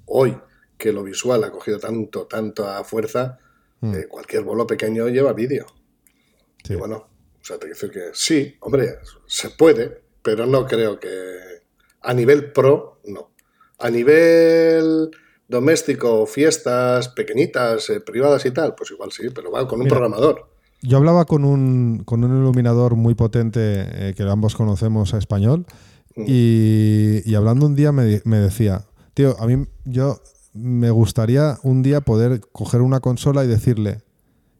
hoy, 0.06 0.36
que 0.78 0.92
lo 0.92 1.02
visual 1.02 1.44
ha 1.44 1.50
cogido 1.50 1.78
tanto, 1.78 2.26
tanto 2.26 2.68
a 2.68 2.84
fuerza, 2.84 3.38
mm. 3.80 3.94
eh, 3.94 4.06
cualquier 4.08 4.42
bolo 4.42 4.66
pequeño 4.66 5.08
lleva 5.08 5.32
vídeo. 5.32 5.66
Y 6.68 6.76
bueno, 6.76 7.08
o 7.40 7.44
sea, 7.44 7.56
te 7.56 7.66
quiero 7.66 7.74
decir 7.74 7.90
que 7.90 8.10
sí, 8.12 8.56
hombre, 8.60 8.98
se 9.26 9.50
puede, 9.50 10.02
pero 10.22 10.46
no 10.46 10.64
creo 10.64 11.00
que 11.00 11.51
a 12.02 12.14
nivel 12.14 12.52
pro, 12.52 13.00
no. 13.04 13.30
A 13.78 13.90
nivel 13.90 15.10
doméstico, 15.48 16.26
fiestas 16.26 17.08
pequeñitas, 17.08 17.90
eh, 17.90 18.00
privadas 18.00 18.44
y 18.46 18.50
tal, 18.50 18.74
pues 18.74 18.90
igual 18.90 19.12
sí, 19.12 19.28
pero 19.34 19.50
va 19.50 19.66
con 19.68 19.80
un 19.80 19.84
Mira, 19.84 19.96
programador. 19.96 20.48
Yo 20.82 20.96
hablaba 20.96 21.24
con 21.26 21.44
un, 21.44 22.02
con 22.04 22.24
un 22.24 22.36
iluminador 22.36 22.96
muy 22.96 23.14
potente 23.14 23.60
eh, 24.10 24.14
que 24.16 24.22
ambos 24.24 24.56
conocemos 24.56 25.14
a 25.14 25.18
español 25.18 25.66
mm. 26.16 26.24
y, 26.26 27.30
y, 27.30 27.34
hablando 27.34 27.66
un 27.66 27.76
día 27.76 27.92
me, 27.92 28.20
me, 28.24 28.38
decía, 28.38 28.86
tío, 29.14 29.36
a 29.38 29.46
mí 29.46 29.66
yo 29.84 30.20
me 30.54 30.90
gustaría 30.90 31.58
un 31.62 31.82
día 31.82 32.00
poder 32.00 32.40
coger 32.52 32.80
una 32.80 33.00
consola 33.00 33.44
y 33.44 33.46
decirle, 33.46 34.02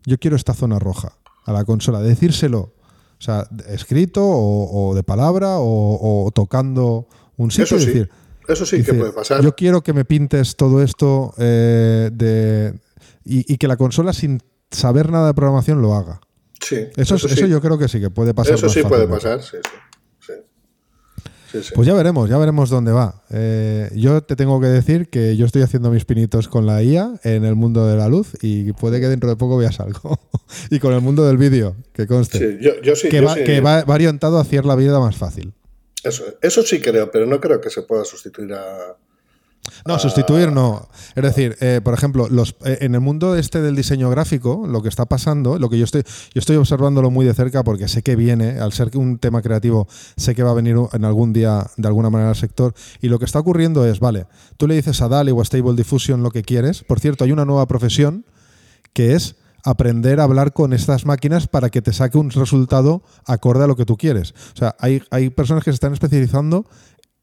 yo 0.05 0.19
quiero 0.19 0.37
esta 0.37 0.55
zona 0.55 0.79
roja 0.79 1.19
a 1.45 1.53
la 1.53 1.65
consola, 1.65 2.01
decírselo, 2.01 2.73
o 3.23 3.25
sea, 3.25 3.47
escrito 3.69 4.21
o, 4.21 4.91
o 4.91 4.95
de 4.97 5.05
palabra 5.05 5.59
o, 5.61 6.25
o 6.27 6.31
tocando 6.33 7.07
un 7.37 7.53
sitio. 7.53 7.77
Eso 7.77 7.79
sí, 7.79 7.87
decir, 7.87 8.11
eso 8.49 8.67
sí 8.67 8.79
dice, 8.79 8.91
que 8.91 8.99
puede 8.99 9.13
pasar. 9.13 9.41
Yo 9.45 9.55
quiero 9.55 9.81
que 9.85 9.93
me 9.93 10.05
pintes 10.05 10.57
todo 10.57 10.83
esto 10.83 11.33
eh, 11.39 12.11
de, 12.13 12.75
y, 13.25 13.53
y, 13.53 13.59
que 13.59 13.69
la 13.69 13.77
consola 13.77 14.13
sin 14.13 14.43
saber 14.73 15.13
nada 15.13 15.29
de 15.29 15.35
programación 15.35 15.81
lo 15.81 15.95
haga. 15.95 16.21
Sí. 16.61 16.89
Eso, 16.97 17.15
eso, 17.15 17.29
sí. 17.29 17.35
eso 17.35 17.47
yo 17.47 17.61
creo 17.61 17.79
que 17.79 17.87
sí 17.87 18.01
que 18.01 18.11
puede 18.11 18.35
pasar. 18.35 18.55
Eso 18.55 18.69
sí 18.69 18.83
puede 18.83 19.07
pasar, 19.07 19.41
sí, 19.41 19.59
sí. 19.63 19.71
Pues 21.75 21.87
ya 21.87 21.95
veremos, 21.95 22.29
ya 22.29 22.39
veremos 22.39 22.71
dónde 22.71 22.93
va. 22.93 23.23
Eh, 23.31 23.91
yo 23.95 24.23
te 24.23 24.37
tengo 24.37 24.61
que 24.61 24.67
decir 24.67 25.09
que 25.09 25.37
yo 25.37 25.47
estoy 25.47 25.63
haciendo 25.63 25.91
mis 25.91 26.05
pinitos 26.05 26.49
con 26.49 26.67
la 26.67 26.83
IA 26.83 27.21
en 27.25 27.45
el 27.45 27.55
mundo 27.55 27.87
de 27.87 27.97
la 27.97 28.09
luz 28.09 28.33
y 28.41 28.73
puede 28.73 29.01
que 29.01 29.09
dentro 29.09 29.29
de 29.29 29.37
poco 29.37 29.57
veas 29.57 29.81
algo. 29.81 30.19
y 30.71 30.79
con 30.79 30.95
el 30.95 31.01
mundo 31.01 31.27
del 31.27 31.37
vídeo, 31.37 31.77
que 31.93 32.07
conste. 32.07 32.59
yo, 32.61 32.97
sí, 32.97 33.09
que, 33.09 33.21
va, 33.21 33.35
que 33.35 33.61
va, 33.61 33.85
orientado 33.87 34.39
a 34.39 34.43
hacer 34.43 34.65
la 34.65 34.77
vida 34.77 34.99
más 34.99 35.17
fácil. 35.17 35.53
Eso, 36.03 36.25
eso 36.41 36.63
sí 36.63 36.81
creo, 36.81 37.11
pero 37.11 37.27
no 37.27 37.41
creo 37.41 37.61
que 37.61 37.71
se 37.71 37.83
pueda 37.83 38.05
sustituir 38.05 38.53
a, 38.55 38.97
no, 39.87 39.99
sustituir 39.99 40.51
no. 40.51 40.89
Es 41.15 41.23
decir, 41.23 41.57
eh, 41.61 41.81
por 41.83 41.95
ejemplo, 41.95 42.29
los, 42.29 42.57
eh, 42.65 42.79
en 42.81 42.95
el 42.95 43.01
mundo 43.01 43.37
este 43.37 43.61
del 43.61 43.77
diseño 43.77 44.11
gráfico, 44.11 44.65
lo 44.67 44.83
que 44.83 44.89
está 44.89 45.07
pasando, 45.07 45.59
lo 45.59 45.71
que 45.71 45.79
yo 45.79 45.85
estoy, 45.85 46.03
yo 46.03 46.39
estoy 46.41 46.57
observándolo 46.57 47.11
muy 47.11 47.25
de 47.25 47.35
cerca 47.35 47.63
porque 47.63 47.89
sé 47.89 48.03
que 48.03 48.17
viene, 48.17 48.59
al 48.59 48.73
ser 48.73 48.91
un 48.97 49.19
tema 49.19 49.41
creativo, 49.41 49.87
sé 50.17 50.35
que 50.35 50.43
va 50.43 50.51
a 50.51 50.55
venir 50.55 50.77
en 50.93 51.05
algún 51.05 51.33
día 51.33 51.67
de 51.77 51.89
alguna 51.89 52.11
manera 52.11 52.31
al 52.31 52.37
sector. 52.37 52.75
Y 53.01 53.09
lo 53.09 53.19
que 53.19 53.25
está 53.25 53.39
ocurriendo 53.39 53.87
es, 53.87 54.01
vale, 54.01 54.27
tú 54.57 54.67
le 54.67 54.75
dices 54.75 55.01
a 55.01 55.09
DALI 55.09 55.31
o 55.31 55.41
a 55.41 55.45
Stable 55.45 55.75
Diffusion 55.75 56.23
lo 56.23 56.31
que 56.31 56.43
quieres. 56.43 56.83
Por 56.83 56.99
cierto, 56.99 57.25
hay 57.25 57.33
una 57.33 57.45
nueva 57.45 57.67
profesión 57.67 58.25
que 58.93 59.15
es 59.15 59.37
aprender 59.65 60.21
a 60.21 60.25
hablar 60.25 60.53
con 60.53 60.73
estas 60.73 61.07
máquinas 61.07 61.47
para 61.47 61.71
que 61.71 61.83
te 61.83 61.93
saque 61.93 62.19
un 62.19 62.31
resultado 62.31 63.03
acorde 63.27 63.65
a 63.65 63.67
lo 63.67 63.77
que 63.77 63.85
tú 63.85 63.97
quieres. 63.97 64.35
O 64.55 64.57
sea, 64.57 64.75
hay, 64.79 65.03
hay 65.11 65.31
personas 65.31 65.65
que 65.65 65.71
se 65.71 65.75
están 65.75 65.93
especializando 65.93 66.67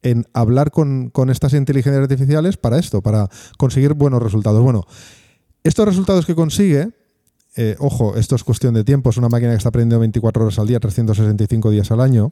en 0.01 0.25
hablar 0.33 0.71
con, 0.71 1.11
estas 1.29 1.53
inteligencias 1.53 2.01
artificiales 2.01 2.57
para 2.57 2.79
esto, 2.79 3.01
para 3.01 3.29
conseguir 3.57 3.93
buenos 3.93 4.21
resultados. 4.21 4.61
Bueno, 4.61 4.85
estos 5.63 5.85
resultados 5.85 6.25
que 6.25 6.35
consigue, 6.35 6.89
eh, 7.55 7.75
ojo, 7.79 8.15
esto 8.15 8.35
es 8.35 8.43
cuestión 8.43 8.73
de 8.73 8.83
tiempo, 8.83 9.09
es 9.09 9.17
una 9.17 9.29
máquina 9.29 9.51
que 9.51 9.57
está 9.57 9.69
aprendiendo 9.69 9.99
24 9.99 10.43
horas 10.43 10.59
al 10.59 10.67
día, 10.67 10.79
365 10.79 11.69
días 11.71 11.91
al 11.91 12.01
año, 12.01 12.31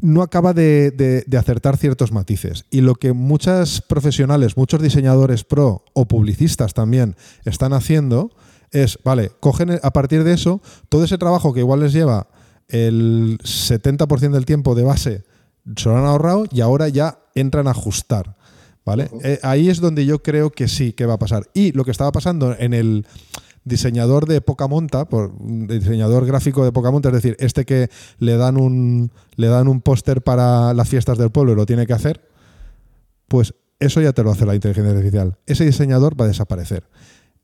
no 0.00 0.22
acaba 0.22 0.52
de, 0.52 1.24
acertar 1.36 1.76
ciertos 1.76 2.12
matices. 2.12 2.66
Y 2.70 2.82
lo 2.82 2.94
que 2.94 3.12
muchos 3.12 3.80
profesionales, 3.80 4.56
muchos 4.56 4.80
diseñadores 4.82 5.44
pro 5.44 5.84
o 5.92 6.06
publicistas 6.06 6.74
también 6.74 7.16
están 7.44 7.72
haciendo 7.72 8.30
es, 8.70 8.98
vale, 9.02 9.32
cogen 9.40 9.80
a 9.82 9.92
partir 9.92 10.24
de 10.24 10.34
eso 10.34 10.60
todo 10.88 11.04
ese 11.04 11.18
trabajo 11.18 11.54
que 11.54 11.60
igual 11.60 11.80
les 11.80 11.92
lleva 11.92 12.28
el 12.68 13.38
70% 13.38 14.30
del 14.30 14.44
tiempo 14.44 14.74
de 14.74 14.84
base 14.84 15.24
se 15.76 15.88
lo 15.88 15.96
han 15.96 16.04
ahorrado 16.04 16.46
y 16.50 16.60
ahora 16.60 16.88
ya 16.88 17.18
entran 17.34 17.66
a 17.66 17.72
ajustar. 17.72 18.36
¿Vale? 18.84 19.10
Eh, 19.22 19.38
ahí 19.42 19.68
es 19.68 19.80
donde 19.80 20.06
yo 20.06 20.22
creo 20.22 20.50
que 20.50 20.66
sí 20.66 20.94
que 20.94 21.04
va 21.04 21.14
a 21.14 21.18
pasar. 21.18 21.50
Y 21.52 21.72
lo 21.72 21.84
que 21.84 21.90
estaba 21.90 22.10
pasando 22.10 22.56
en 22.58 22.72
el 22.72 23.06
diseñador 23.64 24.26
de 24.26 24.40
poca 24.40 24.66
monta, 24.66 25.04
por 25.04 25.32
diseñador 25.38 26.24
gráfico 26.24 26.64
de 26.64 26.72
poca 26.72 26.90
monta, 26.90 27.10
es 27.10 27.14
decir, 27.16 27.36
este 27.38 27.66
que 27.66 27.90
le 28.18 28.36
dan 28.38 28.56
un 28.56 29.12
le 29.36 29.48
dan 29.48 29.68
un 29.68 29.82
póster 29.82 30.22
para 30.22 30.72
las 30.72 30.88
fiestas 30.88 31.18
del 31.18 31.30
pueblo 31.30 31.52
y 31.52 31.56
lo 31.56 31.66
tiene 31.66 31.86
que 31.86 31.92
hacer, 31.92 32.28
pues 33.28 33.54
eso 33.78 34.00
ya 34.00 34.12
te 34.12 34.24
lo 34.24 34.30
hace 34.30 34.46
la 34.46 34.54
inteligencia 34.54 34.92
artificial. 34.92 35.36
Ese 35.46 35.66
diseñador 35.66 36.18
va 36.20 36.24
a 36.24 36.28
desaparecer. 36.28 36.84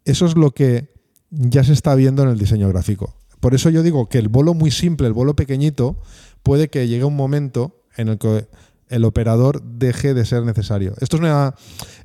Eso 0.04 0.26
es 0.26 0.36
lo 0.36 0.52
que 0.52 0.94
ya 1.30 1.62
se 1.62 1.72
está 1.72 1.94
viendo 1.94 2.22
en 2.22 2.30
el 2.30 2.38
diseño 2.38 2.68
gráfico. 2.68 3.14
Por 3.40 3.54
eso 3.54 3.70
yo 3.70 3.82
digo 3.82 4.08
que 4.08 4.18
el 4.18 4.28
bolo 4.28 4.54
muy 4.54 4.70
simple, 4.70 5.06
el 5.06 5.12
bolo 5.12 5.36
pequeñito, 5.36 5.96
puede 6.42 6.68
que 6.68 6.88
llegue 6.88 7.04
un 7.04 7.16
momento 7.16 7.83
en 7.96 8.08
el 8.08 8.18
que 8.18 8.46
el 8.88 9.04
operador 9.04 9.62
deje 9.62 10.14
de 10.14 10.24
ser 10.24 10.44
necesario. 10.44 10.94
Esto 11.00 11.16
es 11.16 11.20
una, 11.22 11.54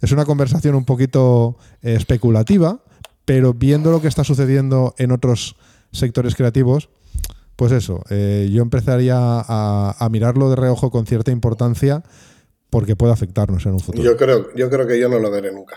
es 0.01 0.11
una 0.11 0.25
conversación 0.25 0.75
un 0.75 0.85
poquito 0.85 1.57
eh, 1.81 1.95
especulativa, 1.95 2.79
pero 3.25 3.53
viendo 3.53 3.91
lo 3.91 4.01
que 4.01 4.07
está 4.07 4.23
sucediendo 4.23 4.95
en 4.97 5.11
otros 5.11 5.55
sectores 5.91 6.35
creativos, 6.35 6.89
pues 7.55 7.71
eso, 7.73 8.03
eh, 8.09 8.49
yo 8.51 8.61
empezaría 8.61 9.17
a, 9.19 10.07
mirarlo 10.09 10.49
de 10.49 10.55
reojo 10.55 10.91
con 10.91 11.05
cierta 11.05 11.29
importancia 11.29 12.03
porque 12.69 12.95
puede 12.95 13.11
afectarnos 13.11 13.65
en 13.65 13.73
un 13.73 13.81
futuro. 13.81 14.03
Yo 14.03 14.15
creo, 14.15 14.47
yo 14.55 14.69
creo 14.69 14.87
que 14.87 14.99
yo 14.99 15.09
no 15.09 15.19
lo 15.19 15.29
veré 15.29 15.51
nunca. 15.51 15.75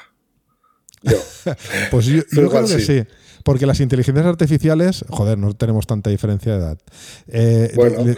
Yo. 1.02 1.16
pues 1.90 2.06
yo, 2.06 2.22
creo 2.30 2.50
que 2.50 2.80
sí. 2.80 3.02
Porque 3.42 3.66
las 3.66 3.80
inteligencias 3.80 4.26
artificiales, 4.26 5.04
joder, 5.08 5.36
no 5.38 5.54
tenemos 5.54 5.86
tanta 5.88 6.08
diferencia 6.08 6.52
de 6.52 6.58
edad. 6.58 6.78
Eh, 7.26 7.72
bueno. 7.74 8.14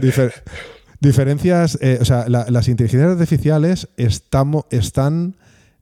diferencias, 1.00 1.78
eh, 1.80 1.98
o 2.00 2.04
sea, 2.04 2.28
las 2.28 2.68
inteligencias 2.68 3.12
artificiales 3.12 3.88
están, 3.96 5.36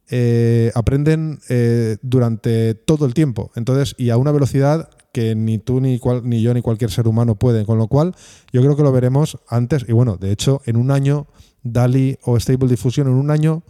eh, 0.09 0.73
aprenden 0.75 1.41
durante 2.03 2.75
todo 2.75 3.07
el 3.07 3.15
tiempo, 3.15 3.51
entonces, 3.55 3.95
y 3.99 4.11
a 4.11 4.17
una 4.17 4.33
velocidad 4.33 4.91
que 5.13 5.35
ni 5.35 5.59
tú, 5.59 5.81
ni, 5.81 6.01
ni 6.23 6.43
yo, 6.43 6.55
ni 6.55 6.63
cualquier 6.63 6.91
ser 6.91 7.09
humano 7.09 7.35
puede, 7.35 7.65
con 7.65 7.79
lo 7.79 7.89
cual 7.89 8.15
yo 8.53 8.61
creo 8.61 8.77
que 8.77 8.83
lo 8.83 8.93
veremos 8.93 9.39
antes, 9.49 9.85
y 9.89 9.93
bueno, 9.93 10.17
de 10.17 10.31
hecho, 10.31 10.63
en 10.67 10.77
un 10.77 10.91
año, 10.91 11.27
DALI 11.63 12.19
o 12.23 12.39
Stable 12.39 12.69
Diffusion, 12.69 13.09
en 13.09 13.15
un 13.15 13.31
año 13.31 13.63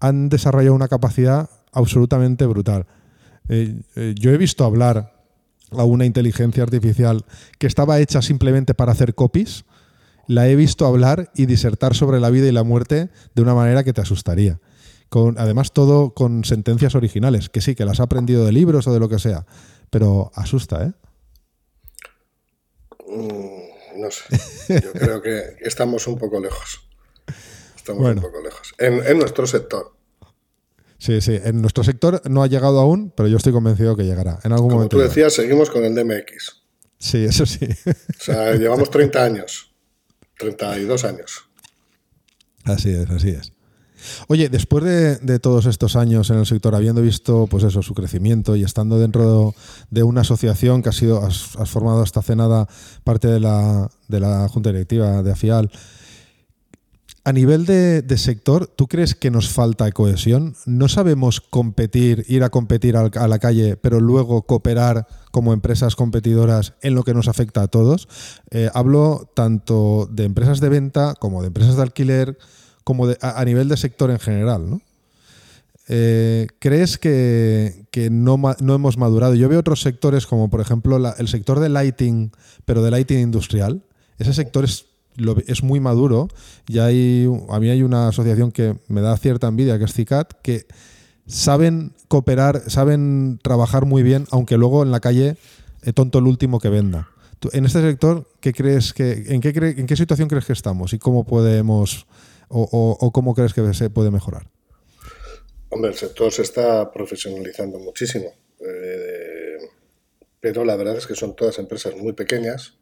han 0.00 0.28
desarrollado 0.28 0.74
una 0.74 0.88
capacidad 0.88 1.48
absolutamente 1.72 2.46
brutal. 2.46 2.86
Eh, 3.48 3.80
eh, 3.94 4.14
yo 4.18 4.32
he 4.32 4.38
visto 4.38 4.64
hablar 4.64 5.15
a 5.70 5.84
una 5.84 6.04
inteligencia 6.04 6.62
artificial 6.62 7.24
que 7.58 7.66
estaba 7.66 8.00
hecha 8.00 8.22
simplemente 8.22 8.74
para 8.74 8.92
hacer 8.92 9.14
copies. 9.14 9.64
La 10.26 10.48
he 10.48 10.56
visto 10.56 10.86
hablar 10.86 11.30
y 11.34 11.46
disertar 11.46 11.94
sobre 11.94 12.20
la 12.20 12.30
vida 12.30 12.48
y 12.48 12.52
la 12.52 12.64
muerte 12.64 13.10
de 13.34 13.42
una 13.42 13.54
manera 13.54 13.84
que 13.84 13.92
te 13.92 14.00
asustaría. 14.00 14.60
Con, 15.08 15.38
además, 15.38 15.72
todo 15.72 16.14
con 16.14 16.44
sentencias 16.44 16.94
originales, 16.96 17.48
que 17.48 17.60
sí, 17.60 17.74
que 17.74 17.84
las 17.84 18.00
ha 18.00 18.04
aprendido 18.04 18.44
de 18.44 18.52
libros 18.52 18.86
o 18.88 18.92
de 18.92 18.98
lo 18.98 19.08
que 19.08 19.20
sea, 19.20 19.46
pero 19.90 20.32
asusta, 20.34 20.82
¿eh? 20.84 20.92
Mm, 23.08 24.00
no 24.00 24.10
sé. 24.10 24.80
Yo 24.82 24.92
creo 24.92 25.22
que 25.22 25.58
estamos 25.60 26.08
un 26.08 26.18
poco 26.18 26.40
lejos. 26.40 26.88
Estamos 27.76 28.04
un 28.04 28.20
poco 28.20 28.42
lejos. 28.42 28.74
en 28.78 29.18
nuestro 29.18 29.46
sector. 29.46 29.95
Sí, 31.06 31.20
sí. 31.20 31.38
En 31.44 31.60
nuestro 31.62 31.84
sector 31.84 32.20
no 32.28 32.42
ha 32.42 32.48
llegado 32.48 32.80
aún, 32.80 33.12
pero 33.16 33.28
yo 33.28 33.36
estoy 33.36 33.52
convencido 33.52 33.94
que 33.94 34.02
llegará. 34.02 34.40
En 34.42 34.50
algún 34.50 34.70
Como 34.70 34.74
momento. 34.78 34.96
Tú 34.96 35.02
decías, 35.04 35.34
seguimos 35.34 35.70
con 35.70 35.84
el 35.84 35.94
DMX. 35.94 36.62
Sí, 36.98 37.24
eso 37.24 37.46
sí. 37.46 37.68
O 37.86 38.24
sea, 38.24 38.54
llevamos 38.56 38.90
30 38.90 39.22
años. 39.22 39.72
32 40.36 41.04
años. 41.04 41.48
Así 42.64 42.90
es, 42.90 43.08
así 43.08 43.28
es. 43.28 43.52
Oye, 44.26 44.48
después 44.48 44.82
de, 44.82 45.38
todos 45.38 45.66
estos 45.66 45.94
años 45.94 46.28
en 46.30 46.38
el 46.38 46.46
sector, 46.46 46.74
habiendo 46.74 47.02
visto 47.02 47.46
pues 47.46 47.62
eso, 47.62 47.82
su 47.82 47.94
crecimiento 47.94 48.56
y 48.56 48.64
estando 48.64 48.98
dentro 48.98 49.54
de 49.90 50.02
una 50.02 50.22
asociación 50.22 50.82
que 50.82 50.88
ha 50.88 50.92
sido, 50.92 51.24
has, 51.24 51.54
formado 51.66 52.02
hasta 52.02 52.18
hace 52.18 52.34
nada 52.34 52.66
parte 53.04 53.28
de 53.28 53.38
la, 53.38 53.88
de 54.08 54.18
la 54.18 54.48
Junta 54.48 54.72
Directiva 54.72 55.22
de 55.22 55.30
AFIAL, 55.30 55.70
a 57.26 57.32
nivel 57.32 57.66
de, 57.66 58.18
sector, 58.18 58.68
¿tú 58.68 58.86
crees 58.86 59.16
que 59.16 59.32
nos 59.32 59.48
falta 59.48 59.90
cohesión? 59.90 60.54
¿No 60.64 60.86
sabemos 60.86 61.40
competir, 61.40 62.24
ir 62.28 62.44
a 62.44 62.50
competir 62.50 62.96
a 62.96 63.26
la 63.26 63.38
calle, 63.40 63.76
pero 63.76 63.98
luego 63.98 64.42
cooperar 64.42 65.08
como 65.32 65.52
empresas 65.52 65.96
competidoras 65.96 66.74
en 66.82 66.94
lo 66.94 67.02
que 67.02 67.14
nos 67.14 67.26
afecta 67.26 67.62
a 67.62 67.66
todos? 67.66 68.06
Eh, 68.52 68.70
hablo 68.74 69.28
tanto 69.34 70.08
de 70.08 70.22
empresas 70.22 70.60
de 70.60 70.68
venta 70.68 71.16
como 71.18 71.40
de 71.40 71.48
empresas 71.48 71.74
de 71.74 71.82
alquiler, 71.82 72.38
como 72.84 73.08
a, 73.20 73.44
nivel 73.44 73.68
de 73.68 73.76
sector 73.76 74.12
en 74.12 74.20
general, 74.20 74.70
¿no? 74.70 74.80
Eh, 75.88 76.46
¿Crees 76.60 76.96
que, 76.96 77.88
no, 78.08 78.54
hemos 78.60 78.98
madurado? 78.98 79.34
Yo 79.34 79.48
veo 79.48 79.58
otros 79.58 79.80
sectores 79.80 80.28
como 80.28 80.48
por 80.48 80.60
ejemplo 80.60 80.96
el 81.18 81.26
sector 81.26 81.58
de 81.58 81.70
lighting, 81.70 82.30
pero 82.64 82.84
de 82.84 82.92
lighting 82.92 83.18
industrial. 83.18 83.82
Ese 84.16 84.32
sector 84.32 84.64
es 84.64 84.85
es 85.46 85.62
muy 85.62 85.80
maduro 85.80 86.28
y 86.68 86.78
hay, 86.78 87.28
a 87.48 87.60
mí 87.60 87.70
hay 87.70 87.82
una 87.82 88.08
asociación 88.08 88.52
que 88.52 88.76
me 88.88 89.00
da 89.00 89.16
cierta 89.16 89.48
envidia, 89.48 89.78
que 89.78 89.84
es 89.84 89.92
CICAT, 89.92 90.34
que 90.42 90.66
saben 91.26 91.92
cooperar, 92.08 92.70
saben 92.70 93.38
trabajar 93.42 93.84
muy 93.84 94.02
bien, 94.02 94.26
aunque 94.30 94.56
luego 94.56 94.82
en 94.82 94.90
la 94.90 95.00
calle 95.00 95.36
es 95.82 95.94
tonto 95.94 96.18
el 96.18 96.26
último 96.26 96.60
que 96.60 96.68
venda. 96.68 97.08
en 97.52 97.64
este 97.64 97.80
sector, 97.80 98.28
¿qué 98.40 98.52
crees 98.52 98.92
que, 98.92 99.24
en, 99.28 99.40
qué 99.40 99.52
¿en 99.54 99.86
qué 99.86 99.96
situación 99.96 100.28
crees 100.28 100.46
que 100.46 100.52
estamos 100.52 100.92
y 100.92 100.98
cómo 100.98 101.24
podemos 101.24 102.06
o, 102.48 103.10
cómo 103.12 103.34
crees 103.34 103.54
que 103.54 103.74
se 103.74 103.90
puede 103.90 104.10
mejorar? 104.10 104.48
Hombre, 105.68 105.90
el 105.90 105.96
sector 105.96 106.32
se 106.32 106.42
está 106.42 106.90
profesionalizando 106.92 107.78
muchísimo, 107.78 108.26
eh, 108.60 109.58
pero 110.40 110.64
la 110.64 110.76
verdad 110.76 110.96
es 110.96 111.06
que 111.06 111.14
son 111.14 111.34
todas 111.34 111.58
empresas 111.58 111.94
muy 111.96 112.12
pequeñas, 112.12 112.74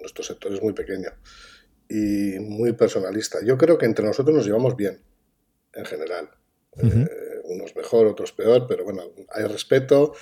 nuestro 0.00 0.24
sector 0.24 0.52
es 0.52 0.62
muy 0.62 0.72
pequeño 0.72 1.10
y 1.88 2.38
muy 2.38 2.72
personalista. 2.72 3.38
Yo 3.44 3.58
creo 3.58 3.76
que 3.76 3.86
entre 3.86 4.04
nosotros 4.04 4.34
nos 4.34 4.46
llevamos 4.46 4.76
bien, 4.76 5.02
en 5.74 5.84
general. 5.84 6.30
Eh, 6.76 7.08
unos 7.44 7.74
mejor, 7.74 8.06
otros 8.06 8.32
peor, 8.32 8.66
pero 8.68 8.84
bueno, 8.84 9.02
hay 9.30 9.44
respeto, 9.44 10.14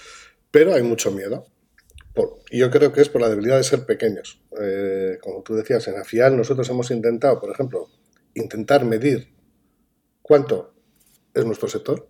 pero 0.50 0.74
hay 0.74 0.82
mucho 0.82 1.10
miedo. 1.10 1.46
yo 2.50 2.70
creo 2.70 2.92
que 2.92 3.02
es 3.02 3.08
por 3.08 3.20
la 3.20 3.28
debilidad 3.28 3.58
de 3.58 3.64
ser 3.64 3.84
pequeños. 3.84 4.42
Eh, 4.60 5.18
como 5.20 5.42
tú 5.42 5.54
decías, 5.54 5.86
en 5.88 5.98
AFIAL 5.98 6.36
nosotros 6.36 6.68
hemos 6.70 6.90
intentado, 6.90 7.38
por 7.38 7.50
ejemplo, 7.50 7.88
intentar 8.34 8.84
medir 8.84 9.34
cuánto 10.22 10.74
es 11.34 11.44
nuestro 11.44 11.68
sector, 11.68 12.08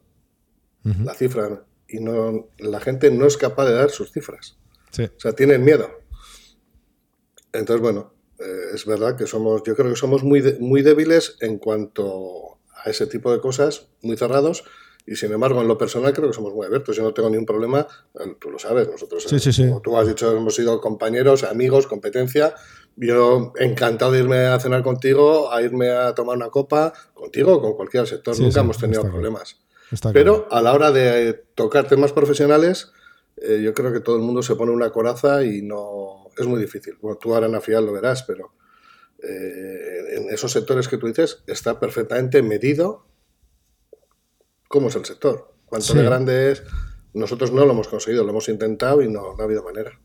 la 1.05 1.13
cifra, 1.13 1.67
y 1.87 2.01
no, 2.01 2.49
la 2.59 2.81
gente 2.81 3.11
no 3.11 3.27
es 3.27 3.37
capaz 3.37 3.67
de 3.67 3.75
dar 3.75 3.91
sus 3.91 4.11
cifras. 4.11 4.59
O 4.91 5.21
sea, 5.21 5.33
tienen 5.33 5.63
miedo. 5.63 5.91
Entonces, 7.53 7.83
bueno, 7.83 8.13
Eh, 8.41 8.75
es 8.75 8.87
verdad 8.87 9.17
que 9.17 9.27
somos, 9.27 9.63
yo 9.65 9.75
creo 9.75 9.91
que 9.91 9.97
somos 9.97 10.23
muy, 10.23 10.41
muy 10.61 10.83
débiles 10.83 11.37
en 11.41 11.59
cuanto 11.59 12.59
a 12.85 12.89
ese 12.89 13.09
tipo 13.09 13.33
de 13.33 13.41
cosas, 13.41 13.89
muy 14.03 14.17
cerrados. 14.17 14.63
Y 15.07 15.17
sin 15.17 15.33
embargo, 15.33 15.61
en 15.61 15.67
lo 15.67 15.77
personal 15.77 16.13
creo 16.13 16.29
que 16.29 16.35
somos 16.35 16.55
muy 16.55 16.65
abiertos. 16.67 16.95
Yo 16.95 17.03
no 17.03 17.13
tengo 17.13 17.31
ningún 17.31 17.47
problema, 17.47 17.89
eh, 18.15 18.37
tú 18.39 18.51
lo 18.51 18.59
sabes, 18.59 18.89
nosotros, 18.89 19.25
como 19.69 19.81
tú 19.81 19.97
has 19.97 20.07
dicho, 20.07 20.31
hemos 20.37 20.55
sido 20.55 20.81
compañeros, 20.81 21.43
amigos, 21.45 21.89
competencia. 21.89 22.55
Yo 22.95 23.53
encantado 23.59 24.13
de 24.13 24.21
irme 24.21 24.47
a 24.47 24.61
cenar 24.61 24.83
contigo, 24.85 25.53
a 25.53 25.61
irme 25.63 25.91
a 25.91 26.15
tomar 26.15 26.37
una 26.37 26.51
copa 26.51 26.93
contigo 27.15 27.55
o 27.55 27.61
con 27.61 27.73
cualquier 27.75 28.07
sector. 28.07 28.39
Nunca 28.39 28.61
hemos 28.61 28.79
tenido 28.79 29.03
problemas. 29.03 29.57
Pero 30.13 30.47
a 30.51 30.63
la 30.63 30.75
hora 30.75 30.93
de 30.93 31.33
tocar 31.57 31.89
temas 31.89 32.13
profesionales, 32.13 32.93
eh, 33.43 33.61
yo 33.63 33.75
creo 33.75 33.93
que 33.93 34.01
todo 34.01 34.17
el 34.17 34.23
mundo 34.23 34.43
se 34.43 34.57
pone 34.57 34.73
una 34.73 34.91
coraza 34.91 35.45
y 35.45 35.63
no 35.63 36.27
es 36.37 36.47
muy 36.47 36.61
difícil. 36.61 36.97
Bueno, 37.01 37.19
tú 37.19 37.35
ahora 37.35 37.47
en 37.47 37.61
FIAL 37.61 37.87
lo 37.87 37.93
verás, 37.93 38.23
pero 38.23 38.55
eh, 39.23 40.17
en 40.17 40.31
esos 40.31 40.53
sectores 40.53 40.89
que 40.89 40.97
tú 40.97 41.07
dices 41.07 41.43
está 41.47 41.81
perfectamente 41.81 42.43
medido 42.43 43.07
cómo 44.69 44.89
es 44.89 44.97
el 44.97 45.05
sector, 45.05 45.55
cuánto 45.67 45.95
de 45.95 46.03
grande 46.05 46.53
es. 46.53 46.63
Nosotros 47.15 47.53
no 47.53 47.65
lo 47.65 47.73
hemos 47.73 47.89
conseguido, 47.89 48.23
lo 48.23 48.31
hemos 48.31 48.49
intentado 48.49 49.03
y 49.03 49.09
no, 49.09 49.35
ha 49.39 49.43
habido 49.43 49.65
manera. 49.65 49.99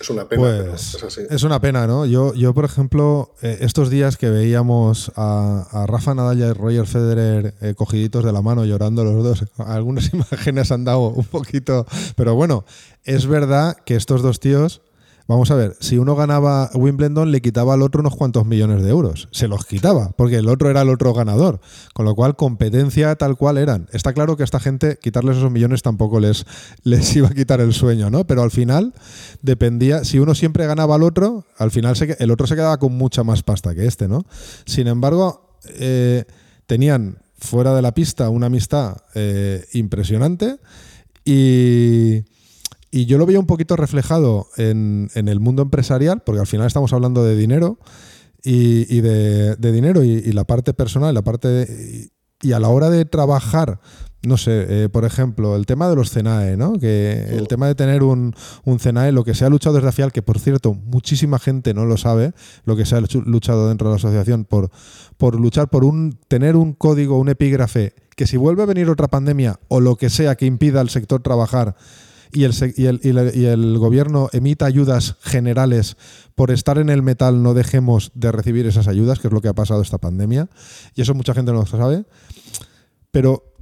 Es 0.00 0.10
una 0.10 0.28
pena. 0.28 0.42
Pues 0.42 1.16
es, 1.30 1.42
una 1.42 1.60
pena, 1.60 1.86
¿no? 1.86 2.06
Yo, 2.06 2.34
yo 2.34 2.52
por 2.54 2.64
ejemplo, 2.64 3.34
eh, 3.42 3.58
estos 3.60 3.90
días 3.90 4.16
que 4.16 4.30
veíamos 4.30 5.12
a, 5.16 5.86
Rafa 5.86 6.14
Nadal 6.14 6.38
y 6.38 6.52
Roger 6.52 6.86
Federer 6.86 7.54
eh, 7.60 7.74
cogiditos 7.74 8.24
de 8.24 8.32
la 8.32 8.42
mano 8.42 8.64
llorando 8.64 9.04
los 9.04 9.24
dos, 9.24 9.44
algunas 9.58 10.12
imágenes 10.12 10.70
han 10.72 10.84
dado 10.84 11.08
un 11.08 11.24
poquito. 11.24 11.86
Pero 12.16 12.34
bueno, 12.34 12.64
es 13.04 13.26
verdad 13.26 13.76
que 13.84 13.96
estos 13.96 14.22
dos 14.22 14.40
tíos 14.40 14.82
Vamos 15.28 15.50
a 15.50 15.56
ver, 15.56 15.76
si 15.80 15.98
uno 15.98 16.14
ganaba 16.14 16.70
Wimbledon, 16.74 17.32
le 17.32 17.40
quitaba 17.40 17.74
al 17.74 17.82
otro 17.82 18.00
unos 18.00 18.14
cuantos 18.14 18.46
millones 18.46 18.82
de 18.82 18.90
euros. 18.90 19.28
Se 19.32 19.48
los 19.48 19.64
quitaba, 19.66 20.12
porque 20.16 20.36
el 20.36 20.48
otro 20.48 20.70
era 20.70 20.82
el 20.82 20.88
otro 20.88 21.12
ganador. 21.14 21.60
Con 21.94 22.04
lo 22.04 22.14
cual, 22.14 22.36
competencia 22.36 23.16
tal 23.16 23.36
cual 23.36 23.58
eran. 23.58 23.88
Está 23.92 24.12
claro 24.12 24.36
que 24.36 24.42
a 24.42 24.44
esta 24.44 24.60
gente 24.60 24.98
quitarles 25.02 25.38
esos 25.38 25.50
millones 25.50 25.82
tampoco 25.82 26.20
les, 26.20 26.46
les 26.84 27.16
iba 27.16 27.28
a 27.28 27.34
quitar 27.34 27.60
el 27.60 27.72
sueño, 27.72 28.08
¿no? 28.08 28.24
Pero 28.26 28.42
al 28.42 28.52
final 28.52 28.94
dependía, 29.42 30.04
si 30.04 30.20
uno 30.20 30.34
siempre 30.36 30.66
ganaba 30.66 30.94
al 30.94 31.02
otro, 31.02 31.44
al 31.58 31.72
final 31.72 31.96
el 32.18 32.30
otro 32.30 32.46
se 32.46 32.54
quedaba 32.54 32.78
con 32.78 32.92
mucha 32.92 33.24
más 33.24 33.42
pasta 33.42 33.74
que 33.74 33.86
este, 33.86 34.06
¿no? 34.06 34.26
Sin 34.64 34.86
embargo, 34.86 35.58
eh, 35.78 36.24
tenían 36.66 37.18
fuera 37.38 37.74
de 37.74 37.82
la 37.82 37.92
pista 37.92 38.30
una 38.30 38.46
amistad 38.46 38.96
eh, 39.14 39.64
impresionante 39.72 40.58
y 41.24 42.24
y 42.90 43.06
yo 43.06 43.18
lo 43.18 43.26
veía 43.26 43.40
un 43.40 43.46
poquito 43.46 43.76
reflejado 43.76 44.48
en, 44.56 45.10
el 45.14 45.40
mundo 45.40 45.62
empresarial, 45.62 46.22
porque 46.24 46.40
al 46.40 46.46
final 46.46 46.66
estamos 46.66 46.92
hablando 46.92 47.24
de 47.24 47.36
dinero 47.36 47.78
y, 48.42 49.00
de, 49.00 49.56
dinero 49.56 50.04
y, 50.04 50.32
la 50.32 50.44
parte 50.44 50.72
personal, 50.72 51.14
la 51.14 51.22
parte 51.22 52.10
y, 52.42 52.52
a 52.52 52.60
la 52.60 52.68
hora 52.68 52.90
de 52.90 53.04
trabajar, 53.04 53.80
no 54.22 54.36
sé, 54.36 54.66
eh, 54.68 54.88
por 54.88 55.04
ejemplo, 55.04 55.56
el 55.56 55.66
tema 55.66 55.88
de 55.88 55.96
los 55.96 56.10
CENAE, 56.10 56.56
¿no? 56.56 56.74
Que 56.78 57.26
el 57.30 57.48
tema 57.48 57.66
de 57.66 57.74
tener 57.74 58.02
un, 58.02 58.34
un 58.64 58.78
CENAE, 58.78 59.12
lo 59.12 59.24
que 59.24 59.34
se 59.34 59.44
ha 59.44 59.48
luchado 59.48 59.76
desde 59.76 59.88
AFIAL, 59.88 60.12
que 60.12 60.22
por 60.22 60.38
cierto, 60.38 60.74
muchísima 60.74 61.38
gente 61.38 61.74
no 61.74 61.86
lo 61.86 61.96
sabe, 61.96 62.32
lo 62.64 62.76
que 62.76 62.86
se 62.86 62.96
ha 62.96 63.00
luchado 63.00 63.68
dentro 63.68 63.88
de 63.88 63.92
la 63.92 63.96
asociación 63.96 64.44
por, 64.44 64.70
por 65.16 65.40
luchar 65.40 65.68
por 65.68 65.84
un 65.84 66.18
tener 66.28 66.56
un 66.56 66.72
código, 66.72 67.18
un 67.18 67.28
epígrafe, 67.28 67.94
que 68.16 68.26
si 68.26 68.36
vuelve 68.36 68.62
a 68.62 68.66
venir 68.66 68.88
otra 68.88 69.08
pandemia 69.08 69.58
o 69.68 69.80
lo 69.80 69.96
que 69.96 70.08
sea 70.08 70.36
que 70.36 70.46
impida 70.46 70.80
al 70.80 70.88
sector 70.88 71.22
trabajar, 71.22 71.76
y 72.32 72.44
el, 72.44 73.00
y 73.34 73.44
el, 73.44 73.78
gobierno 73.78 74.28
emita 74.32 74.66
ayudas 74.66 75.16
generales 75.20 75.96
por 76.34 76.50
estar 76.50 76.78
en 76.78 76.90
el 76.90 77.02
metal 77.02 77.42
no 77.42 77.54
dejemos 77.54 78.12
de 78.14 78.32
recibir 78.32 78.66
esas 78.66 78.88
ayudas, 78.88 79.18
que 79.18 79.28
es 79.28 79.32
lo 79.32 79.40
que 79.40 79.48
ha 79.48 79.54
pasado 79.54 79.82
esta 79.82 79.98
pandemia, 79.98 80.48
y 80.94 81.02
eso 81.02 81.14
mucha 81.14 81.34
gente 81.34 81.52
no 81.52 81.60
lo 81.60 81.66
sabe, 81.66 82.04
pero 83.10 83.56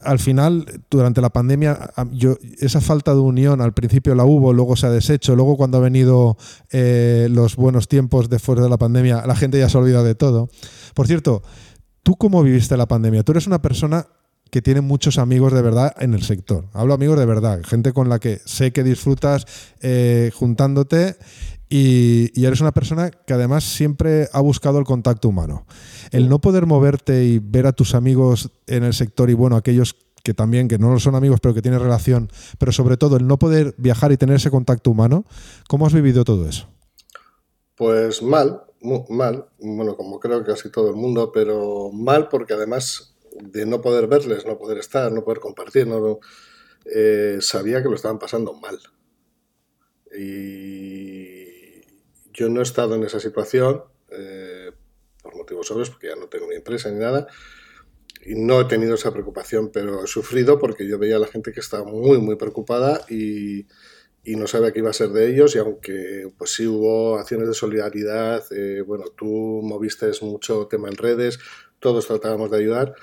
al, 0.00 0.18
final, 0.18 0.66
durante 0.90 1.20
la 1.20 1.30
pandemia, 1.30 1.92
yo, 2.10 2.36
esa 2.58 2.80
falta 2.80 3.14
de 3.14 3.20
unión 3.20 3.60
al 3.60 3.72
principio 3.72 4.14
la 4.14 4.24
hubo, 4.24 4.52
luego 4.52 4.74
se 4.74 4.86
ha 4.86 4.90
deshecho, 4.90 5.36
luego 5.36 5.56
cuando 5.56 5.78
ha 5.78 5.80
venido 5.80 6.36
eh, 6.72 7.28
los 7.30 7.54
buenos 7.54 7.86
tiempos 7.86 8.28
después 8.28 8.58
de 8.60 8.68
la 8.68 8.76
pandemia, 8.76 9.24
la 9.24 9.36
gente 9.36 9.58
ya 9.58 9.68
se 9.68 9.78
ha 9.78 9.80
olvidado 9.80 10.04
de 10.04 10.16
todo. 10.16 10.48
Por 10.94 11.06
cierto, 11.06 11.42
¿tú 12.02 12.16
cómo 12.16 12.42
viviste 12.42 12.76
la 12.76 12.86
pandemia? 12.86 13.22
Tú 13.22 13.32
eres 13.32 13.46
una 13.46 13.62
persona 13.62 14.08
que 14.52 14.60
tiene 14.60 14.82
muchos 14.82 15.16
amigos 15.16 15.54
de 15.54 15.62
verdad 15.62 15.94
en 15.98 16.12
el 16.12 16.22
sector. 16.22 16.66
Hablo 16.74 16.92
amigos 16.92 17.18
de 17.18 17.24
verdad, 17.24 17.62
gente 17.64 17.94
con 17.94 18.10
la 18.10 18.18
que 18.18 18.38
sé 18.44 18.70
que 18.70 18.84
disfrutas 18.84 19.46
eh, 19.80 20.30
juntándote 20.34 21.16
y, 21.70 22.44
eres 22.44 22.60
una 22.60 22.72
persona 22.72 23.10
que 23.10 23.32
además 23.32 23.64
siempre 23.64 24.28
ha 24.30 24.42
buscado 24.42 24.78
el 24.78 24.84
contacto 24.84 25.30
humano. 25.30 25.64
El 26.10 26.28
no 26.28 26.42
poder 26.42 26.66
moverte 26.66 27.24
y 27.24 27.38
ver 27.38 27.66
a 27.66 27.72
tus 27.72 27.94
amigos 27.94 28.50
en 28.66 28.84
el 28.84 28.92
sector 28.92 29.30
y 29.30 29.34
bueno, 29.34 29.56
aquellos 29.56 29.96
que 30.22 30.34
también, 30.34 30.68
que 30.68 30.76
no 30.76 31.00
son 31.00 31.14
amigos, 31.14 31.40
pero 31.40 31.54
que 31.54 31.62
tienen 31.62 31.80
relación, 31.80 32.28
pero 32.58 32.72
sobre 32.72 32.98
todo 32.98 33.16
el 33.16 33.26
no 33.26 33.38
poder 33.38 33.74
viajar 33.78 34.12
y 34.12 34.18
tener 34.18 34.36
ese 34.36 34.50
contacto 34.50 34.90
humano, 34.90 35.24
¿cómo 35.66 35.86
has 35.86 35.94
vivido 35.94 36.24
todo 36.24 36.46
eso? 36.46 36.68
Pues 37.74 38.22
mal, 38.22 38.64
mal, 39.08 39.46
bueno, 39.58 39.96
como 39.96 40.20
creo 40.20 40.44
que 40.44 40.52
casi 40.52 40.70
todo 40.70 40.90
el 40.90 40.96
mundo, 40.96 41.32
pero 41.32 41.90
mal 41.90 42.28
porque 42.28 42.52
además 42.52 43.11
de 43.40 43.66
no 43.66 43.80
poder 43.80 44.06
verles, 44.06 44.46
no 44.46 44.58
poder 44.58 44.78
estar, 44.78 45.10
no 45.12 45.24
poder 45.24 45.40
compartir, 45.40 45.86
no, 45.86 46.20
eh, 46.84 47.38
sabía 47.40 47.82
que 47.82 47.88
lo 47.88 47.94
estaban 47.94 48.18
pasando 48.18 48.54
mal. 48.54 48.78
Y 50.16 51.80
yo 52.32 52.48
no 52.48 52.60
he 52.60 52.62
estado 52.62 52.94
en 52.94 53.04
esa 53.04 53.20
situación, 53.20 53.84
eh, 54.10 54.72
por 55.22 55.36
motivos 55.36 55.70
obvios, 55.70 55.90
porque 55.90 56.08
ya 56.08 56.16
no 56.16 56.28
tengo 56.28 56.48
ni 56.48 56.56
empresa 56.56 56.90
ni 56.90 56.98
nada, 56.98 57.26
y 58.24 58.34
no 58.34 58.60
he 58.60 58.64
tenido 58.66 58.94
esa 58.94 59.12
preocupación, 59.12 59.70
pero 59.72 60.04
he 60.04 60.06
sufrido 60.06 60.58
porque 60.58 60.86
yo 60.86 60.98
veía 60.98 61.16
a 61.16 61.20
la 61.20 61.26
gente 61.26 61.52
que 61.52 61.60
estaba 61.60 61.84
muy, 61.84 62.18
muy 62.18 62.36
preocupada 62.36 63.04
y, 63.08 63.66
y 64.24 64.36
no 64.36 64.46
sabía 64.46 64.72
qué 64.72 64.78
iba 64.78 64.90
a 64.90 64.94
ser 64.94 65.10
de 65.10 65.28
ellos 65.28 65.54
y 65.56 65.58
aunque 65.58 66.28
pues 66.38 66.52
sí 66.52 66.66
hubo 66.66 67.18
acciones 67.18 67.48
de 67.48 67.54
solidaridad, 67.54 68.44
eh, 68.52 68.82
bueno, 68.82 69.06
tú 69.16 69.60
moviste 69.62 70.10
mucho 70.20 70.66
tema 70.68 70.88
en 70.88 70.96
redes, 70.96 71.40
todos 71.80 72.06
tratábamos 72.06 72.50
de 72.50 72.58
ayudar, 72.58 72.94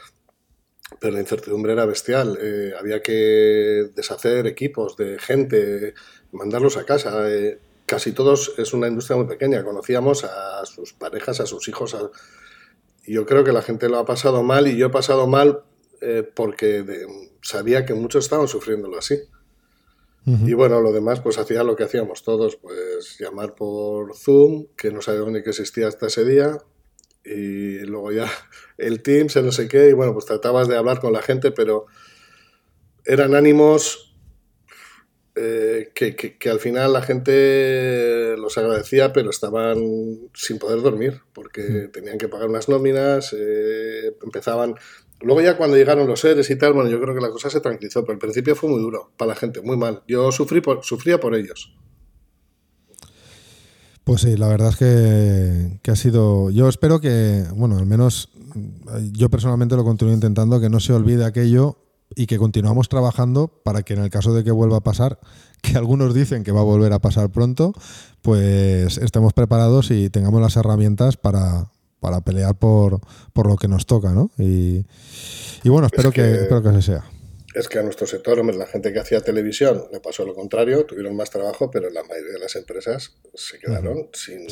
pero 1.00 1.14
la 1.14 1.22
incertidumbre 1.22 1.74
era 1.74 1.86
bestial. 1.86 2.38
Eh, 2.42 2.74
había 2.80 3.02
que 3.02 3.90
deshacer 3.96 4.48
equipos 4.48 4.98
de 4.98 5.20
gente, 5.20 5.94
mandarlos 6.32 6.78
a 6.78 6.86
casa. 6.86 7.30
Eh, 7.30 7.60
casi 7.86 8.12
todos 8.12 8.54
es 8.58 8.74
una 8.74 8.88
industria 8.88 9.18
muy 9.18 9.28
pequeña. 9.28 9.64
Conocíamos 9.64 10.24
a 10.24 10.66
sus 10.66 10.94
parejas, 10.94 11.40
a 11.40 11.46
sus 11.46 11.68
hijos. 11.68 11.96
Yo 13.06 13.26
creo 13.26 13.44
que 13.44 13.52
la 13.52 13.62
gente 13.62 13.90
lo 13.90 13.98
ha 13.98 14.06
pasado 14.06 14.44
mal 14.44 14.68
y 14.68 14.78
yo 14.78 14.88
he 14.88 14.92
pasado 14.92 15.28
mal 15.28 15.64
eh, 16.02 16.30
porque 16.34 17.06
sabía 17.42 17.86
que 17.86 17.94
muchos 17.94 18.26
estaban 18.26 18.48
sufriéndolo 18.48 18.98
así. 18.98 19.20
Y 20.46 20.54
bueno, 20.54 20.80
lo 20.80 20.92
demás, 20.92 21.22
pues 21.22 21.40
hacía 21.40 21.64
lo 21.64 21.76
que 21.76 21.86
hacíamos 21.86 22.22
todos, 22.22 22.56
pues 22.58 23.18
llamar 23.18 23.56
por 23.56 24.16
Zoom, 24.16 24.68
que 24.78 24.92
no 24.92 25.02
sabíamos 25.02 25.32
ni 25.32 25.42
que 25.42 25.50
existía 25.50 25.88
hasta 25.88 26.06
ese 26.06 26.24
día, 26.24 26.60
y 27.30 27.80
luego 27.82 28.12
ya 28.12 28.30
el 28.78 29.02
Teams, 29.02 29.36
el 29.36 29.46
no 29.46 29.52
sé 29.52 29.68
qué, 29.68 29.90
y 29.90 29.94
bueno, 29.94 30.14
pues 30.14 30.26
tratabas 30.26 30.68
de 30.68 30.78
hablar 30.78 31.00
con 31.00 31.14
la 31.14 31.22
gente, 31.22 31.52
pero 31.52 31.86
eran 33.06 33.36
ánimos 33.36 34.10
eh, 35.36 35.92
que, 35.94 36.50
al 36.50 36.60
final 36.60 36.92
la 36.92 37.02
gente 37.02 38.36
los 38.38 38.58
agradecía, 38.58 39.14
pero 39.14 39.30
estaban 39.30 39.80
sin 40.34 40.60
poder 40.60 40.82
dormir, 40.82 41.22
porque 41.34 41.62
hmm. 41.62 41.92
tenían 41.92 42.18
que 42.18 42.28
pagar 42.28 42.50
unas 42.50 42.68
nóminas, 42.68 43.34
eh, 43.38 44.16
empezaban... 44.24 44.76
Luego 45.22 45.42
ya 45.42 45.58
cuando 45.58 45.76
llegaron 45.76 46.08
los 46.08 46.22
seres 46.22 46.50
y 46.50 46.58
tal, 46.58 46.74
bueno, 46.74 46.90
yo 46.90 47.00
creo 47.02 47.14
que 47.14 47.22
la 47.22 47.30
cosa 47.30 47.50
se 47.50 47.60
tranquilizó, 47.60 48.04
pero 48.04 48.14
al 48.14 48.20
principio 48.20 48.56
fue 48.56 48.70
muy 48.70 48.82
duro 48.82 49.12
para 49.18 49.30
la 49.30 49.36
gente, 49.36 49.62
muy 49.62 49.76
mal. 49.76 50.02
Yo 50.08 50.32
sufrí 50.32 50.62
por, 50.62 50.84
sufría 50.86 51.20
por 51.20 51.36
ellos. 51.36 51.74
Pues 54.04 54.22
sí, 54.22 54.38
la 54.38 54.48
verdad 54.48 54.70
es 54.70 54.78
que, 54.78 55.92
ha 55.92 55.96
sido. 55.96 56.50
Yo 56.50 56.68
espero 56.68 57.00
que, 57.00 57.46
bueno, 57.56 57.78
al 57.78 57.86
menos 57.86 58.30
yo 59.12 59.30
personalmente 59.30 59.76
lo 59.76 59.84
continúo 59.84 60.14
intentando, 60.14 60.60
que 60.60 60.70
no 60.70 60.80
se 60.80 60.94
olvide 60.94 61.26
aquello 61.26 61.78
y 62.16 62.26
que 62.26 62.38
continuamos 62.38 62.90
trabajando 62.90 63.48
para 63.64 63.84
que 63.84 63.94
en 63.94 64.02
el 64.02 64.10
caso 64.10 64.34
de 64.34 64.44
que 64.44 64.52
vuelva 64.52 64.78
a 64.78 64.82
pasar, 64.82 65.20
que 65.62 65.78
algunos 65.78 66.14
dicen 66.14 66.44
que 66.44 66.52
va 66.52 66.62
a 66.62 66.64
volver 66.64 66.94
a 66.94 67.00
pasar 67.00 67.30
pronto, 67.30 67.74
pues 68.22 68.98
estemos 68.98 69.34
preparados 69.34 69.92
y 69.92 70.10
tengamos 70.10 70.42
las 70.42 70.56
herramientas 70.56 71.18
para, 71.18 71.70
pelear 72.26 72.56
por, 72.56 73.00
por 73.34 73.48
lo 73.48 73.58
que 73.58 73.68
nos 73.68 73.86
toca, 73.86 74.14
¿no? 74.14 74.32
Y, 74.38 74.86
bueno, 75.66 75.88
espero 75.88 76.12
que, 76.12 76.34
espero 76.34 76.64
que 76.64 76.70
así 76.70 76.82
sea 76.82 77.04
es 77.56 77.68
que 77.68 77.80
a 77.80 77.84
nuestro 77.84 78.06
sector, 78.06 78.40
hombre, 78.40 78.58
la 78.58 78.68
gente 78.68 78.94
que 78.94 79.00
hacía 79.00 79.22
televisión 79.22 79.86
le 79.92 80.00
pasó 80.00 80.26
lo 80.26 80.36
contrario, 80.36 80.86
tuvieron 80.86 81.16
más 81.16 81.30
trabajo, 81.30 81.72
pero 81.72 81.90
la 81.90 82.04
mayoría 82.04 82.34
de 82.34 82.40
las 82.40 82.56
empresas 82.56 83.16
se 83.34 83.60
quedaron 83.60 84.10
sin, 84.14 84.48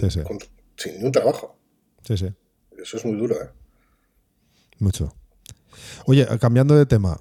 sin 0.75 0.93
ningún 0.93 1.11
trabajo. 1.11 1.57
Sí, 2.03 2.17
sí. 2.17 2.33
Eso 2.77 2.97
es 2.97 3.05
muy 3.05 3.17
duro, 3.17 3.35
¿eh? 3.41 3.49
Mucho. 4.79 5.15
Oye, 6.05 6.27
cambiando 6.39 6.75
de 6.75 6.85
tema, 6.85 7.19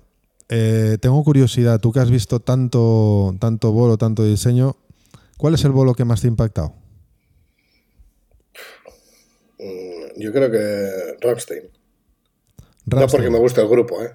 eh, 0.48 0.98
tengo 1.00 1.22
curiosidad, 1.24 1.80
tú 1.80 1.92
que 1.92 2.00
has 2.00 2.10
visto 2.10 2.40
tanto, 2.40 3.34
tanto 3.40 3.72
bolo, 3.72 3.98
tanto 3.98 4.24
diseño, 4.24 4.76
¿cuál 5.36 5.54
es 5.54 5.64
el 5.64 5.72
bolo 5.72 5.94
que 5.94 6.04
más 6.04 6.20
te 6.20 6.26
ha 6.26 6.30
impactado? 6.30 6.74
Yo 10.16 10.32
creo 10.32 10.50
que 10.50 11.16
Rammstein. 11.20 11.70
No 12.86 13.06
porque 13.06 13.30
me 13.30 13.38
guste 13.38 13.60
el 13.60 13.68
grupo, 13.68 14.02
¿eh? 14.02 14.14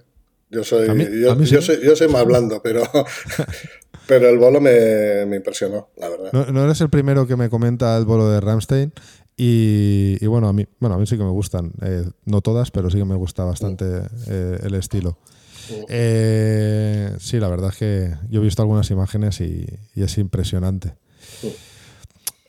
Yo 0.51 0.65
soy, 0.65 0.85
yo, 1.21 1.61
soy, 1.61 1.79
yo 1.81 1.95
soy 1.95 2.09
más 2.09 2.25
blando, 2.25 2.61
pero, 2.61 2.83
pero 4.07 4.27
el 4.27 4.37
bolo 4.37 4.59
me, 4.59 5.23
impresionó, 5.33 5.89
la 5.95 6.09
verdad. 6.09 6.51
No, 6.51 6.63
eres 6.65 6.81
el 6.81 6.89
primero 6.89 7.25
que 7.25 7.37
me 7.37 7.49
comenta 7.49 7.97
el 7.97 8.03
bolo 8.03 8.29
de 8.29 8.41
Ramstein. 8.41 8.93
Y, 9.37 10.23
bueno, 10.27 10.49
a 10.49 10.53
mí, 10.53 10.67
bueno, 10.79 10.95
a 10.95 10.99
mí 10.99 11.07
sí 11.07 11.17
que 11.17 11.23
me 11.23 11.31
gustan. 11.31 11.71
Eh, 11.81 12.03
no 12.25 12.41
todas, 12.41 12.69
pero 12.69 12.91
sí 12.91 12.97
que 12.97 13.05
me 13.05 13.15
gusta 13.15 13.45
bastante 13.45 13.85
eh, 14.27 14.59
el 14.61 14.75
estilo. 14.75 15.17
Eh, 15.87 17.15
sí, 17.17 17.39
la 17.39 17.47
verdad 17.47 17.69
es 17.71 17.77
que 17.77 18.13
yo 18.29 18.41
he 18.41 18.43
visto 18.43 18.61
algunas 18.61 18.91
imágenes 18.91 19.39
y, 19.39 19.65
es 19.95 20.17
impresionante. 20.17 20.95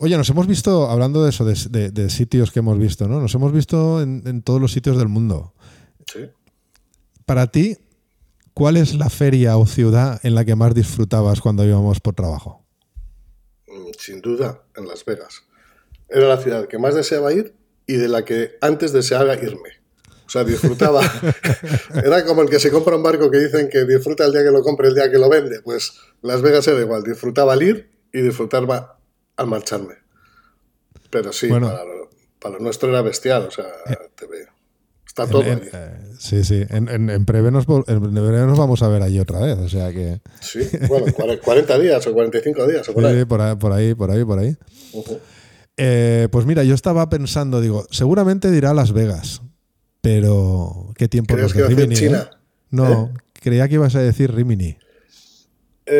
Oye, 0.00 0.16
nos 0.16 0.28
hemos 0.28 0.48
visto, 0.48 0.90
hablando 0.90 1.22
de 1.22 1.30
eso, 1.30 1.44
de, 1.44 2.10
sitios 2.10 2.50
que 2.50 2.58
hemos 2.58 2.78
visto, 2.80 3.06
¿no? 3.06 3.20
Nos 3.20 3.34
hemos 3.36 3.52
visto 3.52 4.02
en, 4.02 4.24
en 4.26 4.42
todos 4.42 4.60
los 4.60 4.72
sitios 4.72 4.98
del 4.98 5.08
mundo. 5.08 5.54
Sí. 6.12 6.22
Para 7.24 7.46
ti, 7.46 7.78
¿Cuál 8.54 8.76
es 8.76 8.94
la 8.94 9.08
feria 9.08 9.56
o 9.56 9.66
ciudad 9.66 10.20
en 10.22 10.34
la 10.34 10.44
que 10.44 10.54
más 10.54 10.74
disfrutabas 10.74 11.40
cuando 11.40 11.64
íbamos 11.64 12.00
por 12.00 12.14
trabajo? 12.14 12.64
Mm, 13.66 13.92
sin 13.98 14.20
duda, 14.20 14.62
en 14.76 14.86
Las 14.86 15.04
Vegas. 15.04 15.44
Era 16.08 16.28
la 16.28 16.36
ciudad 16.36 16.68
que 16.68 16.78
más 16.78 16.94
deseaba 16.94 17.32
ir 17.32 17.54
y 17.86 17.94
de 17.94 18.08
la 18.08 18.24
que 18.24 18.58
antes 18.60 18.92
deseaba 18.92 19.34
irme. 19.34 19.80
O 20.26 20.30
sea, 20.30 20.44
disfrutaba. 20.44 21.00
era 22.04 22.24
como 22.26 22.42
el 22.42 22.50
que 22.50 22.60
se 22.60 22.70
compra 22.70 22.96
un 22.96 23.02
barco 23.02 23.30
que 23.30 23.38
dicen 23.38 23.70
que 23.70 23.84
disfruta 23.84 24.26
el 24.26 24.32
día 24.32 24.42
que 24.42 24.50
lo 24.50 24.62
compra, 24.62 24.88
el 24.88 24.94
día 24.94 25.10
que 25.10 25.18
lo 25.18 25.30
vende. 25.30 25.62
Pues 25.62 25.98
Las 26.20 26.42
Vegas 26.42 26.68
era 26.68 26.80
igual. 26.80 27.02
Disfrutaba 27.02 27.54
al 27.54 27.62
ir 27.62 27.90
y 28.12 28.20
disfrutaba 28.20 28.98
al 29.36 29.46
marcharme. 29.46 29.96
Pero 31.08 31.32
sí, 31.32 31.48
para, 31.48 31.84
lo, 31.84 32.10
para, 32.38 32.58
nuestro 32.58 32.90
era 32.90 33.00
bestial. 33.00 33.46
O 33.46 33.50
sea, 33.50 33.66
eh, 33.86 33.96
te 34.14 34.26
veo. 34.26 34.51
Está 35.12 35.26
todo 35.26 35.42
en, 35.42 35.60
eh, 35.70 35.98
sí, 36.18 36.42
sí. 36.42 36.64
En, 36.70 36.88
en, 36.88 37.26
breve 37.26 37.50
nos, 37.50 37.66
vamos 37.66 38.82
a 38.82 38.88
ver 38.88 39.02
ahí 39.02 39.20
otra 39.20 39.40
vez. 39.40 39.58
O 39.58 39.68
sea 39.68 39.92
que. 39.92 40.22
Sí, 40.40 40.60
bueno, 40.88 41.12
40 41.44 41.78
días 41.78 42.06
o 42.06 42.14
45 42.14 42.66
días 42.66 42.88
o 42.88 42.94
por 42.94 43.04
ahí. 43.04 43.18
Sí, 43.18 43.24
por 43.26 43.42
ahí, 43.42 43.54
por 43.54 43.72
ahí, 43.72 43.94
por 43.94 44.10
ahí. 44.10 44.24
Por 44.24 44.38
ahí. 44.38 44.56
Eh, 45.76 46.28
pues 46.32 46.46
mira, 46.46 46.64
yo 46.64 46.74
estaba 46.74 47.10
pensando, 47.10 47.60
digo, 47.60 47.86
seguramente 47.90 48.50
dirá 48.50 48.72
Las 48.72 48.92
Vegas. 48.92 49.42
Pero, 50.00 50.94
¿qué 50.96 51.08
tiempo 51.08 51.36
nos 51.36 51.52
que 51.52 51.62
Rimini? 51.62 51.94
China? 51.94 52.30
¿eh? 52.32 52.36
No, 52.70 53.12
creía 53.34 53.68
que 53.68 53.74
ibas 53.74 53.94
a 53.94 54.00
decir 54.00 54.34
Rimini. 54.34 54.78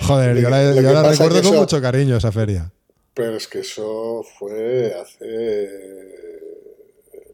Joder, 0.00 0.38
yo 0.38 0.48
la, 0.48 0.74
yo 0.74 0.92
la 0.94 1.10
recuerdo 1.10 1.42
con 1.42 1.56
mucho 1.56 1.78
cariño 1.82 2.16
esa 2.16 2.32
feria. 2.32 2.72
Pero 3.12 3.36
es 3.36 3.46
que 3.48 3.58
eso 3.58 4.24
fue 4.38 4.94
hace 4.94 6.00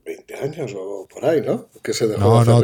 20 0.07 0.35
años 0.37 0.73
o 0.77 1.07
por 1.13 1.25
ahí, 1.25 1.43
¿no? 1.43 1.69
Que 1.83 1.93
se 1.93 2.07
dejó 2.07 2.45
no, 2.45 2.45
no, 2.45 2.63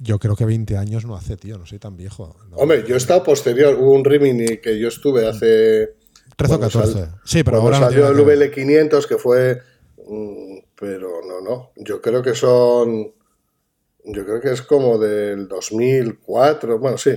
yo, 0.00 0.18
creo 0.18 0.34
que 0.34 0.44
20 0.44 0.76
años 0.76 1.04
no 1.04 1.14
hace, 1.14 1.36
tío, 1.36 1.56
no 1.56 1.64
soy 1.64 1.78
tan 1.78 1.96
viejo. 1.96 2.36
Hombre, 2.52 2.84
yo 2.86 2.96
he 2.96 2.98
estado 2.98 3.22
posterior, 3.22 3.76
hubo 3.78 3.92
un 3.92 4.04
Rimini 4.04 4.58
que 4.58 4.78
yo 4.78 4.88
estuve 4.88 5.26
hace... 5.26 5.94
13 6.36 6.54
o 6.54 6.60
14. 6.60 7.08
sí, 7.24 7.44
pero 7.44 7.58
ahora 7.58 7.78
salió 7.78 8.08
el 8.08 8.16
VL500 8.16 9.06
que 9.06 9.16
fue... 9.16 9.62
Mm, 10.08 10.58
pero 10.74 11.20
no, 11.26 11.40
no, 11.40 11.70
yo 11.76 12.02
creo 12.02 12.22
que 12.22 12.34
son... 12.34 13.12
Yo 14.04 14.24
creo 14.24 14.40
que 14.40 14.50
es 14.50 14.62
como 14.62 14.98
del 14.98 15.46
2004, 15.46 16.78
bueno, 16.80 16.98
sí. 16.98 17.12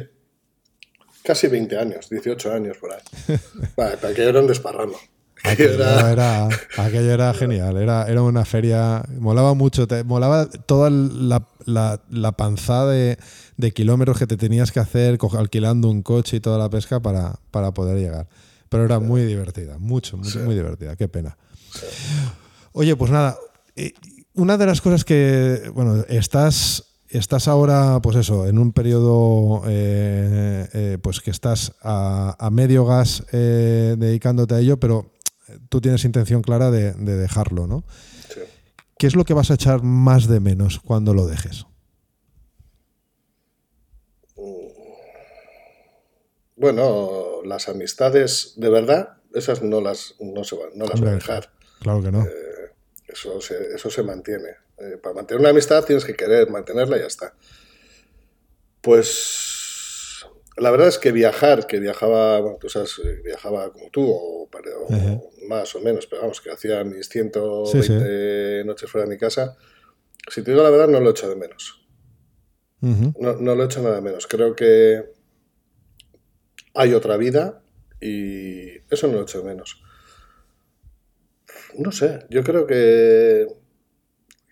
Casi 1.23 1.47
20 1.47 1.75
años, 1.79 2.07
18 2.07 2.53
años 2.53 2.77
por 2.77 2.93
ahí. 2.93 3.01
vale, 3.75 3.97
para 3.97 4.13
que 4.13 4.21
era 4.21 4.39
un 4.39 4.45
desparramo. 4.45 4.95
Aquello 5.43 6.07
era, 6.07 6.47
aquello 6.77 7.11
era 7.11 7.33
genial, 7.33 7.77
era, 7.77 8.07
era 8.07 8.21
una 8.21 8.45
feria, 8.45 9.03
molaba 9.19 9.53
mucho, 9.53 9.87
te, 9.87 10.03
molaba 10.03 10.47
toda 10.47 10.89
la, 10.89 11.45
la, 11.65 12.31
panzada 12.31 12.91
de, 12.91 13.71
kilómetros 13.73 14.17
que 14.17 14.27
te 14.27 14.37
tenías 14.37 14.71
que 14.71 14.79
hacer 14.79 15.19
alquilando 15.37 15.89
un 15.89 16.01
coche 16.01 16.37
y 16.37 16.39
toda 16.39 16.57
la 16.57 16.69
pesca 16.69 16.99
para, 16.99 17.39
para 17.51 17.73
poder 17.73 17.97
llegar. 17.97 18.27
Pero 18.69 18.85
era 18.85 18.99
muy 18.99 19.23
divertida, 19.23 19.77
mucho, 19.77 20.17
muy, 20.17 20.33
muy 20.43 20.55
divertida, 20.55 20.95
qué 20.95 21.07
pena. 21.07 21.37
Oye, 22.71 22.95
pues 22.95 23.11
nada, 23.11 23.37
eh, 23.75 23.93
una 24.33 24.57
de 24.57 24.65
las 24.65 24.81
cosas 24.81 25.05
que, 25.05 25.71
bueno, 25.73 26.03
estás 26.09 26.83
estás 27.07 27.47
ahora, 27.47 28.01
pues 28.01 28.17
eso, 28.17 28.45
en 28.47 28.57
un 28.57 28.73
periodo 28.73 29.61
eh, 29.67 30.67
eh, 30.73 30.97
pues 31.01 31.21
que 31.21 31.31
estás 31.31 31.71
a, 31.81 32.35
a 32.37 32.49
medio 32.49 32.83
gas 32.83 33.23
dedicándote 33.31 34.55
a 34.55 34.59
ello, 34.59 34.77
pero 34.77 35.14
tú 35.69 35.81
tienes 35.81 36.05
intención 36.05 36.41
clara 36.41 36.71
de, 36.71 36.93
dejarlo, 36.93 37.67
¿no? 37.67 37.83
Sí. 38.33 38.41
¿Qué 38.97 39.07
es 39.07 39.15
lo 39.15 39.25
que 39.25 39.33
vas 39.33 39.51
a 39.51 39.55
echar 39.55 39.83
más 39.83 40.27
de 40.27 40.39
menos 40.39 40.79
cuando 40.79 41.13
lo 41.13 41.27
dejes? 41.27 41.65
Bueno, 46.55 47.43
las 47.43 47.67
amistades 47.67 48.53
de 48.55 48.69
verdad, 48.69 49.17
esas 49.33 49.61
no 49.61 49.81
las, 49.81 50.15
no 50.19 50.43
se 50.43 50.55
van, 50.55 50.69
no 50.75 50.85
las 50.85 50.99
voy 50.99 51.09
a 51.09 51.13
dejar. 51.13 51.51
Claro 51.81 52.01
que 52.01 52.11
no. 52.11 52.23
Eh, 52.23 52.71
eso, 53.07 53.41
se, 53.41 53.75
eso 53.75 53.89
se 53.89 54.03
mantiene. 54.03 54.49
Eh, 54.77 54.97
para 55.01 55.15
mantener 55.15 55.41
una 55.41 55.49
amistad 55.49 55.83
tienes 55.83 56.05
que 56.05 56.15
querer 56.15 56.49
mantenerla 56.49 56.97
y 56.97 57.01
ya 57.01 57.07
está. 57.07 57.33
Pues 58.81 60.25
la 60.57 60.71
verdad 60.71 60.87
es 60.87 60.97
que 60.97 61.11
viajar, 61.11 61.67
que 61.67 61.79
viajaba, 61.79 62.39
bueno, 62.39 62.57
tú 62.59 62.69
sabes, 62.69 62.99
eh, 63.03 63.21
viajaba 63.23 63.71
como 63.71 63.89
tú, 63.89 64.09
o, 64.09 64.49
más 65.47 65.75
o 65.75 65.81
menos, 65.81 66.07
pero 66.07 66.21
vamos, 66.21 66.41
que 66.41 66.51
hacía 66.51 66.83
mis 66.83 67.09
120 67.09 68.63
noches 68.65 68.89
fuera 68.89 69.07
de 69.07 69.13
mi 69.13 69.19
casa, 69.19 69.57
si 70.29 70.41
te 70.41 70.51
digo 70.51 70.63
la 70.63 70.69
verdad, 70.69 70.87
no 70.87 70.99
lo 70.99 71.11
echo 71.11 71.29
de 71.29 71.35
menos. 71.35 71.85
no, 72.81 73.33
no, 73.33 73.55
lo 73.55 73.63
echo 73.63 73.81
nada 73.81 74.01
menos. 74.01 74.27
Creo 74.27 74.55
que 74.55 75.03
hay 76.73 76.93
otra 76.93 77.17
vida 77.17 77.63
y 78.01 78.77
eso 78.89 79.07
no 79.07 79.13
lo 79.13 79.23
echo 79.23 79.39
de 79.39 79.45
menos. 79.45 79.81
No 81.77 81.91
sé, 81.91 82.25
yo 82.29 82.43
creo 82.43 82.65
que 82.65 83.47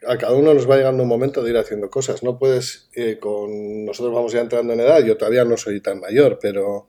a 0.05 0.17
cada 0.17 0.33
uno 0.33 0.53
nos 0.53 0.69
va 0.69 0.77
llegando 0.77 1.03
un 1.03 1.09
momento 1.09 1.43
de 1.43 1.51
ir 1.51 1.57
haciendo 1.57 1.89
cosas. 1.89 2.23
No 2.23 2.37
puedes, 2.37 2.89
eh, 2.93 3.17
con 3.19 3.85
nosotros 3.85 4.13
vamos 4.13 4.33
ya 4.33 4.41
entrando 4.41 4.73
en 4.73 4.81
edad, 4.81 5.03
yo 5.03 5.17
todavía 5.17 5.45
no 5.45 5.57
soy 5.57 5.81
tan 5.81 5.99
mayor, 5.99 6.39
pero, 6.41 6.87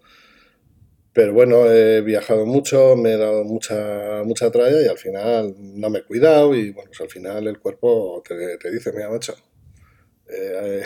pero 1.15 1.33
bueno, 1.33 1.71
he 1.71 2.01
viajado 2.01 2.45
mucho, 2.45 2.97
me 2.97 3.13
he 3.15 3.17
dado 3.17 3.45
mucha, 3.45 4.25
mucha 4.25 4.51
tralla 4.51 4.83
y 4.83 4.89
al 4.89 4.99
final 4.99 5.55
no 5.59 5.89
me 5.89 6.01
he 6.01 6.05
cuidado 6.05 6.55
y 6.57 6.73
bueno, 6.73 6.91
pues 6.91 7.01
al 7.01 7.09
final 7.09 7.47
el 7.47 7.61
cuerpo 7.61 8.21
te, 8.27 8.59
te 8.59 8.71
dice, 8.73 8.93
mira, 8.93 9.09
macho, 9.09 9.35
eh, 10.29 10.83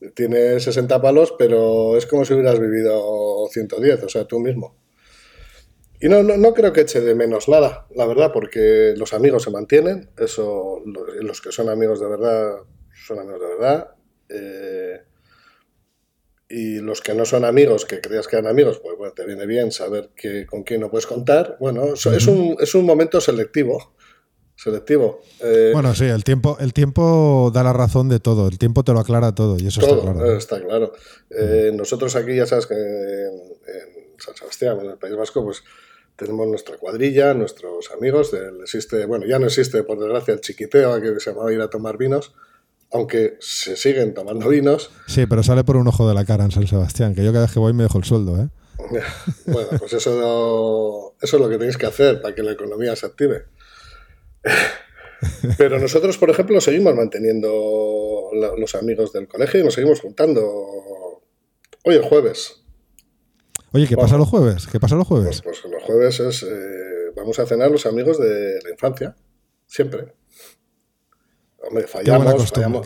eh, 0.00 0.10
tienes 0.14 0.62
60 0.62 1.02
palos, 1.02 1.34
pero 1.36 1.96
es 1.96 2.06
como 2.06 2.24
si 2.24 2.32
hubieras 2.34 2.60
vivido 2.60 3.46
110, 3.50 4.04
o 4.04 4.08
sea, 4.08 4.24
tú 4.24 4.38
mismo. 4.38 4.76
Y 6.00 6.08
no, 6.08 6.22
no, 6.22 6.36
no, 6.36 6.54
creo 6.54 6.72
que 6.72 6.82
eche 6.82 7.00
de 7.00 7.16
menos 7.16 7.48
nada, 7.48 7.88
la 7.94 8.06
verdad, 8.06 8.30
porque 8.32 8.94
los 8.96 9.12
amigos 9.12 9.42
se 9.42 9.50
mantienen, 9.50 10.10
eso, 10.16 10.80
los 10.84 11.40
que 11.40 11.50
son 11.50 11.68
amigos 11.68 12.00
de 12.00 12.08
verdad, 12.08 12.58
son 13.04 13.18
amigos 13.18 13.40
de 13.40 13.46
verdad. 13.48 13.94
Eh, 14.28 15.09
y 16.50 16.80
los 16.80 17.00
que 17.00 17.14
no 17.14 17.24
son 17.24 17.44
amigos, 17.44 17.84
que 17.84 18.00
creas 18.00 18.26
que 18.26 18.36
eran 18.36 18.50
amigos, 18.50 18.80
pues 18.82 18.98
bueno, 18.98 19.14
te 19.14 19.24
viene 19.24 19.46
bien 19.46 19.70
saber 19.70 20.10
que, 20.16 20.46
con 20.46 20.64
quién 20.64 20.80
no 20.80 20.90
puedes 20.90 21.06
contar. 21.06 21.56
Bueno, 21.60 21.94
es, 21.94 22.26
un, 22.26 22.56
es 22.60 22.74
un 22.74 22.84
momento 22.84 23.20
selectivo. 23.20 23.94
Selectivo. 24.56 25.22
Eh, 25.40 25.70
bueno, 25.72 25.94
sí, 25.94 26.04
el 26.04 26.22
tiempo, 26.22 26.58
el 26.60 26.74
tiempo 26.74 27.50
da 27.54 27.62
la 27.62 27.72
razón 27.72 28.10
de 28.10 28.20
todo, 28.20 28.46
el 28.48 28.58
tiempo 28.58 28.84
te 28.84 28.92
lo 28.92 28.98
aclara 28.98 29.34
todo 29.34 29.56
y 29.58 29.68
eso 29.68 29.80
está 29.80 29.98
claro. 29.98 30.36
Está 30.36 30.60
claro. 30.60 30.92
Eh, 31.30 31.70
nosotros 31.72 32.14
aquí, 32.16 32.36
ya 32.36 32.44
sabes 32.44 32.66
que 32.66 32.74
en, 32.74 33.32
en 33.32 34.18
San 34.18 34.36
Sebastián, 34.36 34.80
en 34.80 34.90
el 34.90 34.98
País 34.98 35.16
Vasco, 35.16 35.42
pues 35.42 35.62
tenemos 36.16 36.46
nuestra 36.46 36.76
cuadrilla, 36.76 37.32
nuestros 37.32 37.90
amigos, 37.92 38.32
existe, 38.60 39.06
bueno, 39.06 39.24
ya 39.24 39.38
no 39.38 39.46
existe 39.46 39.82
por 39.84 39.98
desgracia 39.98 40.34
el 40.34 40.40
chiquiteo, 40.40 41.00
que 41.00 41.18
se 41.18 41.30
llamaba 41.30 41.50
ir 41.50 41.62
a 41.62 41.70
tomar 41.70 41.96
vinos, 41.96 42.34
aunque 42.92 43.36
se 43.40 43.76
siguen 43.76 44.14
tomando 44.14 44.48
vinos. 44.48 44.90
Sí, 45.06 45.26
pero 45.26 45.42
sale 45.42 45.64
por 45.64 45.76
un 45.76 45.86
ojo 45.88 46.08
de 46.08 46.14
la 46.14 46.24
cara 46.24 46.44
en 46.44 46.50
San 46.50 46.66
Sebastián, 46.66 47.14
que 47.14 47.24
yo 47.24 47.32
cada 47.32 47.44
vez 47.46 47.52
que 47.52 47.60
voy 47.60 47.72
me 47.72 47.84
dejo 47.84 47.98
el 47.98 48.04
sueldo, 48.04 48.40
¿eh? 48.40 48.48
Bueno, 49.46 49.68
pues 49.78 49.92
eso, 49.92 51.14
eso 51.20 51.36
es 51.36 51.42
lo 51.42 51.48
que 51.48 51.58
tenéis 51.58 51.76
que 51.76 51.86
hacer 51.86 52.20
para 52.20 52.34
que 52.34 52.42
la 52.42 52.52
economía 52.52 52.96
se 52.96 53.06
active. 53.06 53.44
Pero 55.58 55.78
nosotros, 55.78 56.16
por 56.16 56.30
ejemplo, 56.30 56.60
seguimos 56.60 56.94
manteniendo 56.94 58.30
los 58.56 58.74
amigos 58.74 59.12
del 59.12 59.28
colegio 59.28 59.60
y 59.60 59.64
nos 59.64 59.74
seguimos 59.74 60.00
juntando. 60.00 60.42
Hoy 61.84 61.94
el 61.94 62.02
jueves, 62.02 62.60
Oye, 63.72 63.86
¿qué 63.86 63.96
pasa 63.96 64.16
los 64.16 64.28
jueves? 64.28 64.66
¿Qué 64.66 64.80
pasa 64.80 64.96
los 64.96 65.06
jueves? 65.06 65.42
Pues, 65.42 65.60
pues 65.60 65.72
los 65.72 65.82
jueves 65.84 66.20
es, 66.20 66.42
eh, 66.42 67.12
vamos 67.14 67.38
a 67.38 67.46
cenar 67.46 67.70
los 67.70 67.86
amigos 67.86 68.18
de 68.18 68.58
la 68.64 68.70
infancia, 68.70 69.14
siempre. 69.66 70.12
Hombre, 71.62 71.86
fallamos. 71.86 72.04
Qué 72.04 72.16
buena 72.16 72.32
costumbre. 72.36 72.80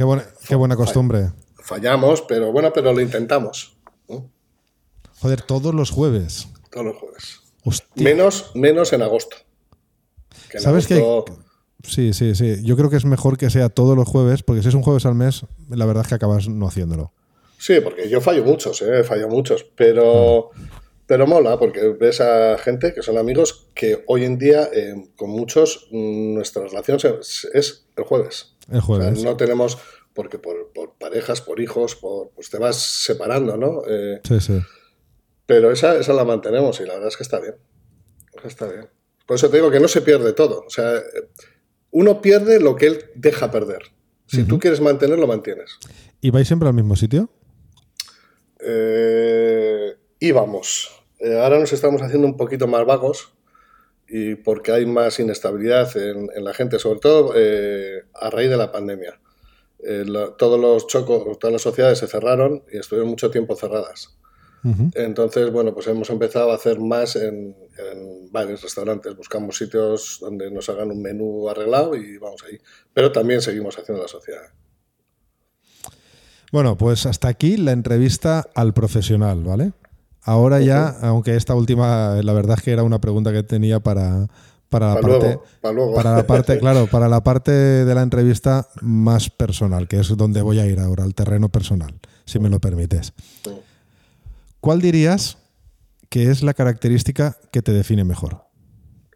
qué, 0.48 0.54
buena, 0.54 0.76
costumbre. 0.76 1.30
Fallamos, 1.62 2.22
pero 2.22 2.52
bueno, 2.52 2.72
pero 2.72 2.92
lo 2.92 3.00
intentamos. 3.00 3.76
Joder, 5.20 5.42
todos 5.42 5.74
los 5.74 5.90
jueves. 5.90 6.48
Todos 6.70 6.86
los 6.86 6.96
jueves. 6.96 7.40
Menos, 7.94 8.50
menos 8.54 8.92
en 8.92 9.02
agosto. 9.02 9.36
Que 10.50 10.58
en 10.58 10.62
¿Sabes 10.62 10.86
que 10.86 10.96
agosto- 10.96 11.38
Sí, 11.82 12.12
sí, 12.12 12.34
sí. 12.34 12.62
Yo 12.62 12.76
creo 12.76 12.88
que 12.90 12.96
es 12.96 13.04
mejor 13.04 13.36
que 13.36 13.50
sea 13.50 13.68
todos 13.68 13.96
los 13.96 14.08
jueves, 14.08 14.42
porque 14.42 14.62
si 14.62 14.68
es 14.68 14.74
un 14.74 14.82
jueves 14.82 15.04
al 15.06 15.14
mes, 15.14 15.44
la 15.68 15.84
verdad 15.86 16.02
es 16.02 16.08
que 16.08 16.14
acabas 16.14 16.48
no 16.48 16.66
haciéndolo. 16.66 17.12
Sí, 17.58 17.80
porque 17.80 18.08
yo 18.08 18.20
fallo 18.20 18.44
muchos, 18.44 18.82
¿eh? 18.82 19.04
fallo 19.04 19.28
muchos, 19.28 19.64
pero, 19.76 20.50
pero 21.06 21.26
mola 21.26 21.58
porque 21.58 21.94
ves 21.98 22.20
a 22.20 22.56
gente 22.58 22.92
que 22.94 23.02
son 23.02 23.16
amigos 23.18 23.68
que 23.74 24.02
hoy 24.06 24.24
en 24.24 24.38
día 24.38 24.68
eh, 24.72 24.94
con 25.16 25.30
muchos 25.30 25.88
mm, 25.90 26.34
nuestra 26.34 26.64
relación 26.66 26.98
es, 27.20 27.48
es 27.52 27.86
el 27.96 28.04
jueves. 28.04 28.53
El 28.68 28.78
O 28.78 28.80
sea, 28.80 28.80
jueves. 28.82 29.22
no 29.24 29.36
tenemos, 29.36 29.78
porque 30.14 30.38
por, 30.38 30.72
por 30.72 30.94
parejas, 30.94 31.40
por 31.40 31.60
hijos, 31.60 31.96
por, 31.96 32.30
pues 32.30 32.50
te 32.50 32.58
vas 32.58 32.76
separando, 32.76 33.56
¿no? 33.56 33.82
Eh, 33.86 34.20
Sí, 34.24 34.40
sí. 34.40 34.60
pero 35.46 35.70
esa, 35.70 35.96
esa 35.96 36.12
la 36.14 36.24
mantenemos 36.24 36.80
y 36.80 36.84
la 36.86 36.94
verdad 36.94 37.08
es 37.08 37.16
que 37.16 37.22
está 37.24 37.40
bien. 37.40 37.54
Está 38.44 38.66
bien. 38.68 38.88
Por 39.26 39.36
eso 39.36 39.48
te 39.50 39.56
digo 39.58 39.70
que 39.70 39.80
no 39.80 39.88
se 39.88 40.02
pierde 40.02 40.32
todo. 40.32 40.64
O 40.66 40.70
sea, 40.70 41.00
uno 41.90 42.20
pierde 42.20 42.60
lo 42.60 42.76
que 42.76 42.86
él 42.86 43.04
deja 43.14 43.50
perder. 43.50 43.82
Si 44.26 44.42
tú 44.44 44.58
quieres 44.58 44.80
mantener, 44.80 45.18
lo 45.18 45.26
mantienes. 45.26 45.78
¿Y 46.20 46.30
vais 46.30 46.46
siempre 46.46 46.68
al 46.68 46.74
mismo 46.74 46.96
sitio? 46.96 47.30
Eh, 48.60 49.94
íbamos. 50.20 50.90
Eh, 51.18 51.38
ahora 51.38 51.58
nos 51.58 51.72
estamos 51.72 52.02
haciendo 52.02 52.26
un 52.26 52.36
poquito 52.36 52.66
más 52.66 52.84
vagos 52.86 53.32
y 54.16 54.36
porque 54.36 54.70
hay 54.70 54.86
más 54.86 55.18
inestabilidad 55.18 55.96
en, 55.96 56.28
en 56.36 56.44
la 56.44 56.54
gente, 56.54 56.78
sobre 56.78 57.00
todo 57.00 57.32
eh, 57.34 58.04
a 58.14 58.30
raíz 58.30 58.48
de 58.48 58.56
la 58.56 58.70
pandemia. 58.70 59.18
Eh, 59.82 60.04
la- 60.06 60.36
todos 60.36 60.60
los 60.60 60.86
chocos, 60.86 61.36
todas 61.40 61.52
las 61.52 61.62
sociedades 61.62 61.98
se 61.98 62.06
cerraron 62.06 62.62
y 62.72 62.78
estuvieron 62.78 63.10
mucho 63.10 63.28
tiempo 63.30 63.56
cerradas. 63.56 64.16
Entonces, 64.94 65.50
bueno, 65.50 65.74
pues 65.74 65.86
hemos 65.88 66.08
empezado 66.10 66.50
a 66.50 66.54
hacer 66.54 66.78
más 66.80 67.16
en, 67.16 67.54
en 67.76 68.30
bares, 68.32 68.62
restaurantes. 68.62 69.14
Buscamos 69.16 69.58
sitios 69.58 70.18
donde 70.20 70.50
nos 70.50 70.68
hagan 70.70 70.90
un 70.90 71.02
menú 71.02 71.48
arreglado 71.50 71.94
y 71.96 72.16
vamos 72.16 72.42
ahí. 72.48 72.56
Pero 72.94 73.10
también 73.12 73.42
seguimos 73.42 73.76
haciendo 73.78 74.00
la 74.00 74.08
sociedad. 74.08 74.46
Bueno, 76.52 76.78
pues 76.78 77.04
hasta 77.04 77.28
aquí 77.28 77.56
la 77.56 77.72
entrevista 77.72 78.48
al 78.54 78.72
profesional, 78.72 79.42
¿vale? 79.42 79.72
Ahora 80.24 80.60
ya, 80.60 80.88
aunque 81.02 81.36
esta 81.36 81.54
última, 81.54 82.20
la 82.22 82.32
verdad 82.32 82.56
es 82.58 82.64
que 82.64 82.72
era 82.72 82.82
una 82.82 82.98
pregunta 82.98 83.30
que 83.30 83.42
tenía 83.42 83.80
para, 83.80 84.26
para 84.70 84.94
la 84.94 85.00
parte. 85.00 85.26
luego, 85.26 85.44
para 85.60 85.74
luego. 85.74 85.94
Para 85.94 86.16
la 86.16 86.26
parte, 86.26 86.58
claro, 86.60 86.86
para 86.86 87.08
la 87.08 87.22
parte 87.22 87.52
de 87.52 87.94
la 87.94 88.02
entrevista 88.02 88.66
más 88.80 89.28
personal, 89.28 89.86
que 89.86 90.00
es 90.00 90.16
donde 90.16 90.40
voy 90.40 90.60
a 90.60 90.66
ir 90.66 90.80
ahora, 90.80 91.04
al 91.04 91.14
terreno 91.14 91.50
personal, 91.50 92.00
si 92.24 92.38
me 92.38 92.48
lo 92.48 92.58
permites. 92.58 93.12
¿Cuál 94.60 94.80
dirías 94.80 95.36
que 96.08 96.30
es 96.30 96.42
la 96.42 96.54
característica 96.54 97.36
que 97.52 97.60
te 97.60 97.72
define 97.72 98.04
mejor? 98.04 98.44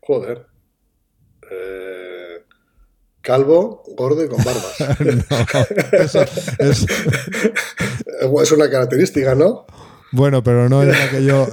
Joder. 0.02 0.46
Eh, 1.50 2.44
calvo, 3.22 3.82
gordo 3.96 4.22
y 4.24 4.28
con 4.28 4.44
barbas. 4.44 4.78
Eso 6.58 8.42
es 8.42 8.52
una 8.52 8.68
característica, 8.68 9.34
¿no? 9.34 9.64
Bueno, 10.10 10.42
pero 10.42 10.68
no 10.68 10.82
es 10.82 10.88
la 10.88 11.10
que 11.10 11.24
yo, 11.24 11.46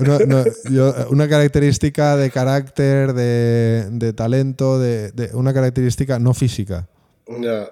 yo- 0.69 1.09
Una 1.09 1.27
característica 1.27 2.15
de 2.15 2.31
carácter, 2.31 3.13
de, 3.13 3.87
de 3.91 4.13
talento, 4.13 4.79
de, 4.79 5.11
una 5.33 5.53
característica 5.53 6.19
no 6.19 6.33
física. 6.33 6.87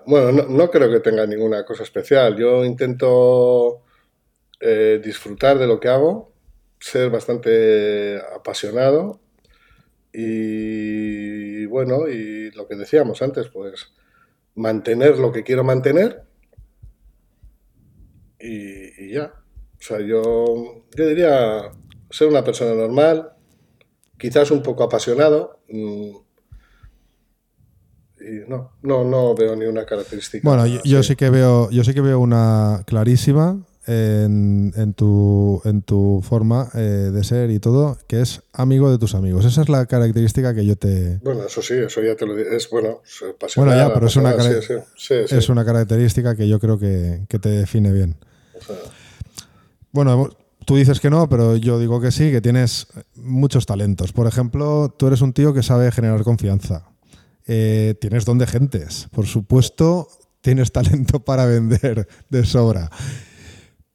Bueno, 0.05 0.31
no, 0.31 0.69
creo 0.69 0.91
que 0.91 0.99
tenga 0.99 1.25
ninguna 1.25 1.63
cosa 1.65 1.83
especial. 1.83 2.35
Yo 2.35 2.65
intento 2.65 3.81
eh, 4.59 4.99
disfrutar 5.03 5.57
de 5.57 5.67
lo 5.67 5.79
que 5.79 5.89
hago, 5.89 6.31
ser 6.79 7.09
bastante 7.09 8.19
apasionado 8.35 9.19
y 10.11 11.65
bueno, 11.67 12.07
y 12.07 12.51
lo 12.51 12.67
que 12.67 12.75
decíamos 12.75 13.21
antes, 13.21 13.47
pues 13.47 13.91
mantener 14.55 15.17
lo 15.17 15.31
que 15.31 15.43
quiero 15.43 15.63
mantener 15.63 16.23
y 18.39 19.13
ya. 19.13 19.42
O 19.83 19.85
sea, 19.85 19.99
yo, 19.99 20.85
yo 20.95 21.07
diría 21.07 21.69
ser 22.09 22.29
una 22.29 22.41
persona 22.41 22.73
normal, 22.73 23.33
quizás 24.17 24.49
un 24.49 24.63
poco 24.63 24.83
apasionado. 24.83 25.59
mm, 25.67 26.09
y 28.21 28.47
no, 28.47 28.71
no, 28.81 29.03
no 29.03 29.35
veo 29.35 29.57
ni 29.57 29.65
una 29.65 29.85
característica. 29.85 30.47
Bueno, 30.47 30.65
yo, 30.85 31.03
sí 31.03 31.17
que 31.17 31.29
veo, 31.29 31.69
yo 31.69 31.83
sí 31.83 31.93
que 31.93 31.99
veo 31.99 32.21
una 32.21 32.83
clarísima 32.87 33.61
en, 33.85 34.71
en 34.77 34.93
tu, 34.93 35.61
en 35.65 35.81
tu 35.81 36.21
forma 36.23 36.69
eh, 36.75 37.11
de 37.13 37.23
ser 37.25 37.51
y 37.51 37.59
todo, 37.59 37.97
que 38.07 38.21
es 38.21 38.41
amigo 38.53 38.89
de 38.89 38.97
tus 38.97 39.13
amigos. 39.15 39.43
Esa 39.43 39.63
es 39.63 39.67
la 39.67 39.85
característica 39.87 40.55
que 40.55 40.65
yo 40.65 40.77
te. 40.77 41.17
Bueno, 41.21 41.47
eso 41.47 41.61
sí, 41.61 41.73
eso 41.73 42.01
ya 42.01 42.15
te 42.15 42.25
lo 42.25 42.37
digo. 42.37 42.49
Es 42.49 42.69
bueno, 42.69 43.01
es 43.03 43.55
Bueno, 43.57 43.75
ya, 43.75 43.93
pero 43.93 44.07
es 44.07 44.15
una 44.15 44.31
sí, 44.41 44.61
sí, 44.95 45.15
sí. 45.27 45.35
Es 45.35 45.49
una 45.49 45.65
característica 45.65 46.37
que 46.37 46.47
yo 46.47 46.61
creo 46.61 46.79
que, 46.79 47.25
que 47.27 47.39
te 47.39 47.49
define 47.49 47.91
bien. 47.91 48.15
O 48.57 48.61
sea, 48.63 48.77
Bueno, 49.93 50.31
tú 50.65 50.75
dices 50.75 50.99
que 50.99 51.11
no, 51.11 51.29
pero 51.29 51.55
yo 51.55 51.77
digo 51.77 52.01
que 52.01 52.11
sí, 52.11 52.31
que 52.31 52.41
tienes 52.41 52.87
muchos 53.15 53.67
talentos. 53.67 54.11
Por 54.11 54.25
ejemplo, 54.25 54.93
tú 54.97 55.05
eres 55.05 55.21
un 55.21 55.33
tío 55.33 55.53
que 55.53 55.61
sabe 55.61 55.91
generar 55.91 56.23
confianza. 56.23 56.89
Eh, 57.45 57.93
tienes 58.01 58.25
don 58.25 58.39
de 58.39 58.47
gentes. 58.47 59.07
Por 59.11 59.27
supuesto, 59.27 60.07
tienes 60.41 60.71
talento 60.71 61.19
para 61.25 61.45
vender 61.45 62.07
de 62.29 62.43
sobra. 62.43 62.89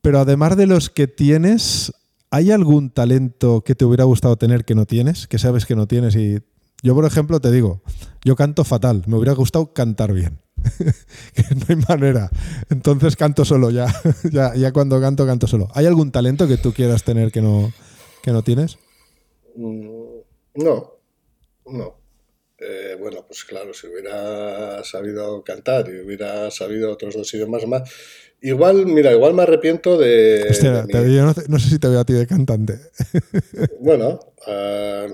Pero 0.00 0.20
además 0.20 0.56
de 0.56 0.68
los 0.68 0.88
que 0.88 1.08
tienes, 1.08 1.92
¿hay 2.30 2.52
algún 2.52 2.90
talento 2.90 3.62
que 3.62 3.74
te 3.74 3.84
hubiera 3.84 4.04
gustado 4.04 4.36
tener 4.36 4.64
que 4.64 4.76
no 4.76 4.86
tienes? 4.86 5.26
Que 5.26 5.38
sabes 5.38 5.66
que 5.66 5.76
no 5.76 5.88
tienes 5.88 6.14
y... 6.14 6.38
Yo, 6.80 6.94
por 6.94 7.06
ejemplo, 7.06 7.40
te 7.40 7.50
digo, 7.50 7.82
yo 8.24 8.36
canto 8.36 8.62
fatal, 8.62 9.02
me 9.08 9.16
hubiera 9.16 9.32
gustado 9.32 9.72
cantar 9.72 10.12
bien. 10.12 10.38
que 11.34 11.54
no 11.54 11.62
hay 11.68 11.76
manera. 11.88 12.30
Entonces 12.70 13.16
canto 13.16 13.44
solo 13.44 13.70
ya. 13.70 13.86
ya. 14.32 14.54
Ya 14.54 14.72
cuando 14.72 15.00
canto, 15.00 15.26
canto 15.26 15.46
solo. 15.46 15.68
¿Hay 15.74 15.86
algún 15.86 16.10
talento 16.12 16.46
que 16.48 16.56
tú 16.56 16.72
quieras 16.72 17.02
tener 17.04 17.32
que 17.32 17.40
no, 17.42 17.72
que 18.22 18.32
no 18.32 18.42
tienes? 18.42 18.78
mm, 19.56 20.18
no, 20.56 20.92
no. 21.66 21.94
Eh, 22.60 22.96
bueno, 22.98 23.24
pues 23.26 23.44
claro, 23.44 23.72
si 23.72 23.86
hubiera 23.86 24.82
sabido 24.82 25.44
cantar 25.44 25.88
y 25.88 26.00
hubiera 26.00 26.50
sabido 26.50 26.92
otros 26.92 27.14
dos 27.14 27.32
idiomas 27.34 27.64
más, 27.68 27.88
igual, 28.40 28.84
mira, 28.86 29.12
igual 29.12 29.34
me 29.34 29.42
arrepiento 29.44 29.96
de, 29.96 30.50
Hostia, 30.50 30.82
de 30.82 30.92
te- 30.92 31.04
mi- 31.04 31.14
yo 31.14 31.24
no, 31.24 31.34
no 31.48 31.58
sé 31.60 31.68
si 31.68 31.78
te 31.78 31.88
veo 31.88 32.00
a 32.00 32.04
ti 32.04 32.14
de 32.14 32.26
cantante. 32.26 32.80
bueno, 33.80 34.18
ah, 34.46 35.06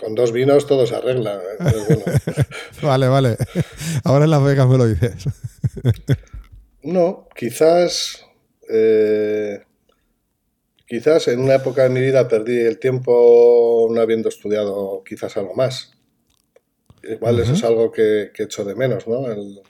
con 0.00 0.14
dos 0.14 0.32
vinos 0.32 0.66
todo 0.66 0.86
se 0.86 0.94
arregla. 0.96 1.38
entonces, 1.58 1.86
bueno. 1.86 2.04
vale, 2.82 3.08
vale. 3.08 3.36
Ahora 4.04 4.24
en 4.24 4.30
Las 4.30 4.42
Vegas 4.42 4.66
me 4.68 4.78
lo 4.78 4.86
dices. 4.86 5.24
No, 6.82 7.28
quizás. 7.36 8.24
eh, 8.70 9.60
quizás 10.86 11.28
en 11.28 11.40
una 11.40 11.56
época 11.56 11.82
de 11.82 11.90
mi 11.90 12.00
vida 12.00 12.26
perdí 12.26 12.58
el 12.58 12.78
tiempo 12.78 13.86
no 13.90 14.00
habiendo 14.00 14.28
estudiado 14.28 15.02
quizás 15.04 15.36
algo 15.36 15.54
más. 15.54 15.92
Igual 17.02 17.38
eso 17.40 17.52
es 17.52 17.64
algo 17.64 17.90
que, 17.92 18.30
que 18.34 18.44
echo 18.44 18.64
de 18.64 18.74
menos, 18.74 19.06
¿no? 19.06 19.26
El- 19.30 19.60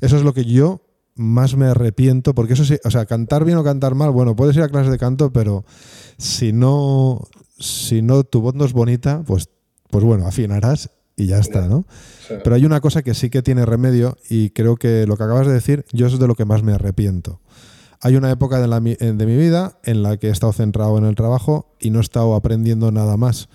Eso 0.00 0.16
es 0.16 0.22
lo 0.22 0.34
que 0.34 0.44
yo 0.44 0.80
más 1.14 1.56
me 1.56 1.66
arrepiento, 1.66 2.34
porque 2.34 2.52
eso 2.54 2.64
sí, 2.64 2.76
o 2.84 2.90
sea, 2.90 3.06
cantar 3.06 3.44
bien 3.44 3.58
o 3.58 3.64
cantar 3.64 3.94
mal, 3.94 4.10
bueno, 4.10 4.36
puedes 4.36 4.56
ir 4.56 4.62
a 4.62 4.68
clases 4.68 4.90
de 4.92 4.98
canto, 4.98 5.32
pero 5.32 5.64
si 6.18 6.52
no, 6.52 7.26
si 7.58 8.02
no 8.02 8.22
tu 8.24 8.40
voz 8.42 8.54
no 8.54 8.64
es 8.66 8.72
bonita, 8.72 9.22
pues, 9.26 9.48
pues 9.90 10.04
bueno, 10.04 10.26
afinarás 10.26 10.90
y 11.16 11.26
ya 11.26 11.38
está, 11.38 11.66
¿no? 11.66 11.86
sí. 12.28 12.34
Pero 12.44 12.56
hay 12.56 12.64
una 12.66 12.80
cosa 12.80 13.02
que 13.02 13.14
sí 13.14 13.30
que 13.30 13.42
tiene 13.42 13.64
remedio 13.64 14.16
y 14.28 14.50
creo 14.50 14.76
que 14.76 15.06
lo 15.06 15.16
que 15.16 15.22
acabas 15.24 15.46
de 15.46 15.52
decir, 15.54 15.84
yo 15.92 16.06
es 16.06 16.18
de 16.18 16.26
lo 16.26 16.34
que 16.34 16.44
más 16.44 16.62
me 16.62 16.72
arrepiento. 16.72 17.40
Hay 18.02 18.16
una 18.16 18.30
época 18.30 18.60
de, 18.60 18.68
la 18.68 18.80
mi- 18.80 18.94
de 18.96 19.26
mi 19.26 19.36
vida 19.36 19.78
en 19.84 20.02
la 20.02 20.18
que 20.18 20.28
he 20.28 20.30
estado 20.30 20.52
centrado 20.52 20.98
en 20.98 21.06
el 21.06 21.14
trabajo 21.14 21.74
y 21.80 21.90
no 21.90 21.98
he 21.98 22.02
estado 22.02 22.34
aprendiendo 22.34 22.92
nada 22.92 23.16
más. 23.16 23.48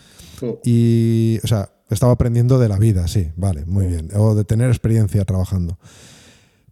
Y, 0.64 1.40
o 1.44 1.48
sea, 1.48 1.70
he 1.90 1.94
estado 1.94 2.12
aprendiendo 2.12 2.58
de 2.58 2.68
la 2.68 2.80
vida, 2.80 3.08
sí, 3.08 3.30
vale, 3.36 3.66
muy 3.66 3.86
bien. 3.86 4.10
O 4.16 4.34
de 4.34 4.44
tener 4.44 4.70
experiencia 4.70 5.24
trabajando. 5.26 5.78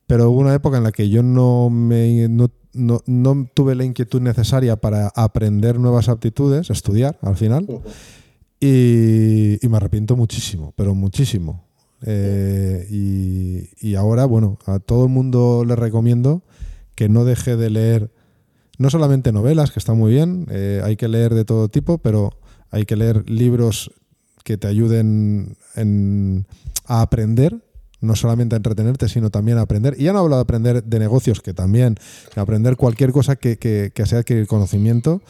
Pero 0.08 0.32
hubo 0.32 0.40
una 0.40 0.56
época 0.56 0.78
en 0.78 0.84
la 0.84 0.92
que 0.92 1.10
yo 1.10 1.22
no, 1.22 1.70
me, 1.70 2.28
no, 2.28 2.50
no- 2.74 3.04
no 3.06 3.48
tuve 3.54 3.76
la 3.76 3.84
inquietud 3.84 4.22
necesaria 4.22 4.76
para 4.78 5.10
aprender 5.16 5.80
nuevas 5.80 6.10
aptitudes, 6.10 6.72
estudiar 6.72 7.20
al 7.22 7.36
final. 7.36 7.68
Y, 8.60 9.58
me 9.68 9.78
arrepiento 9.78 10.16
muchísimo, 10.16 10.74
pero 10.76 10.96
muchísimo. 10.96 11.66
Eh, 12.06 12.88
y, 13.82 13.96
ahora, 13.96 14.26
bueno, 14.26 14.58
a 14.66 14.80
todo 14.80 15.06
el 15.06 15.10
mundo 15.10 15.64
le 15.66 15.76
recomiendo 15.76 16.44
que 16.96 17.10
no 17.10 17.26
deje 17.26 17.56
de 17.56 17.70
leer, 17.70 18.12
no 18.78 18.90
solamente 18.90 19.32
novelas, 19.32 19.72
que 19.72 19.80
está 19.80 19.94
muy 19.94 20.12
bien, 20.12 20.48
eh, 20.50 20.82
hay 20.84 20.96
que 20.98 21.08
leer 21.08 21.34
de 21.34 21.46
todo 21.46 21.70
tipo, 21.70 21.98
pero 22.00 22.38
hay 22.72 22.86
que 22.86 22.96
leer 22.96 23.30
libros 23.30 23.92
que 24.44 24.58
te 24.58 24.68
ayuden 24.68 25.56
en- 25.76 26.46
a 26.86 27.02
aprender, 27.02 27.64
no 28.02 28.16
solamente 28.16 28.56
a 28.56 28.58
entretenerte, 28.58 29.08
sino 29.10 29.30
también 29.30 29.58
a 29.58 29.62
aprender. 29.62 29.96
Y 29.98 30.04
ya 30.04 30.14
no 30.14 30.20
hablo 30.20 30.36
de 30.36 30.42
aprender 30.42 30.84
de 30.84 31.00
negocios, 31.00 31.42
que 31.42 31.54
también, 31.54 31.96
aprender 32.36 32.76
cualquier 32.78 33.12
cosa 33.12 33.36
que, 33.36 33.58
que, 33.58 33.92
que 33.94 34.06
sea 34.06 34.20
adquirir 34.20 34.48
conocimiento 34.48 35.22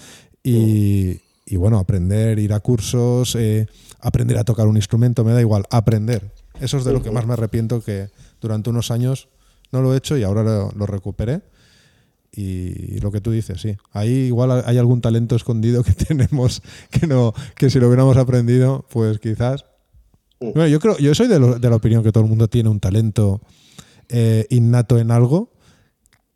y, 0.43 1.21
y, 1.49 1.55
bueno, 1.57 1.79
aprender, 1.79 2.39
ir 2.39 2.53
a 2.53 2.59
cursos, 2.59 3.35
eh, 3.35 3.67
aprender 3.99 4.37
a 4.37 4.43
tocar 4.43 4.67
un 4.67 4.75
instrumento, 4.77 5.23
me 5.23 5.33
da 5.33 5.41
igual, 5.41 5.63
aprender. 5.71 6.31
Eso 6.61 6.77
es 6.77 6.83
de 6.85 6.93
lo 6.93 7.01
que 7.01 7.11
más 7.11 7.25
me 7.25 7.33
arrepiento 7.33 7.81
que 7.81 8.09
durante 8.41 8.69
unos 8.69 8.91
años 8.91 9.29
no 9.71 9.81
lo 9.81 9.93
he 9.93 9.97
hecho 9.97 10.17
y 10.17 10.23
ahora 10.23 10.43
lo, 10.43 10.71
lo 10.75 10.85
recuperé. 10.85 11.41
Y 12.31 12.99
lo 12.99 13.11
que 13.11 13.21
tú 13.21 13.31
dices, 13.31 13.59
sí. 13.59 13.75
Ahí 13.91 14.11
igual 14.27 14.63
hay 14.65 14.77
algún 14.77 15.01
talento 15.01 15.35
escondido 15.35 15.83
que 15.83 15.93
tenemos 16.07 16.61
que 16.91 17.07
no, 17.07 17.33
que 17.55 17.69
si 17.69 17.79
lo 17.79 17.87
hubiéramos 17.87 18.17
aprendido, 18.17 18.85
pues 18.91 19.19
quizás. 19.19 19.65
Bueno, 20.39 20.67
yo 20.67 20.79
creo, 20.79 20.97
yo 20.99 21.13
soy 21.15 21.27
de, 21.27 21.39
lo- 21.39 21.59
de 21.59 21.69
la 21.69 21.75
opinión 21.75 22.03
que 22.03 22.11
todo 22.11 22.23
el 22.23 22.29
mundo 22.29 22.47
tiene 22.47 22.69
un 22.69 22.79
talento 22.79 23.41
eh, 24.09 24.45
innato 24.51 24.99
en 24.99 25.11
algo, 25.11 25.51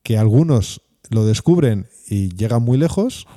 que 0.01 0.17
algunos 0.17 0.81
lo 1.09 1.25
descubren 1.25 1.87
y 2.09 2.35
llegan 2.35 2.63
muy 2.63 2.77
lejos, 2.77 3.27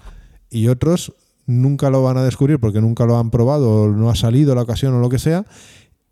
y 0.50 0.68
otros 0.68 1.12
nunca 1.46 1.90
lo 1.90 2.02
van 2.02 2.18
a 2.18 2.24
descubrir 2.24 2.58
porque 2.58 2.80
nunca 2.80 3.06
lo 3.06 3.16
han 3.16 3.30
probado, 3.30 3.82
o 3.82 3.88
no 3.88 4.10
ha 4.10 4.14
salido 4.14 4.54
la 4.54 4.62
ocasión 4.62 4.94
o 4.94 5.00
lo 5.00 5.08
que 5.08 5.18
sea, 5.18 5.46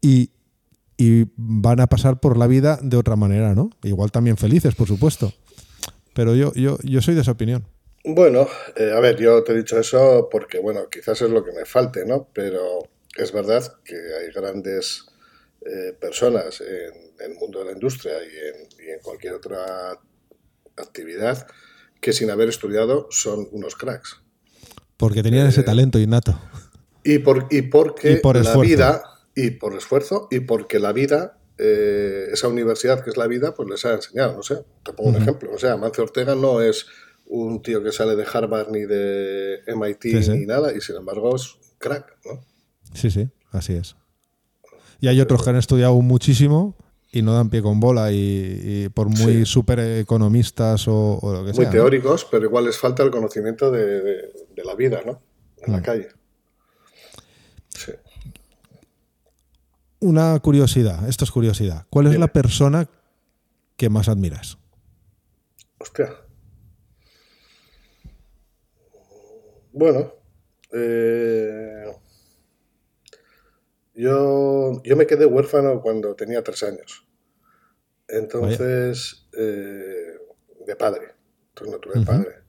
y, 0.01 0.30
y 0.97 1.26
van 1.37 1.80
a 1.80 1.87
pasar 1.87 2.20
por 2.20 2.37
la 2.39 2.47
vida 2.47 2.78
de 2.82 2.97
otra 2.97 3.16
manera, 3.16 3.55
¿no? 3.55 3.70
Igual 3.82 4.11
también 4.11 4.37
felices, 4.37 4.74
por 4.74 4.89
supuesto. 4.89 5.32
Pero 6.14 6.35
yo, 6.35 6.53
yo, 6.55 6.78
yo 6.82 7.03
soy 7.03 7.14
de 7.14 7.22
esa 7.22 7.32
opinión. 7.32 7.66
Bueno, 8.05 8.47
eh, 8.76 8.93
a 8.95 9.01
ver, 9.01 9.16
yo 9.16 9.43
te 9.43 9.53
he 9.53 9.57
dicho 9.57 9.78
eso 9.78 10.28
porque, 10.30 10.59
bueno, 10.59 10.89
quizás 10.91 11.22
es 11.22 11.30
lo 11.30 11.43
que 11.43 11.53
me 11.53 11.64
falte, 11.64 12.05
¿no? 12.05 12.28
Pero 12.32 12.89
es 13.16 13.32
verdad 13.32 13.62
que 13.85 13.97
hay 13.97 14.32
grandes 14.32 15.07
eh, 15.64 15.95
personas 15.99 16.61
en 16.61 17.14
el 17.18 17.35
mundo 17.39 17.61
de 17.61 17.64
la 17.64 17.72
industria 17.72 18.12
y 18.22 18.26
en, 18.26 18.87
y 18.87 18.91
en 18.91 19.01
cualquier 19.01 19.35
otra 19.35 19.99
actividad 20.76 21.47
que 22.01 22.12
sin 22.12 22.30
haber 22.30 22.51
estudiado 22.51 23.07
son 23.11 23.49
unos 23.53 23.74
cracks. 23.74 24.24
Porque 24.97 25.22
tenían 25.22 25.47
ese 25.47 25.62
talento 25.62 25.99
innato. 25.99 26.38
Y, 27.03 27.18
por, 27.18 27.47
y 27.51 27.62
porque 27.62 28.12
Y 28.12 28.16
por 28.16 28.36
la 28.36 28.42
esfuerzo. 28.42 28.61
vida, 28.62 29.03
y 29.34 29.51
por 29.51 29.74
esfuerzo, 29.76 30.28
y 30.30 30.40
porque 30.40 30.78
la 30.78 30.92
vida, 30.92 31.38
eh, 31.59 32.28
esa 32.32 32.49
universidad 32.49 33.03
que 33.05 33.11
es 33.11 33.16
la 33.16 33.26
vida, 33.26 33.55
pues 33.55 33.68
les 33.68 33.84
ha 33.84 33.95
enseñado, 33.95 34.36
no 34.36 34.42
sé, 34.42 34.64
te 34.84 34.92
pongo 34.92 35.11
un 35.11 35.16
ejemplo, 35.16 35.51
o 35.53 35.59
sea, 35.59 35.76
Mancio 35.76 36.05
Ortega 36.05 36.34
no 36.34 36.61
es 36.62 36.86
un 37.26 37.62
tío 37.62 37.82
que 37.82 37.90
sale 37.92 38.16
de 38.16 38.24
Harvard 38.32 38.70
ni 38.70 38.80
de 38.82 39.59
MIT 39.74 40.03
Sí, 40.03 40.22
sí. 40.22 40.30
ni 40.32 40.47
nada, 40.47 40.72
y 40.76 40.80
sin 40.80 40.97
embargo 40.97 41.34
es 41.36 41.55
un 41.55 41.61
crack, 41.78 42.16
¿no? 42.24 42.45
Sí, 42.95 43.11
sí, 43.11 43.28
así 43.51 43.74
es. 43.74 43.97
Y 45.01 45.09
hay 45.09 45.20
otros 45.20 45.42
que 45.42 45.51
han 45.51 45.57
estudiado 45.57 45.95
muchísimo 46.01 46.76
y 47.17 47.23
no 47.23 47.33
dan 47.33 47.49
pie 47.49 47.62
con 47.62 47.79
bola 47.81 48.11
y, 48.11 48.17
y 48.62 48.89
por 48.89 49.09
muy 49.09 49.33
Sí. 49.35 49.47
súper 49.47 49.79
economistas 49.79 50.89
o, 50.89 51.19
o 51.23 51.33
lo 51.33 51.39
que 51.45 51.53
Muy 51.53 51.55
sea. 51.55 51.65
¿no? 51.67 51.71
teóricos, 51.71 52.27
pero 52.31 52.47
igual 52.47 52.65
les 52.65 52.77
falta 52.77 53.03
el 53.05 53.11
conocimiento 53.11 53.71
de, 53.71 54.01
de- 54.03 54.33
de 54.55 54.65
la 54.65 54.75
vida, 54.75 55.01
¿no? 55.07 55.21
En 55.65 55.73
la 55.73 55.79
Mm. 55.79 55.83
calle. 55.83 56.09
Sí. 57.69 57.93
Una 60.01 60.39
curiosidad, 60.41 61.09
esto 61.09 61.25
es 61.25 61.31
curiosidad. 61.31 61.87
¿Cuál 61.89 62.09
es 62.09 62.19
la 62.19 62.29
persona 62.29 62.89
que 63.77 63.89
más 63.89 64.09
admiras? 64.09 64.59
Hostia. 65.79 66.11
Bueno, 69.73 70.12
eh, 70.73 71.74
yo, 73.95 74.82
yo 74.82 74.97
me 74.97 75.07
quedé 75.07 75.26
huérfano 75.26 75.80
cuando 75.80 76.14
tenía 76.14 76.42
tres 76.42 76.62
años. 76.62 77.07
Entonces, 78.09 79.28
eh, 79.36 80.18
de 80.66 80.76
padre. 80.76 81.14
Entonces 81.49 81.72
no 81.72 81.78
tuve 81.80 82.05
padre. 82.05 82.45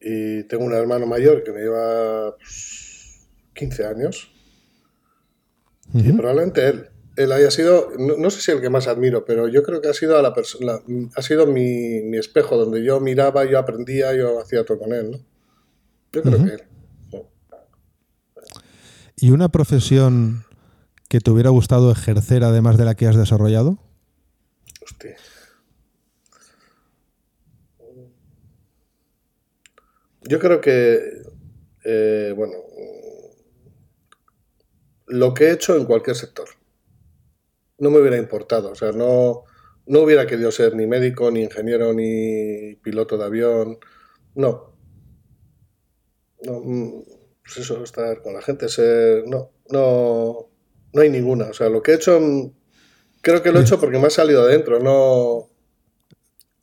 Y 0.00 0.44
tengo 0.44 0.64
un 0.64 0.74
hermano 0.74 1.06
mayor 1.06 1.42
que 1.42 1.52
me 1.52 1.60
lleva 1.60 2.36
pues, 2.36 3.28
15 3.54 3.86
años. 3.86 4.30
Y 5.92 6.12
probablemente 6.12 6.66
él. 6.66 6.90
Él 7.16 7.30
haya 7.30 7.52
sido, 7.52 7.92
no, 7.96 8.16
no 8.16 8.28
sé 8.28 8.40
si 8.40 8.50
el 8.50 8.60
que 8.60 8.70
más 8.70 8.88
admiro, 8.88 9.24
pero 9.24 9.46
yo 9.46 9.62
creo 9.62 9.80
que 9.80 9.86
ha 9.86 9.94
sido 9.94 10.18
a 10.18 10.22
la 10.22 10.34
persona, 10.34 10.80
ha 11.14 11.22
sido 11.22 11.46
mi, 11.46 12.00
mi 12.02 12.18
espejo, 12.18 12.56
donde 12.56 12.82
yo 12.82 12.98
miraba, 12.98 13.44
yo 13.44 13.56
aprendía, 13.56 14.12
yo 14.16 14.40
hacía 14.40 14.64
todo 14.64 14.80
con 14.80 14.92
él, 14.92 15.12
¿no? 15.12 15.18
Yo 16.12 16.22
creo 16.22 16.44
que 16.44 16.54
él. 16.54 16.62
¿Y 19.14 19.30
una 19.30 19.48
profesión 19.48 20.44
que 21.14 21.20
te 21.20 21.30
hubiera 21.30 21.50
gustado 21.50 21.92
ejercer 21.92 22.42
además 22.42 22.76
de 22.76 22.84
la 22.84 22.96
que 22.96 23.06
has 23.06 23.14
desarrollado? 23.14 23.78
Hostia. 24.82 25.16
Yo 30.22 30.40
creo 30.40 30.60
que, 30.60 31.22
eh, 31.84 32.34
bueno, 32.36 32.54
lo 35.06 35.34
que 35.34 35.44
he 35.44 35.52
hecho 35.52 35.76
en 35.76 35.84
cualquier 35.84 36.16
sector 36.16 36.48
no 37.78 37.90
me 37.90 38.00
hubiera 38.00 38.18
importado. 38.18 38.72
O 38.72 38.74
sea, 38.74 38.90
no, 38.90 39.44
no 39.86 40.00
hubiera 40.00 40.26
querido 40.26 40.50
ser 40.50 40.74
ni 40.74 40.88
médico, 40.88 41.30
ni 41.30 41.42
ingeniero, 41.42 41.94
ni 41.94 42.74
piloto 42.82 43.16
de 43.16 43.24
avión. 43.24 43.78
No. 44.34 44.74
No, 46.42 46.60
mm, 46.60 47.04
pues 47.40 47.58
eso, 47.58 47.84
estar 47.84 48.20
con 48.20 48.34
la 48.34 48.42
gente, 48.42 48.68
ser. 48.68 49.28
No, 49.28 49.52
no, 49.70 50.53
no 50.94 51.02
hay 51.02 51.10
ninguna. 51.10 51.46
O 51.46 51.52
sea, 51.54 51.68
lo 51.68 51.82
que 51.82 51.92
he 51.92 51.94
hecho, 51.96 52.18
mm, 52.20 52.50
creo 53.20 53.42
que 53.42 53.52
lo 53.52 53.58
he 53.58 53.62
hecho 53.62 53.78
porque 53.80 53.98
me 53.98 54.06
ha 54.06 54.10
salido 54.10 54.46
de 54.46 54.52
dentro. 54.52 54.80
No. 54.80 55.48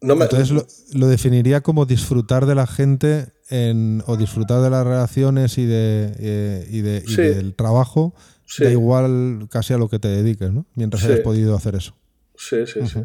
No 0.03 0.15
me, 0.15 0.23
Entonces 0.25 0.49
lo, 0.49 0.65
lo 0.99 1.07
definiría 1.07 1.61
como 1.61 1.86
disfrutar 1.86 2.47
de 2.47 2.55
la 2.55 2.65
gente 2.65 3.34
en- 3.51 4.01
o 4.07 4.17
disfrutar 4.17 4.61
de 4.61 4.71
las 4.71 4.84
relaciones 4.84 5.59
y, 5.59 5.65
de, 5.67 6.11
eh, 6.17 6.67
y, 6.71 6.82
de- 6.82 7.03
y 7.05 7.09
Sí. 7.11 7.21
del 7.21 7.53
trabajo, 7.53 8.15
Sí. 8.47 8.63
da 8.63 8.71
igual 8.71 9.47
casi 9.51 9.73
a 9.73 9.77
lo 9.77 9.89
que 9.89 9.99
te 9.99 10.07
dediques, 10.07 10.51
¿no? 10.51 10.65
Mientras 10.73 11.03
Sí. 11.03 11.09
hayas 11.09 11.19
podido 11.19 11.55
hacer 11.55 11.75
eso. 11.75 11.95
Sí, 12.36 12.65
sí, 12.65 12.79
sí. 12.88 13.01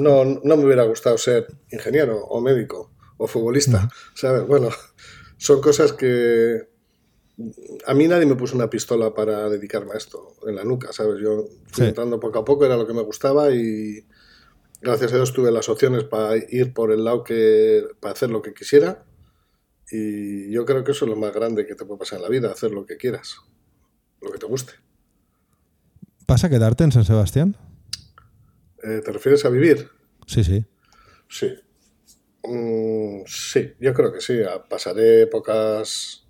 No, 0.00 0.24
no 0.24 0.56
me 0.56 0.64
hubiera 0.64 0.84
gustado 0.84 1.18
ser 1.18 1.46
ingeniero 1.70 2.18
o 2.24 2.40
médico 2.40 2.90
o 3.18 3.26
futbolista, 3.28 3.88
¿sabes? 4.14 4.46
Bueno, 4.46 4.70
son 5.36 5.60
cosas 5.60 5.92
que 5.92 6.68
a 7.86 7.94
mí 7.94 8.08
nadie 8.08 8.26
me 8.26 8.36
puso 8.36 8.54
una 8.56 8.68
pistola 8.70 9.14
para 9.14 9.48
dedicarme 9.48 9.92
a 9.94 9.96
esto 9.96 10.36
en 10.46 10.56
la 10.56 10.64
nuca, 10.64 10.92
¿sabes? 10.92 11.16
Yo 11.22 11.46
fui 11.68 11.84
Sí. 11.84 11.88
entrando 11.88 12.20
poco 12.20 12.38
a 12.40 12.44
poco, 12.44 12.64
era 12.64 12.76
lo 12.76 12.86
que 12.86 12.94
me 12.94 13.02
gustaba 13.02 13.50
y 13.50 14.06
gracias 14.80 15.12
a 15.12 15.16
Dios 15.16 15.32
tuve 15.32 15.50
las 15.50 15.68
opciones 15.68 16.04
para 16.04 16.36
ir 16.36 16.72
por 16.72 16.92
el 16.92 17.04
lado 17.04 17.24
que, 17.24 17.84
para 18.00 18.12
hacer 18.12 18.30
lo 18.30 18.42
que 18.42 18.52
quisiera 18.54 19.04
y 19.90 20.50
yo 20.50 20.64
creo 20.64 20.84
que 20.84 20.92
eso 20.92 21.04
es 21.04 21.10
lo 21.10 21.16
más 21.16 21.32
grande 21.34 21.66
que 21.66 21.74
te 21.74 21.84
puede 21.84 21.98
pasar 21.98 22.18
en 22.18 22.22
la 22.24 22.28
vida, 22.30 22.50
hacer 22.50 22.70
lo 22.70 22.86
que 22.86 22.96
quieras, 22.96 23.36
lo 24.20 24.30
que 24.30 24.38
te 24.38 24.46
guste. 24.46 24.72
¿Vas 26.26 26.44
a 26.44 26.50
quedarte 26.50 26.84
en 26.84 26.92
San 26.92 27.04
Sebastián? 27.04 27.56
Eh, 28.82 29.00
¿Te 29.04 29.12
refieres 29.12 29.44
a 29.44 29.48
vivir? 29.50 29.88
Sí, 30.26 30.42
sí. 30.44 30.64
Sí. 31.28 31.52
Mm, 32.44 33.22
sí, 33.26 33.74
yo 33.78 33.92
creo 33.94 34.12
que 34.12 34.20
sí. 34.20 34.38
Pasaré 34.68 35.22
épocas 35.22 36.21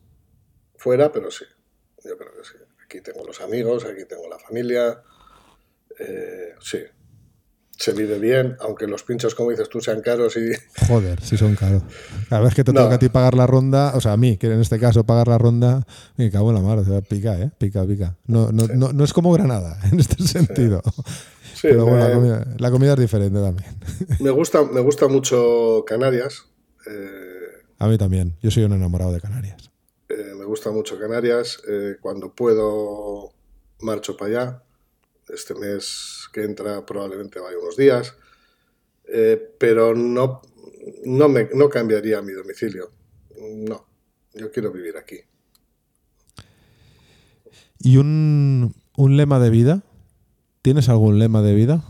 fuera, 0.83 1.13
pero 1.13 1.31
sí. 1.31 1.45
Yo 2.05 2.17
creo 2.19 2.33
que 2.37 2.45
sí. 2.45 2.57
Aquí 2.85 3.01
tengo 3.01 3.25
los 3.27 3.41
amigos, 3.41 3.85
aquí 3.85 4.05
tengo 4.09 4.29
la 4.29 4.39
familia. 4.39 5.01
Eh, 5.99 6.55
sí. 6.61 6.79
Se 7.79 7.93
vive 7.93 8.19
bien, 8.19 8.57
aunque 8.61 8.87
los 8.87 9.03
pinchos, 9.03 9.35
como 9.35 9.51
dices 9.51 9.69
tú, 9.69 9.81
sean 9.81 10.03
caros 10.03 10.37
y... 10.37 10.51
Joder, 10.87 11.21
si 11.21 11.37
son 11.37 11.57
caros. 11.57 11.83
Cada 12.29 12.43
vez 12.43 12.55
que 12.55 12.63
te 12.65 12.73
No. 12.73 12.83
toca 12.83 12.97
a 12.97 12.99
ti 12.99 13.09
pagar 13.09 13.35
la 13.35 13.47
ronda, 13.47 13.93
o 13.97 14.01
sea, 14.01 14.13
a 14.13 14.17
mí, 14.17 14.37
que 14.37 14.47
en 14.47 14.61
este 14.61 14.79
caso 14.79 15.05
pagar 15.05 15.27
la 15.27 15.39
ronda, 15.39 15.85
me 16.17 16.31
cago 16.31 16.51
en 16.57 16.65
la 16.65 16.85
sea, 16.85 17.01
pica, 17.01 17.39
¿eh? 17.41 17.51
Pica, 17.59 17.85
pica. 17.85 18.17
No, 18.27 18.53
no, 18.53 18.67
Sí. 18.67 18.73
no, 18.77 18.93
no 18.93 19.05
es 19.05 19.13
como 19.13 19.33
Granada, 19.33 19.79
en 19.91 19.99
este 19.99 20.23
sentido. 20.23 20.83
Sí, 21.55 21.69
Pero 21.69 21.87
bueno, 21.87 21.99
la 22.09 22.15
comida, 22.15 22.47
la 22.59 22.71
comida 22.71 22.93
es 22.95 23.01
diferente 23.01 23.41
también. 23.41 23.75
me 24.21 24.31
gusta, 24.31 24.63
me 24.65 24.81
gusta 24.81 25.09
mucho 25.09 25.85
Canarias. 25.87 26.45
Eh, 26.87 27.63
A 27.79 27.89
mí 27.89 27.99
también. 27.99 28.37
Yo 28.43 28.51
soy 28.51 28.65
un 28.65 28.75
enamorado 28.75 29.13
de 29.13 29.21
Canarias. 29.21 29.71
Me 30.43 30.49
gusta 30.49 30.73
mucho 30.73 30.99
Canarias. 30.99 31.63
Eh, 31.69 31.99
cuando 32.01 32.35
puedo, 32.35 33.33
marcho 33.81 34.17
para 34.17 34.31
allá. 34.31 34.63
Este 35.29 35.55
mes 35.55 36.29
que 36.33 36.43
entra 36.43 36.85
probablemente 36.85 37.39
vaya 37.39 37.57
unos 37.59 37.77
días. 37.77 38.17
Eh, 39.05 39.55
pero 39.57 39.95
no, 39.95 40.43
no, 41.05 41.29
me, 41.29 41.49
no 41.55 41.69
cambiaría 41.69 42.21
mi 42.23 42.33
domicilio. 42.33 42.91
No, 43.39 43.87
yo 44.35 44.51
quiero 44.51 44.73
vivir 44.73 44.97
aquí. 44.97 45.21
¿Y 47.79 47.99
un, 47.99 48.75
un 48.97 49.17
lema 49.17 49.39
de 49.39 49.51
vida? 49.51 49.85
¿Tienes 50.61 50.89
algún 50.89 51.21
lema 51.21 51.41
de 51.43 51.55
vida? 51.55 51.85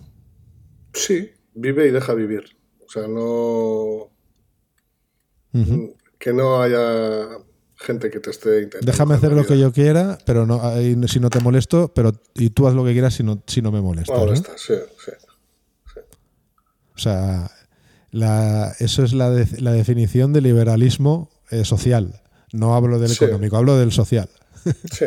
Sí, 0.92 1.30
vive 1.55 1.86
y 1.86 1.90
deja 1.90 2.12
vivir. 2.12 2.55
O 2.84 2.88
sea, 2.90 3.09
no. 3.09 4.11
Que 6.18 6.34
no 6.34 6.61
haya 6.62 7.38
gente 7.83 8.11
que 8.11 8.20
te 8.20 8.30
esté 8.30 8.62
intentando. 8.62 8.87
Déjame 8.91 9.14
hacer 9.14 9.33
lo 9.33 9.47
que 9.47 9.59
yo 9.59 9.72
quiera, 9.72 10.18
pero 10.24 10.47
no, 10.47 10.62
ahí 10.62 10.97
si 11.09 11.20
no 11.20 11.30
te 11.30 11.41
molesto, 11.41 11.93
pero 11.95 12.12
y 12.35 12.51
tú 12.51 12.66
haz 12.68 12.74
lo 12.74 12.85
que 12.85 12.93
quieras 12.93 13.14
si 13.14 13.22
no, 13.22 13.43
si 13.47 13.61
no 13.62 13.70
me 13.72 13.80
molestas. 13.80 14.16
Ahora 14.16 14.33
¿no? 14.33 14.37
está, 14.37 14.53
sí, 14.57 14.74
sí. 15.05 15.12
O 16.95 16.99
sea, 16.99 17.51
la- 18.11 18.74
eso 18.78 19.03
es 19.03 19.12
la, 19.12 19.30
de- 19.30 19.61
la 19.61 19.72
definición 19.72 20.33
de 20.33 20.41
liberalismo 20.43 21.30
eh, 21.51 21.64
social. 21.64 22.20
No 22.53 22.74
hablo 22.74 22.99
del 22.99 23.11
Sí. 23.11 23.24
económico, 23.24 23.57
hablo 23.57 23.76
del 23.78 23.93
social. 23.93 24.28
Sí. 24.93 25.07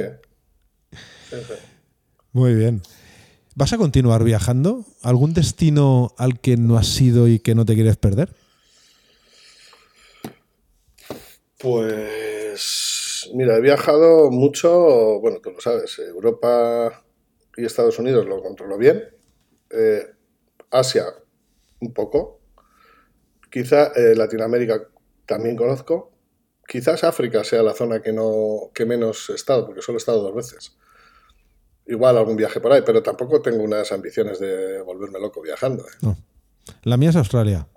Muy 2.33 2.53
bien. 2.55 2.81
¿Vas 3.55 3.71
a 3.73 3.77
continuar 3.77 4.23
viajando? 4.23 4.85
¿Algún 5.01 5.33
destino 5.33 6.13
al 6.17 6.39
que 6.41 6.57
no 6.57 6.77
has 6.77 6.99
ido 6.99 7.27
y 7.27 7.39
que 7.39 7.55
no 7.55 7.65
te 7.65 7.73
quieres 7.75 7.95
perder? 7.97 8.33
Pues 11.57 12.09
mira, 13.35 13.57
he 13.57 13.61
viajado 13.61 14.31
mucho, 14.31 15.19
bueno, 15.19 15.39
tú 15.41 15.51
lo 15.51 15.59
sabes, 15.59 15.99
Europa 15.99 17.03
y 17.57 17.65
Estados 17.65 17.99
Unidos 17.99 18.25
lo 18.25 18.41
controlo 18.41 18.77
bien, 18.77 19.03
eh, 19.69 20.07
Asia 20.71 21.05
un 21.81 21.93
poco, 21.93 22.39
quizá 23.51 23.91
eh, 23.95 24.15
Latinoamérica 24.15 24.87
también 25.25 25.55
conozco, 25.55 26.13
quizás 26.67 27.03
África 27.03 27.43
sea 27.43 27.61
la 27.61 27.73
zona 27.73 28.01
que, 28.01 28.13
no, 28.13 28.71
que 28.73 28.85
menos 28.85 29.29
he 29.29 29.33
estado, 29.33 29.65
porque 29.65 29.81
solo 29.81 29.97
he 29.97 29.99
estado 29.99 30.21
dos 30.21 30.35
veces. 30.35 30.77
Igual 31.87 32.17
algún 32.17 32.35
viaje 32.35 32.59
por 32.59 32.71
ahí, 32.71 32.81
pero 32.85 33.03
tampoco 33.03 33.41
tengo 33.41 33.63
unas 33.63 33.91
ambiciones 33.91 34.39
de 34.39 34.81
volverme 34.81 35.19
loco 35.19 35.41
viajando. 35.41 35.83
¿eh? 35.83 36.15
La 36.83 36.97
mía 36.97 37.11
es 37.11 37.15
Australia. 37.15 37.67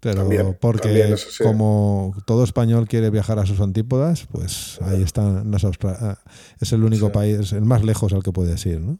Pero 0.00 0.56
porque 0.58 1.14
como 1.42 2.14
todo 2.24 2.42
español 2.42 2.88
quiere 2.88 3.10
viajar 3.10 3.38
a 3.38 3.44
sus 3.44 3.60
antípodas, 3.60 4.26
pues 4.32 4.78
ahí 4.80 5.02
están 5.02 5.50
las. 5.50 5.64
Ah, 5.84 6.18
es 6.58 6.72
el 6.72 6.84
único 6.84 7.12
país, 7.12 7.52
el 7.52 7.62
más 7.62 7.84
lejos 7.84 8.14
al 8.14 8.22
que 8.22 8.32
puedes 8.32 8.64
ir, 8.64 8.80
¿no? 8.80 8.98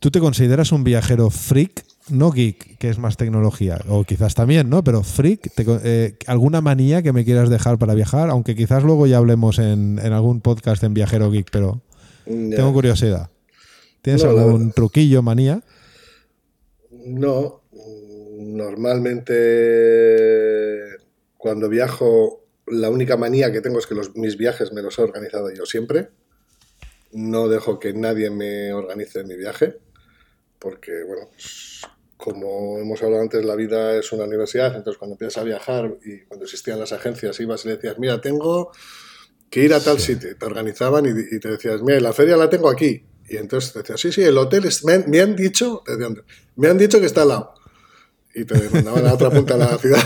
¿Tú 0.00 0.10
te 0.10 0.20
consideras 0.20 0.72
un 0.72 0.84
viajero 0.84 1.28
freak? 1.28 1.84
No 2.08 2.30
geek, 2.30 2.78
que 2.78 2.88
es 2.88 2.98
más 2.98 3.18
tecnología, 3.18 3.78
o 3.88 4.04
quizás 4.04 4.34
también, 4.34 4.70
¿no? 4.70 4.82
Pero 4.82 5.02
freak, 5.02 5.52
eh, 5.58 6.16
¿alguna 6.26 6.62
manía 6.62 7.02
que 7.02 7.12
me 7.12 7.26
quieras 7.26 7.50
dejar 7.50 7.76
para 7.78 7.92
viajar? 7.92 8.30
Aunque 8.30 8.56
quizás 8.56 8.82
luego 8.82 9.06
ya 9.06 9.18
hablemos 9.18 9.58
en, 9.58 9.98
algún 9.98 10.40
podcast 10.40 10.82
en 10.84 10.94
viajero 10.94 11.30
geek, 11.30 11.50
pero 11.50 11.82
tengo 12.24 12.72
curiosidad. 12.72 13.28
¿Tienes 14.00 14.24
algún 14.24 14.72
truquillo, 14.72 15.22
manía? 15.22 15.60
No, 17.04 17.57
normalmente 18.56 20.96
cuando 21.36 21.68
viajo, 21.68 22.44
la 22.66 22.90
única 22.90 23.16
manía 23.16 23.52
que 23.52 23.60
tengo 23.60 23.78
es 23.78 23.86
que 23.86 23.94
los, 23.94 24.16
mis 24.16 24.36
viajes 24.36 24.72
me 24.72 24.82
los 24.82 24.98
he 24.98 25.02
organizado 25.02 25.52
yo 25.52 25.66
siempre. 25.66 26.08
No 27.12 27.48
dejo 27.48 27.78
que 27.78 27.92
nadie 27.92 28.30
me 28.30 28.72
organice 28.72 29.22
mi 29.24 29.36
viaje, 29.36 29.78
porque, 30.58 31.04
bueno, 31.04 31.28
pues, 31.32 31.82
como 32.16 32.78
hemos 32.78 33.02
hablado 33.02 33.22
antes, 33.22 33.44
la 33.44 33.54
vida 33.54 33.96
es 33.96 34.12
una 34.12 34.24
universidad, 34.24 34.74
entonces 34.74 34.98
cuando 34.98 35.14
empiezas 35.14 35.38
a 35.38 35.44
viajar 35.44 35.96
y 36.04 36.24
cuando 36.24 36.44
existían 36.44 36.78
las 36.78 36.92
agencias, 36.92 37.40
ibas 37.40 37.64
y 37.64 37.68
le 37.68 37.76
decías, 37.76 37.98
mira, 37.98 38.20
tengo 38.20 38.72
que 39.48 39.62
ir 39.62 39.72
a 39.72 39.80
tal 39.80 39.98
sitio, 40.00 40.36
te 40.36 40.44
organizaban 40.44 41.06
y, 41.06 41.38
te 41.38 41.48
decías, 41.48 41.80
mira, 41.82 42.00
la 42.00 42.12
feria 42.12 42.36
la 42.36 42.50
tengo 42.50 42.68
aquí. 42.68 43.04
Y 43.30 43.36
entonces 43.36 43.72
te 43.72 43.78
decías, 43.78 44.00
sí, 44.00 44.12
sí, 44.12 44.22
el 44.22 44.36
hotel, 44.36 44.66
es, 44.66 44.84
me, 44.84 44.98
me, 44.98 45.20
han 45.20 45.36
dicho, 45.36 45.82
me 46.56 46.68
han 46.68 46.76
dicho 46.76 47.00
que 47.00 47.06
está 47.06 47.22
al 47.22 47.28
lado 47.28 47.54
y 48.38 48.44
te 48.44 48.70
mandaban 48.70 49.06
a 49.06 49.14
otra 49.14 49.30
punta 49.30 49.54
de 49.54 49.60
la 49.64 49.78
ciudad. 49.78 50.02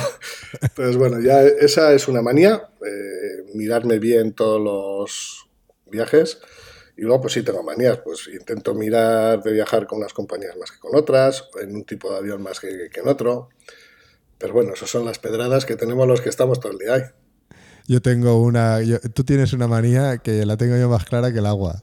Entonces, 0.60 0.96
bueno, 0.96 1.20
ya 1.20 1.42
esa 1.42 1.92
es 1.92 2.08
una 2.08 2.22
manía, 2.22 2.68
eh, 2.84 3.44
mirarme 3.54 3.98
bien 3.98 4.32
todos 4.32 4.60
los 4.60 5.48
viajes. 5.90 6.38
Y 6.96 7.02
luego, 7.02 7.22
pues 7.22 7.34
sí, 7.34 7.42
tengo 7.42 7.62
manías, 7.62 7.98
pues 7.98 8.28
intento 8.28 8.74
mirar 8.74 9.42
de 9.42 9.52
viajar 9.52 9.86
con 9.86 9.98
unas 9.98 10.12
compañías 10.12 10.56
más 10.56 10.70
que 10.70 10.78
con 10.78 10.94
otras, 10.94 11.48
en 11.60 11.74
un 11.74 11.84
tipo 11.84 12.10
de 12.10 12.18
avión 12.18 12.42
más 12.42 12.60
que, 12.60 12.90
en 12.94 13.08
otro. 13.08 13.48
Pero 14.38 14.52
bueno, 14.52 14.74
esas 14.74 14.90
son 14.90 15.04
las 15.04 15.18
pedradas 15.18 15.64
que 15.64 15.76
tenemos 15.76 16.06
los 16.06 16.20
que 16.20 16.28
estamos 16.28 16.60
todo 16.60 16.72
el 16.72 16.78
día 16.78 16.94
ahí. 16.94 17.02
Yo 17.88 18.00
tengo 18.00 18.40
una. 18.40 18.78
tú 19.14 19.24
tienes 19.24 19.52
una 19.52 19.66
manía 19.66 20.18
que 20.18 20.46
la 20.46 20.56
tengo 20.56 20.76
yo 20.76 20.88
más 20.88 21.04
clara 21.04 21.32
que 21.32 21.38
el 21.38 21.46
agua 21.46 21.82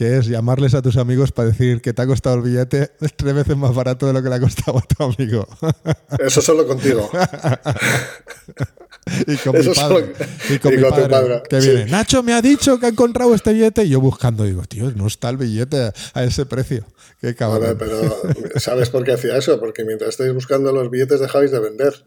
que 0.00 0.16
es 0.16 0.28
llamarles 0.28 0.72
a 0.72 0.80
tus 0.80 0.96
amigos 0.96 1.30
para 1.30 1.50
decir 1.50 1.82
que 1.82 1.92
te 1.92 2.00
ha 2.00 2.06
costado 2.06 2.36
el 2.36 2.40
billete 2.40 2.90
tres 3.16 3.34
veces 3.34 3.54
más 3.54 3.74
barato 3.74 4.06
de 4.06 4.14
lo 4.14 4.22
que 4.22 4.30
le 4.30 4.36
ha 4.36 4.40
costado 4.40 4.78
a 4.78 4.80
tu 4.80 5.04
amigo. 5.04 5.46
Eso 6.18 6.40
solo 6.40 6.66
contigo. 6.66 7.10
y 9.26 9.36
con 9.36 9.58
mi 9.58 9.74
padre. 9.74 10.14
Y 10.48 10.58
con, 10.58 10.74
mi 10.74 10.80
padre, 10.80 11.42
Que 11.50 11.60
viene, 11.60 11.84
Nacho 11.84 12.22
me 12.22 12.32
ha 12.32 12.40
dicho 12.40 12.80
que 12.80 12.86
ha 12.86 12.88
encontrado 12.88 13.34
este 13.34 13.52
billete. 13.52 13.84
Y 13.84 13.90
yo 13.90 14.00
buscando, 14.00 14.44
digo, 14.44 14.62
tío, 14.62 14.90
no 14.92 15.06
está 15.06 15.28
el 15.28 15.36
billete 15.36 15.92
a 16.14 16.24
ese 16.24 16.46
precio. 16.46 16.86
Qué 17.20 17.34
cabrón. 17.34 17.76
pero 17.78 18.22
¿sabes 18.56 18.88
por 18.88 19.04
qué 19.04 19.12
hacía 19.12 19.36
eso? 19.36 19.60
Porque 19.60 19.84
mientras 19.84 20.12
estáis 20.12 20.32
buscando 20.32 20.72
los 20.72 20.90
billetes 20.90 21.20
dejabais 21.20 21.50
de 21.50 21.60
vender. 21.60 22.06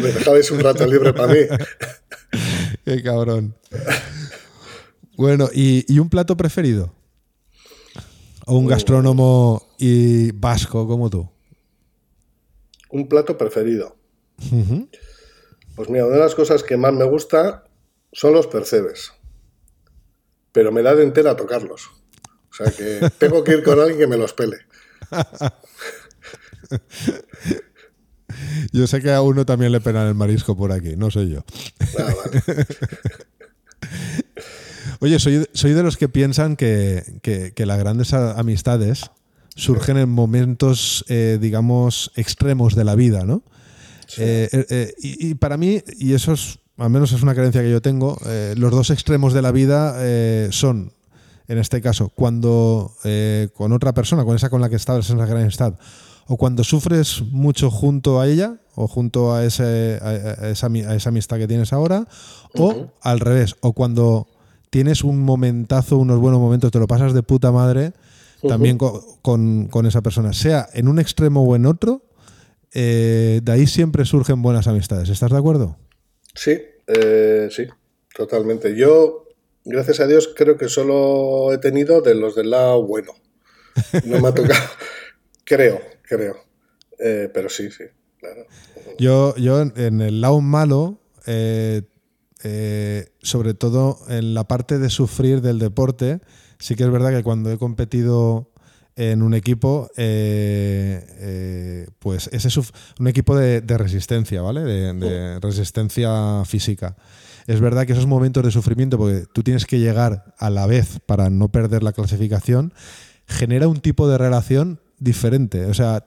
me 0.00 0.12
dejabais 0.12 0.50
un 0.50 0.60
rato 0.60 0.86
libre 0.86 1.12
para 1.12 1.30
mí. 1.30 1.40
Qué 2.86 3.02
cabrón. 3.02 3.54
Bueno, 5.16 5.48
¿y, 5.52 5.98
un 5.98 6.08
plato 6.08 6.36
preferido? 6.36 6.92
¿O 8.46 8.58
un 8.58 8.66
gastrónomo 8.66 9.62
y 9.78 10.32
vasco 10.32 10.86
como 10.86 11.08
tú? 11.08 11.28
Un 12.90 13.08
plato 13.08 13.38
preferido. 13.38 13.96
Pues 15.76 15.88
mira, 15.88 16.06
una 16.06 16.16
de 16.16 16.20
las 16.20 16.34
cosas 16.34 16.62
que 16.62 16.76
más 16.76 16.92
me 16.92 17.04
gusta 17.04 17.64
son 18.12 18.34
los 18.34 18.46
percebes. 18.46 19.12
Pero 20.52 20.72
me 20.72 20.82
da 20.82 20.94
de 20.94 21.04
entera 21.04 21.36
tocarlos. 21.36 21.90
O 22.50 22.54
sea 22.54 22.70
que 22.70 23.10
tengo 23.18 23.42
que 23.42 23.52
ir 23.52 23.62
con 23.62 23.80
alguien 23.80 23.98
que 23.98 24.06
me 24.06 24.16
los 24.16 24.32
pele. 24.32 24.58
Yo 28.72 28.86
sé 28.86 29.00
que 29.00 29.12
a 29.12 29.22
uno 29.22 29.46
también 29.46 29.72
le 29.72 29.80
penan 29.80 30.08
el 30.08 30.14
marisco 30.14 30.56
por 30.56 30.72
aquí, 30.72 30.96
no 30.96 31.10
soy 31.10 31.30
yo. 31.30 31.44
Ah, 31.98 32.14
Oye, 35.04 35.18
soy, 35.18 35.46
soy 35.52 35.74
de 35.74 35.82
los 35.82 35.98
que 35.98 36.08
piensan 36.08 36.56
que, 36.56 37.52
las 37.58 37.78
grandes 37.78 38.14
amistades 38.14 39.10
surgen 39.54 39.98
en 39.98 40.08
momentos, 40.08 41.04
eh, 41.08 41.36
digamos, 41.38 42.10
extremos 42.16 42.74
de 42.74 42.84
la 42.84 42.94
vida, 42.94 43.26
¿no? 43.26 43.42
Eh, 44.16 44.48
eh, 44.50 44.94
y, 44.98 45.34
para 45.34 45.58
mí, 45.58 45.82
y 45.98 46.14
eso 46.14 46.32
es, 46.32 46.58
al 46.78 46.88
menos 46.88 47.12
es 47.12 47.22
una 47.22 47.34
creencia 47.34 47.60
que 47.60 47.70
yo 47.70 47.82
tengo, 47.82 48.16
los 48.56 48.70
dos 48.70 48.88
extremos 48.88 49.34
de 49.34 49.42
la 49.42 49.52
vida 49.52 49.94
son, 50.50 50.94
en 51.48 51.58
este 51.58 51.82
caso, 51.82 52.08
cuando 52.08 52.96
con 53.52 53.72
otra 53.72 53.92
persona, 53.92 54.24
con 54.24 54.36
esa 54.36 54.48
con 54.48 54.62
la 54.62 54.70
que 54.70 54.76
estabas 54.76 55.10
en 55.10 55.18
la 55.18 55.26
gran 55.26 55.42
amistad, 55.42 55.74
o 56.28 56.38
cuando 56.38 56.64
sufres 56.64 57.20
mucho 57.30 57.70
junto 57.70 58.22
a 58.22 58.26
ella, 58.26 58.56
o 58.74 58.88
junto 58.88 59.34
a, 59.34 59.44
ese, 59.44 60.00
esa, 60.50 60.68
amistad 61.08 61.36
que 61.36 61.46
tienes 61.46 61.74
ahora, 61.74 62.08
o 62.54 62.86
al 63.02 63.20
revés, 63.20 63.56
o 63.60 63.74
cuando 63.74 64.28
tienes 64.74 65.04
un 65.04 65.20
momentazo, 65.20 65.98
unos 65.98 66.18
buenos 66.18 66.40
momentos, 66.40 66.72
te 66.72 66.80
lo 66.80 66.88
pasas 66.88 67.14
de 67.14 67.22
puta 67.22 67.52
madre 67.52 67.92
también 68.42 68.76
con, 68.76 69.86
esa 69.86 70.02
persona, 70.02 70.32
sea 70.32 70.68
en 70.72 70.88
un 70.88 70.98
extremo 70.98 71.44
o 71.44 71.54
en 71.54 71.64
otro, 71.64 72.02
eh, 72.72 73.38
de 73.40 73.52
ahí 73.52 73.68
siempre 73.68 74.04
surgen 74.04 74.42
buenas 74.42 74.66
amistades. 74.66 75.10
¿Estás 75.10 75.30
de 75.30 75.38
acuerdo? 75.38 75.78
Sí, 76.34 76.60
eh, 76.88 77.46
sí, 77.52 77.68
totalmente. 78.16 78.74
Yo, 78.74 79.28
gracias 79.64 80.00
a 80.00 80.08
Dios, 80.08 80.34
creo 80.34 80.58
que 80.58 80.68
solo 80.68 81.52
he 81.52 81.58
tenido 81.58 82.00
de 82.02 82.16
los 82.16 82.34
del 82.34 82.50
lado 82.50 82.82
bueno. 82.82 83.12
No 84.04 84.18
me 84.18 84.26
ha 84.26 84.34
tocado, 84.34 84.60
creo, 85.44 85.80
creo. 86.02 86.34
Eh, 86.98 87.30
pero 87.32 87.48
sí, 87.48 87.70
sí, 87.70 87.84
claro. 88.18 88.44
Yo, 88.98 89.36
yo 89.36 89.60
en 89.60 90.00
el 90.00 90.20
lado 90.20 90.40
malo 90.40 90.98
eh, 91.26 91.82
sobre 93.22 93.54
todo 93.54 93.98
en 94.08 94.34
la 94.34 94.44
parte 94.44 94.78
de 94.78 94.90
sufrir 94.90 95.40
del 95.40 95.58
deporte, 95.58 96.20
sí 96.58 96.74
que 96.74 96.84
es 96.84 96.90
verdad 96.90 97.10
que 97.10 97.22
cuando 97.22 97.50
he 97.50 97.58
competido 97.58 98.50
en 98.96 99.22
un 99.22 99.34
equipo, 99.34 99.90
eh, 99.96 101.04
eh, 101.18 101.86
pues 101.98 102.28
ese 102.32 102.48
es 102.48 102.56
un 102.56 103.08
equipo 103.08 103.36
de, 103.36 103.60
resistencia, 103.60 104.40
¿vale? 104.42 104.62
De, 104.62 105.40
resistencia 105.40 106.44
física. 106.44 106.96
Es 107.46 107.60
verdad 107.60 107.86
que 107.86 107.92
esos 107.92 108.06
momentos 108.06 108.44
de 108.44 108.50
sufrimiento, 108.50 108.96
porque 108.96 109.24
tú 109.32 109.42
tienes 109.42 109.66
que 109.66 109.78
llegar 109.78 110.34
a 110.38 110.48
la 110.48 110.66
vez 110.66 111.00
para 111.06 111.28
no 111.28 111.50
perder 111.50 111.82
la 111.82 111.92
clasificación, 111.92 112.72
genera 113.26 113.68
un 113.68 113.80
tipo 113.80 114.08
de 114.08 114.16
relación 114.16 114.80
diferente. 115.04 115.66
O 115.66 115.74
sea, 115.74 116.04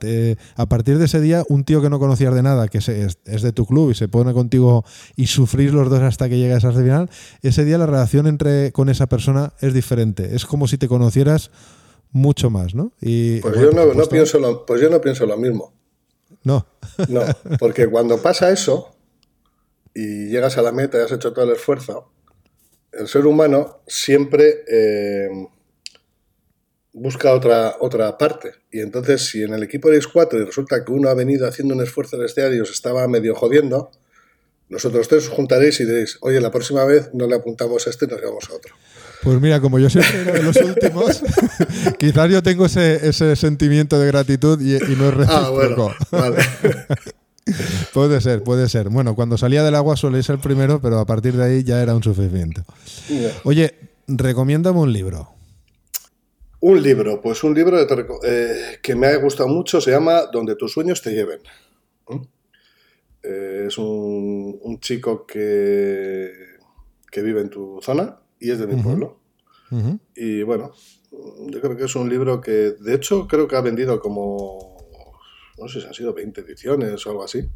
a 0.56 0.66
partir 0.68 0.98
de 0.98 1.06
ese 1.06 1.22
día, 1.22 1.44
un 1.48 1.64
tío 1.64 1.82
que 1.82 1.90
no 1.90 2.00
conocías 2.00 2.34
de 2.34 2.42
nada, 2.42 2.68
que 2.68 2.80
es, 2.80 2.90
es, 2.90 3.42
de 3.42 3.52
tu 3.54 3.66
club 3.66 3.92
y 3.92 3.96
se 3.96 4.10
pone 4.10 4.34
contigo 4.34 4.84
y 5.16 5.28
sufrir 5.28 5.74
los 5.74 5.90
dos 5.90 6.02
hasta 6.02 6.28
que 6.28 6.38
llegas 6.38 6.66
al 6.66 6.74
final, 6.74 7.10
ese 7.44 7.64
día 7.64 7.78
la 7.78 7.86
relación 7.86 8.28
entre 8.28 8.72
con 8.74 8.90
esa 8.90 9.08
persona 9.08 9.54
es 9.62 9.74
diferente. 9.74 10.36
Es 10.36 10.46
como 10.46 10.68
si 10.68 10.78
te 10.78 10.88
conocieras 10.88 11.52
mucho 12.12 12.50
más, 12.50 12.74
¿no? 12.74 12.92
Y, 13.00 13.40
pues, 13.40 13.56
yo 13.56 13.72
no, 13.72 14.06
pienso 14.10 14.40
lo, 14.40 14.66
pues 14.66 14.82
yo 14.82 14.90
no 14.90 15.00
pienso 15.00 15.26
lo 15.26 15.38
mismo. 15.38 15.74
No. 16.44 16.66
No, 17.08 17.22
porque 17.60 17.88
cuando 17.88 18.22
pasa 18.22 18.52
eso 18.52 18.96
y 19.94 20.30
llegas 20.30 20.58
a 20.58 20.62
la 20.62 20.72
meta 20.72 20.98
y 20.98 21.02
has 21.02 21.12
hecho 21.12 21.32
todo 21.32 21.46
el 21.46 21.52
esfuerzo, 21.52 22.12
el 22.92 23.08
ser 23.08 23.26
humano 23.26 23.82
siempre... 23.88 24.64
Eh, 24.68 25.30
busca 27.00 27.34
otra, 27.34 27.76
otra 27.80 28.18
parte. 28.18 28.52
Y 28.72 28.80
entonces, 28.80 29.26
si 29.28 29.44
en 29.44 29.54
el 29.54 29.64
equipo 29.64 29.90
eres 29.90 30.08
cuatro 30.08 30.40
y 30.40 30.46
resulta 30.46 30.84
que 30.84 30.92
uno 30.92 31.10
ha 31.10 31.14
venido 31.14 31.48
haciendo 31.48 31.76
un 31.76 31.82
esfuerzo 31.84 32.16
en 32.18 32.24
este 32.26 32.48
día 32.48 32.58
y 32.58 32.60
os 32.62 32.72
estaba 32.72 33.08
medio 33.08 33.36
jodiendo, 33.36 33.92
nosotros 34.70 35.08
tres 35.08 35.28
os 35.28 35.30
juntaréis 35.30 35.80
y 35.80 35.86
diréis, 35.86 36.18
oye, 36.22 36.42
la 36.42 36.52
próxima 36.52 36.84
vez 36.86 37.10
no 37.14 37.28
le 37.28 37.36
apuntamos 37.36 37.88
a 37.88 37.90
este 37.90 38.06
y 38.06 38.08
nos 38.10 38.20
llevamos 38.20 38.50
a 38.50 38.54
otro. 38.56 38.76
Pues 39.24 39.42
mira, 39.42 39.60
como 39.62 39.80
yo 39.80 39.90
siempre 39.90 40.22
era 40.22 40.34
de 40.34 40.44
los 40.44 40.56
últimos, 40.58 41.22
quizás 42.00 42.30
yo 42.30 42.44
tengo 42.44 42.66
ese, 42.66 43.08
ese 43.08 43.36
sentimiento 43.36 44.00
de 44.00 44.08
gratitud 44.08 44.62
y, 44.62 44.76
y 44.76 44.96
no 44.96 45.10
es 45.10 45.28
Ah, 45.30 45.50
recíproco. 45.52 45.54
bueno, 45.54 45.96
vale. 46.12 46.38
Puede 47.94 48.20
ser, 48.20 48.44
puede 48.44 48.68
ser. 48.68 48.90
Bueno, 48.90 49.16
cuando 49.16 49.38
salía 49.38 49.64
del 49.64 49.74
agua 49.76 49.96
solía 49.96 50.22
ser 50.22 50.36
el 50.36 50.42
primero, 50.42 50.82
pero 50.82 51.00
a 51.00 51.06
partir 51.06 51.34
de 51.38 51.46
ahí 51.46 51.64
ya 51.64 51.82
era 51.82 51.96
un 51.96 52.04
sufrimiento. 52.04 52.66
Ya. 53.10 53.32
Oye, 53.46 53.74
recomiéndame 54.08 54.80
un 54.80 54.92
libro. 54.92 55.30
Un 56.68 56.84
libro, 56.84 57.22
pues 57.22 57.46
un 57.46 57.54
libro 57.54 57.78
de 57.78 58.06
eh, 58.24 58.80
que 58.84 58.94
me 58.94 59.08
ha 59.08 59.16
gustado 59.18 59.48
mucho, 59.48 59.80
se 59.80 59.92
llama 59.92 60.24
Donde 60.34 60.58
tus 60.58 60.74
sueños 60.74 61.02
te 61.02 61.12
lleven. 61.12 61.40
¿Mm? 62.10 62.22
Eh, 63.24 63.64
es 63.68 63.78
un, 63.78 64.60
un 64.62 64.80
chico 64.82 65.26
que, 65.26 66.30
que 67.10 67.22
vive 67.22 67.40
en 67.40 67.50
tu 67.50 67.80
zona 67.82 68.20
y 68.38 68.52
es 68.52 68.60
de 68.60 68.68
mi 68.68 68.76
pueblo. 68.84 69.20
Y 70.14 70.44
bueno, 70.44 70.74
yo 71.52 71.62
creo 71.62 71.78
que 71.78 71.86
es 71.86 71.96
un 71.96 72.10
libro 72.10 72.42
que, 72.42 72.52
de 72.78 72.94
hecho, 72.96 73.28
creo 73.30 73.48
que 73.48 73.56
ha 73.56 73.62
vendido 73.62 74.00
como, 74.02 74.78
no 75.58 75.68
sé 75.70 75.80
si 75.80 75.88
han 75.88 75.94
sido 75.94 76.14
20 76.14 76.42
ediciones 76.42 77.06
o 77.08 77.10
algo 77.12 77.24
así. 77.24 77.48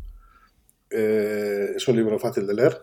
Eh, 0.90 1.72
es 1.76 1.86
un 1.88 1.98
libro 1.98 2.18
fácil 2.18 2.48
de 2.48 2.54
leer. 2.54 2.78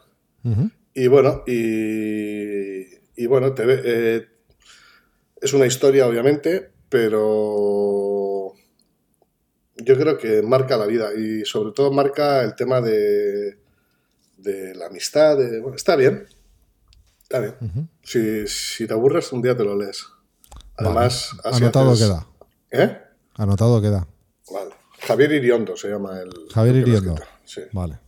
Y 0.92 1.06
bueno, 1.06 1.42
y, 1.46 2.82
y 3.16 3.26
bueno, 3.26 3.54
te 3.54 3.64
ve- 3.64 3.82
eh, 3.84 4.26
es 5.40 5.52
una 5.52 5.66
historia, 5.66 6.06
obviamente, 6.06 6.70
pero 6.88 8.52
yo 9.76 9.96
creo 9.96 10.18
que 10.18 10.42
marca 10.42 10.76
la 10.76 10.86
vida 10.86 11.10
y 11.14 11.44
sobre 11.44 11.72
todo 11.72 11.92
marca 11.92 12.42
el 12.42 12.54
tema 12.54 12.80
de, 12.80 13.58
de 14.36 14.74
la 14.74 14.86
amistad. 14.86 15.36
de- 15.36 15.60
bueno, 15.60 15.76
está 15.76 15.96
bien, 15.96 16.26
está 17.22 17.40
bien. 17.40 17.88
Si, 18.02 18.46
si 18.48 18.86
te 18.86 18.92
aburres, 18.94 19.32
un 19.32 19.42
día 19.42 19.56
te 19.56 19.64
lo 19.64 19.76
lees. 19.76 20.06
Además, 20.76 21.30
Vale. 21.44 21.54
así 21.54 21.62
Anotado 21.64 21.92
haces- 21.92 22.06
queda. 22.08 22.26
¿Eh? 22.70 22.98
Anotado 23.34 23.80
queda. 23.80 24.06
Vale. 24.52 24.70
Javier 25.00 25.32
Iriondo 25.32 25.76
se 25.76 25.88
llama 25.88 26.20
el. 26.20 26.30
Javier 26.52 26.76
el 26.76 26.82
Iriondo. 26.82 27.14
Sí. 27.44 27.62
Vale. 27.72 27.98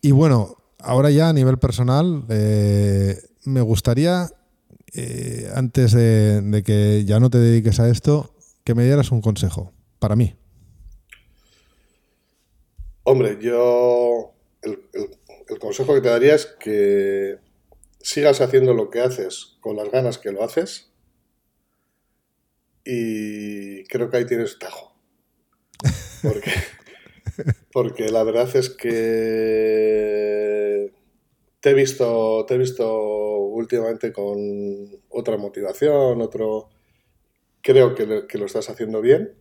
Y 0.00 0.10
bueno, 0.10 0.56
ahora 0.80 1.10
ya 1.10 1.28
a 1.28 1.32
nivel 1.32 1.58
personal, 1.58 2.24
eh, 2.28 3.16
me 3.44 3.60
gustaría, 3.60 4.28
eh, 4.94 5.50
antes 5.54 5.92
de, 5.92 6.40
de 6.42 6.62
que 6.62 7.04
ya 7.04 7.20
no 7.20 7.30
te 7.30 7.38
dediques 7.38 7.80
a 7.80 7.88
esto, 7.88 8.34
que 8.64 8.74
me 8.74 8.84
dieras 8.84 9.10
un 9.12 9.20
consejo 9.20 9.72
para 9.98 10.16
mí. 10.16 10.34
Hombre, 13.04 13.38
yo 13.40 14.32
el, 14.62 14.78
el- 14.92 15.18
el 15.48 15.58
consejo 15.58 15.94
que 15.94 16.00
te 16.00 16.08
daría 16.08 16.34
es 16.34 16.46
que 16.46 17.38
sigas 18.00 18.40
haciendo 18.40 18.74
lo 18.74 18.90
que 18.90 19.00
haces 19.00 19.56
con 19.60 19.76
las 19.76 19.90
ganas 19.90 20.18
que 20.18 20.32
lo 20.32 20.42
haces 20.44 20.90
y 22.84 23.84
creo 23.84 24.10
que 24.10 24.16
ahí 24.18 24.26
tienes 24.26 24.58
tajo. 24.58 24.94
Porque, 26.22 26.50
porque 27.72 28.08
la 28.10 28.22
verdad 28.24 28.54
es 28.56 28.70
que 28.70 28.92
te 31.60 31.70
he 31.70 31.74
visto, 31.74 32.44
te 32.46 32.54
he 32.54 32.58
visto 32.58 33.31
últimamente 33.52 34.12
con 34.12 34.38
otra 35.08 35.36
motivación, 35.36 36.20
otro... 36.20 36.68
Creo 37.60 37.94
que 37.94 38.06
lo, 38.06 38.26
que 38.26 38.38
lo 38.38 38.46
estás 38.46 38.68
haciendo 38.70 39.00
bien 39.00 39.34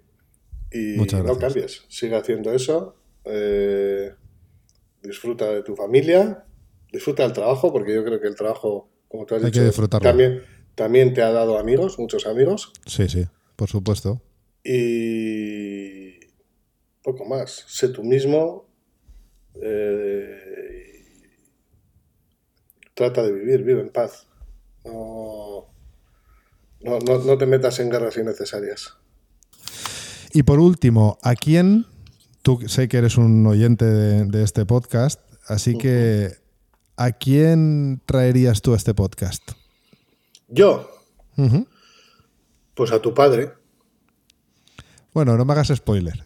y 0.72 0.98
no 1.24 1.40
cambies. 1.40 1.84
Sigue 1.90 2.16
haciendo 2.16 2.54
eso. 2.54 2.96
eh, 3.26 4.12
disfruta 5.02 5.52
de 5.52 5.64
tu 5.64 5.76
familia, 5.76 6.46
disfruta 6.92 7.24
del 7.24 7.34
trabajo, 7.34 7.72
porque 7.74 7.94
yo 7.96 8.04
creo 8.04 8.20
que 8.22 8.28
el 8.28 8.36
trabajo, 8.36 8.90
como 9.08 9.26
tú 9.26 9.34
has 9.36 9.44
Hay 9.44 9.50
dicho, 9.50 9.88
también, 10.00 10.44
también 10.76 11.14
te 11.16 11.24
ha 11.24 11.32
dado 11.32 11.58
amigos, 11.58 11.98
muchos 11.98 12.28
amigos, 12.28 12.72
Sí, 12.86 13.10
sí, 13.10 13.26
por 13.56 13.68
supuesto. 13.70 14.22
y 14.64 16.20
poco 17.04 17.26
más. 17.26 17.66
Sé 17.68 17.90
tú 17.90 18.04
mismo. 18.04 18.68
eh, 19.62 20.38
trata 22.94 23.24
de 23.24 23.32
vivir, 23.32 23.64
vive 23.64 23.82
en 23.82 23.90
paz. 23.90 24.28
No, 24.86 25.68
no, 26.82 27.00
no, 27.00 27.20
no 27.20 27.38
te 27.38 27.46
metas 27.46 27.80
en 27.80 27.90
guerras 27.90 28.18
innecesarias. 28.18 28.98
Y 30.34 30.44
por 30.44 30.60
último, 30.60 31.18
¿a 31.22 31.36
quién? 31.36 31.86
Tú 32.42 32.60
sé 32.68 32.88
que 32.88 32.98
eres 32.98 33.18
un 33.18 33.46
oyente 33.46 33.86
de, 33.86 34.26
de 34.26 34.44
este 34.44 34.66
podcast, 34.66 35.20
así 35.48 35.78
que 35.78 36.32
¿a 36.98 37.12
quién 37.12 38.02
traerías 38.06 38.62
tú 38.62 38.74
a 38.74 38.78
este 38.78 38.94
podcast? 38.94 39.52
Yo, 40.48 40.90
pues 42.74 42.92
a 42.92 43.02
tu 43.02 43.14
padre. 43.14 43.54
Bueno, 45.14 45.38
no 45.38 45.46
me 45.46 45.54
hagas 45.54 45.70
spoiler. 45.76 46.24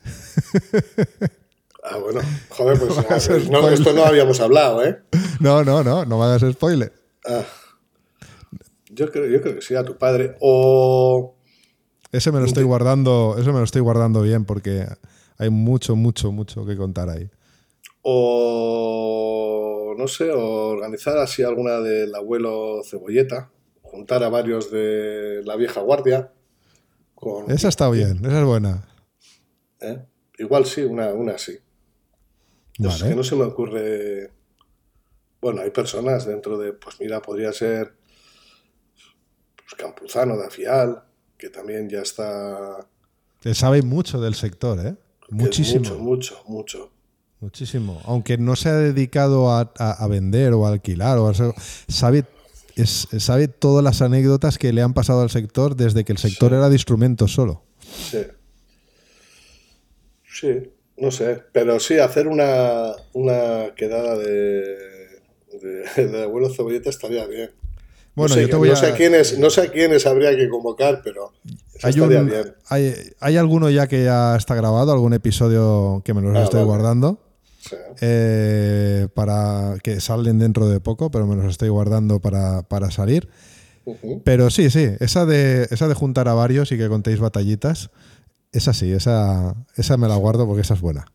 Ah, 1.88 1.98
bueno, 1.98 2.20
joder, 2.50 2.80
pues 2.80 3.28
ver, 3.30 3.50
no, 3.52 3.70
esto 3.70 3.94
no 3.94 4.06
habíamos 4.06 4.40
hablado, 4.40 4.84
¿eh? 4.84 5.04
No, 5.40 5.64
no, 5.64 5.84
no, 5.84 6.04
no 6.04 6.18
me 6.18 6.26
hagas 6.26 6.42
spoiler. 6.54 6.92
Ah, 7.28 7.44
yo, 8.90 9.12
creo, 9.12 9.28
yo 9.28 9.42
creo 9.42 9.56
que 9.56 9.62
sí, 9.62 9.76
a 9.76 9.84
tu 9.84 9.98
padre. 9.98 10.36
O. 10.40 11.36
Ese 12.12 12.32
me 12.32 12.40
lo 12.40 12.46
estoy 12.46 12.64
guardando, 12.64 13.36
eso 13.38 13.52
me 13.52 13.60
lo 13.60 13.66
estoy 13.66 13.82
guardando 13.82 14.22
bien 14.22 14.46
porque 14.46 14.88
hay 15.38 15.50
mucho, 15.50 15.96
mucho, 15.96 16.32
mucho 16.32 16.66
que 16.66 16.76
contar 16.76 17.10
ahí. 17.10 17.30
O. 18.02 19.94
No 19.98 20.08
sé, 20.08 20.32
o 20.32 20.70
organizar 20.70 21.18
así 21.20 21.44
alguna 21.44 21.80
del 21.82 22.16
abuelo 22.16 22.82
Cebolleta. 22.84 23.52
Juntar 23.82 24.24
a 24.24 24.30
varios 24.30 24.72
de 24.72 25.42
la 25.46 25.56
vieja 25.56 25.82
guardia. 25.82 26.32
Con, 27.14 27.52
Esa 27.52 27.70
está 27.70 27.90
bien, 27.90 28.26
esa 28.26 28.40
es 28.40 28.46
buena. 28.46 28.88
¿eh? 29.82 30.04
Igual 30.38 30.66
sí, 30.66 30.82
una, 30.82 31.14
una 31.14 31.38
sí. 31.38 31.60
Es 32.80 32.86
Vale. 32.86 33.10
que 33.10 33.16
no 33.16 33.24
se 33.24 33.36
me 33.36 33.44
ocurre. 33.44 34.32
Bueno, 35.42 35.62
hay 35.62 35.70
personas 35.72 36.26
dentro 36.26 36.58
de. 36.58 36.74
Pues 36.74 36.98
mira, 37.00 37.22
podría 37.22 37.52
ser. 37.54 37.94
Pues 39.56 39.74
Campuzano 39.78 40.38
de 40.38 40.46
Afial, 40.46 41.04
que 41.38 41.50
también 41.50 41.90
ya 41.90 42.02
está. 42.02 42.88
Te 43.42 43.54
sabe 43.56 43.82
mucho 43.82 44.20
del 44.20 44.36
sector, 44.36 44.86
¿eh? 44.86 44.96
Muchísimo. 45.30 45.80
Mucho, 45.96 46.00
mucho, 46.00 46.44
mucho. 46.48 46.92
Muchísimo. 47.40 48.02
Aunque 48.06 48.38
no 48.38 48.56
se 48.56 48.70
ha 48.70 48.76
dedicado 48.76 49.52
a, 49.52 49.72
a- 49.78 49.92
a 50.04 50.08
vender 50.08 50.54
o 50.54 50.66
a 50.66 50.70
alquilar 50.72 51.18
o 51.18 51.28
a 51.28 51.32
hacer- 51.32 51.54
sabe, 51.88 52.26
es- 52.76 53.08
sabe 53.20 53.48
todas 53.48 53.84
las 53.84 54.02
anécdotas 54.02 54.58
que 54.58 54.74
le 54.74 54.82
han 54.82 54.94
pasado 54.94 55.22
al 55.22 55.30
sector 55.30 55.76
desde 55.76 56.04
que 56.06 56.12
el 56.12 56.18
sector 56.18 56.54
era 56.54 56.70
de 56.70 56.76
instrumentos 56.76 57.34
solo. 57.34 57.64
Sí. 57.80 58.20
Sí, 60.24 60.70
no 60.98 61.12
sé. 61.12 61.42
Pero 61.52 61.80
sí, 61.80 61.98
hacer 62.00 62.28
una, 62.28 62.92
una 63.14 63.74
quedada 63.76 64.18
de, 64.18 64.76
de, 65.96 66.08
de 66.08 66.24
abuelo 66.24 66.50
cebolleta 66.54 66.90
estaría 66.90 67.26
bien. 67.28 67.52
Bueno, 68.16 68.30
no 68.30 68.36
sé, 68.36 68.42
yo 68.44 68.50
te 68.50 68.56
voy 68.56 68.70
no 68.70 68.74
a. 68.76 68.78
sé 68.78 68.86
a 68.88 68.96
quiénes, 68.96 69.38
no 69.40 69.50
sé 69.50 69.70
quiénes 69.72 70.06
habría 70.06 70.36
que 70.38 70.48
convocar, 70.50 71.02
pero 71.04 71.34
hay, 71.84 72.00
un- 72.00 72.10
bien. 72.10 72.54
hay, 72.70 72.94
hay 73.20 73.36
alguno 73.38 73.70
ya 73.70 73.88
que 73.88 74.06
ya 74.06 74.36
está 74.38 74.56
grabado, 74.56 74.94
algún 74.94 75.14
episodio 75.14 76.02
que 76.06 76.14
me 76.14 76.22
los 76.22 76.36
Ah, 76.36 76.44
estoy 76.44 76.60
vale. 76.62 76.70
guardando. 76.72 77.22
Sí. 77.60 77.76
eh, 78.00 79.08
para 79.16 79.78
que 79.82 80.00
salen 80.00 80.38
dentro 80.38 80.70
de 80.70 80.80
poco, 80.80 81.10
pero 81.10 81.26
me 81.26 81.36
los 81.36 81.46
estoy 81.48 81.70
guardando 81.70 82.20
para, 82.22 82.62
para 82.62 82.92
salir. 82.92 83.28
Pero 84.24 84.50
sí, 84.50 84.70
sí, 84.70 84.88
esa 85.00 85.26
de, 85.26 85.68
esa 85.72 85.88
de 85.88 85.94
juntar 85.96 86.28
a 86.28 86.34
varios 86.36 86.72
y 86.72 86.78
que 86.78 86.88
contéis 86.88 87.20
batallitas, 87.20 87.90
esa 88.58 88.74
sí, 88.74 88.92
esa, 88.92 89.56
esa 89.76 89.98
me 89.98 90.08
la 90.08 90.16
guardo 90.16 90.46
porque 90.48 90.62
esa 90.62 90.74
es 90.74 90.82
buena. 90.82 91.06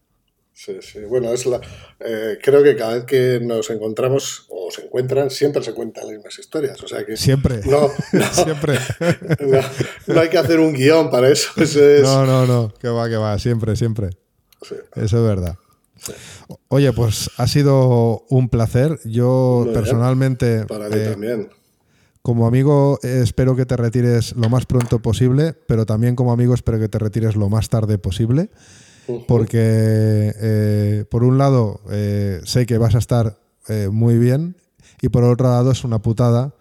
Sí, 0.53 0.77
sí. 0.83 0.99
Bueno, 1.09 1.33
es 1.33 1.47
la, 1.47 1.59
eh, 2.01 2.37
creo 2.43 2.63
que 2.63 2.77
cada 2.77 2.95
vez 2.95 3.05
que 3.05 3.41
nos 3.43 3.71
encontramos 3.71 4.45
o 4.51 4.71
se 4.71 4.83
encuentran, 4.85 5.31
siempre 5.31 5.63
se 5.63 5.73
cuentan 5.73 6.05
las 6.05 6.13
mismas 6.17 6.39
historias. 6.39 6.83
O 6.83 6.87
sea 6.89 7.07
que 7.07 7.17
Siempre. 7.17 7.63
no, 7.65 7.89
no, 8.13 8.25
Siempre. 8.33 8.79
no, 9.41 9.61
no 10.15 10.21
hay 10.21 10.29
que 10.29 10.37
hacer 10.37 10.61
un 10.61 10.75
guion 10.75 11.11
para 11.11 11.31
eso. 11.31 11.51
Eso 11.57 11.83
es, 11.83 12.03
No, 12.03 12.27
no, 12.27 12.47
no, 12.47 12.75
que 12.75 12.89
va, 12.89 13.09
que 13.09 13.17
va, 13.17 13.39
siempre, 13.39 13.75
siempre. 13.75 14.11
sí. 14.63 14.75
Eso 14.97 15.17
es 15.17 15.23
verdad. 15.25 15.57
Oye, 16.69 16.93
pues 16.93 17.31
ha 17.39 17.47
sido 17.47 18.25
un 18.29 18.49
placer. 18.51 18.99
Yo 19.05 19.63
Muy 19.65 19.71
bien. 19.73 19.75
personalmente, 19.83 20.65
Para 20.67 20.89
mí 20.91 20.97
eh, 20.99 21.09
también. 21.11 21.51
Como 22.23 22.47
amigo, 22.47 22.99
eh, 23.03 23.21
espero 23.23 23.57
que 23.57 23.67
te 23.67 23.77
retires 23.77 24.35
lo 24.37 24.49
más 24.49 24.67
pronto 24.67 25.01
posible, 25.01 25.55
pero 25.67 25.87
también 25.87 26.17
como 26.17 26.33
amigo 26.33 26.55
espero 26.55 26.79
que 26.79 26.89
te 26.89 26.99
retires 26.99 27.37
lo 27.37 27.49
más 27.49 27.69
tarde 27.69 27.99
posible, 27.99 28.51
porque 29.27 30.33
eh, 30.41 31.05
por 31.11 31.25
un 31.25 31.37
lado 31.37 31.81
eh, 31.91 32.41
sé 32.45 32.67
que 32.67 32.79
vas 32.79 32.95
a 32.95 32.99
estar 32.99 33.39
eh, 33.69 33.89
muy 33.91 34.19
bien 34.19 34.57
y 35.03 35.09
por 35.09 35.25
otro 35.25 35.49
lado 35.49 35.73
es 35.73 35.83
una 35.85 36.01
putada 36.01 36.55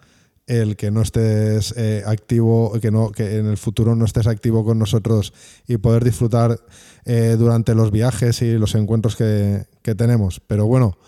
el 0.50 0.74
que 0.76 0.90
no 0.90 1.02
estés 1.02 1.72
eh, 1.76 2.02
activo, 2.04 2.72
que, 2.80 2.90
no, 2.90 3.12
que 3.12 3.36
en 3.36 3.46
el 3.46 3.56
futuro 3.56 3.94
no 3.94 4.04
estés 4.04 4.26
activo 4.26 4.64
con 4.64 4.80
nosotros 4.80 5.32
y 5.68 5.76
poder 5.76 6.02
disfrutar 6.02 6.58
eh, 7.04 7.36
durante 7.38 7.76
los 7.76 7.92
viajes 7.92 8.42
y 8.42 8.54
los 8.54 8.74
encuentros 8.74 9.14
que, 9.14 9.66
tenemos. 9.96 10.40
Pero 10.44 10.66
bueno, 10.66 10.98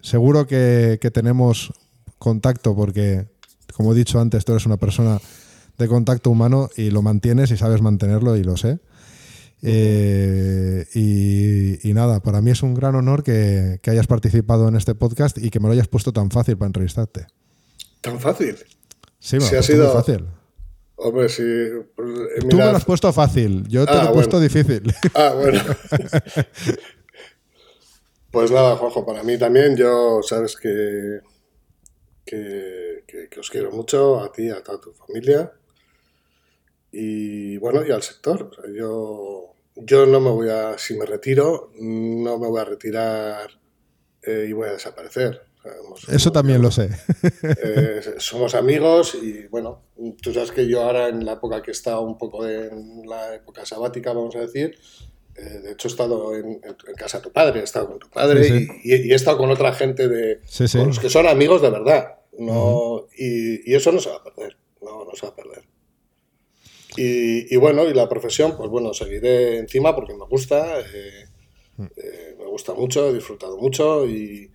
seguro 0.00 0.48
que, 0.48 0.98
tenemos 1.12 1.72
contacto 2.18 2.74
porque, 2.74 3.28
como 3.76 3.92
he 3.92 3.96
dicho 3.96 4.20
antes, 4.20 4.44
tú 4.44 4.52
eres 4.52 4.66
una 4.66 4.76
persona 4.76 5.20
de 5.78 5.88
contacto 5.88 6.30
humano 6.30 6.70
y 6.76 6.90
lo 6.90 7.02
mantienes 7.02 7.50
y 7.50 7.56
sabes 7.56 7.82
mantenerlo 7.82 8.36
y 8.36 8.44
lo 8.44 8.56
sé. 8.56 8.78
Eh, 9.64 10.86
y, 10.94 11.94
nada, 11.94 12.20
para 12.20 12.40
mí 12.40 12.50
es 12.50 12.62
un 12.62 12.74
gran 12.74 12.94
honor 12.96 13.22
que, 13.22 13.80
hayas 13.86 14.06
participado 14.06 14.68
en 14.68 14.76
este 14.76 14.94
podcast 14.94 15.38
y 15.38 15.50
que 15.50 15.60
me 15.60 15.68
lo 15.68 15.72
hayas 15.72 15.88
puesto 15.88 16.12
tan 16.12 16.30
fácil 16.30 16.56
para 16.56 16.66
entrevistarte. 16.66 17.26
¿Tan 18.00 18.18
fácil? 18.18 18.56
Sí, 19.20 19.38
me 19.38 19.44
ha 19.44 19.62
sido 19.62 19.92
fácil. 19.92 20.26
Hombre, 20.96 21.28
sí. 21.28 21.44
Pues, 21.94 22.08
eh, 22.08 22.46
Tú 22.48 22.56
me 22.56 22.64
lo 22.64 22.76
has 22.76 22.84
puesto 22.84 23.12
fácil, 23.12 23.66
yo 23.68 23.86
te 23.86 23.92
lo 23.92 23.98
he 23.98 24.08
ah, 24.08 24.12
puesto 24.12 24.40
difícil. 24.40 24.82
Ah, 25.14 25.34
bueno. 25.34 25.60
pues 28.30 28.50
nada, 28.50 28.76
Juanjo, 28.76 29.06
para 29.06 29.22
mí 29.22 29.38
también, 29.38 29.76
yo 29.76 30.20
sabes 30.22 30.56
que, 30.56 31.20
que, 32.24 33.04
que, 33.06 33.40
os 33.40 33.50
quiero 33.50 33.70
mucho, 33.70 34.20
a 34.20 34.32
ti, 34.32 34.50
a 34.50 34.62
toda 34.62 34.80
tu 34.80 34.92
familia. 34.92 35.52
Y 36.90 37.56
bueno, 37.58 37.86
y 37.86 37.90
al 37.90 38.02
sector. 38.02 38.50
yo, 38.74 39.54
yo 39.76 40.06
no 40.06 40.20
me 40.20 40.30
voy 40.30 40.50
a, 40.50 40.78
si 40.78 40.96
me 40.96 41.06
retiro, 41.06 41.72
no 41.80 42.38
me 42.38 42.48
voy 42.48 42.60
a 42.60 42.64
retirar 42.64 43.50
eh, 44.22 44.46
y 44.48 44.52
voy 44.52 44.68
a 44.68 44.72
desaparecer. 44.72 45.52
Eso 46.08 46.32
también 46.32 46.60
lo 46.60 46.70
sé. 46.70 46.90
Eh, 47.64 48.00
somos 48.18 48.54
amigos 48.54 49.14
y 49.14 49.46
bueno, 49.46 49.82
tú 50.20 50.32
sabes 50.32 50.50
que 50.50 50.66
yo 50.66 50.82
ahora 50.82 51.08
en 51.08 51.24
la 51.24 51.34
época 51.34 51.62
que 51.62 51.70
he 51.70 51.72
estado 51.72 52.02
un 52.02 52.18
poco 52.18 52.46
en 52.46 53.02
la 53.06 53.34
época 53.34 53.64
sabática, 53.64 54.12
vamos 54.12 54.34
a 54.36 54.40
decir, 54.40 54.76
eh, 55.36 55.60
de 55.62 55.72
hecho 55.72 55.88
he 55.88 55.90
estado 55.90 56.34
en, 56.34 56.60
casa 56.96 57.18
de 57.18 57.24
tu 57.24 57.32
padre, 57.32 57.60
he 57.60 57.64
estado 57.64 57.88
con 57.88 57.98
tu 57.98 58.10
padre 58.10 58.68
Y, 58.84 58.92
he 58.92 59.14
estado 59.14 59.38
con 59.38 59.50
otra 59.50 59.72
gente 59.72 60.08
de 60.08 60.40
con 60.72 60.86
los 60.88 60.98
que 60.98 61.10
son 61.10 61.26
amigos 61.26 61.62
de 61.62 61.70
verdad. 61.70 62.18
No, 62.38 63.06
y, 63.16 63.74
eso 63.74 63.92
no 63.92 64.00
se 64.00 64.10
va 64.10 64.16
a 64.16 64.24
perder, 64.24 64.56
no, 64.80 65.04
no 65.04 65.10
se 65.14 65.26
va 65.26 65.32
a 65.32 65.36
perder. 65.36 65.62
Y, 66.96 67.56
bueno, 67.56 67.88
y 67.88 67.94
la 67.94 68.08
profesión, 68.08 68.54
pues 68.56 68.68
bueno, 68.68 68.92
seguiré 68.92 69.56
encima 69.56 69.94
porque 69.94 70.14
me 70.14 70.26
gusta, 70.26 70.80
eh, 70.80 71.24
mm. 71.78 71.86
me 72.38 72.46
gusta 72.46 72.74
mucho, 72.74 73.08
he 73.08 73.14
disfrutado 73.14 73.56
mucho 73.56 74.06
y, 74.06 74.50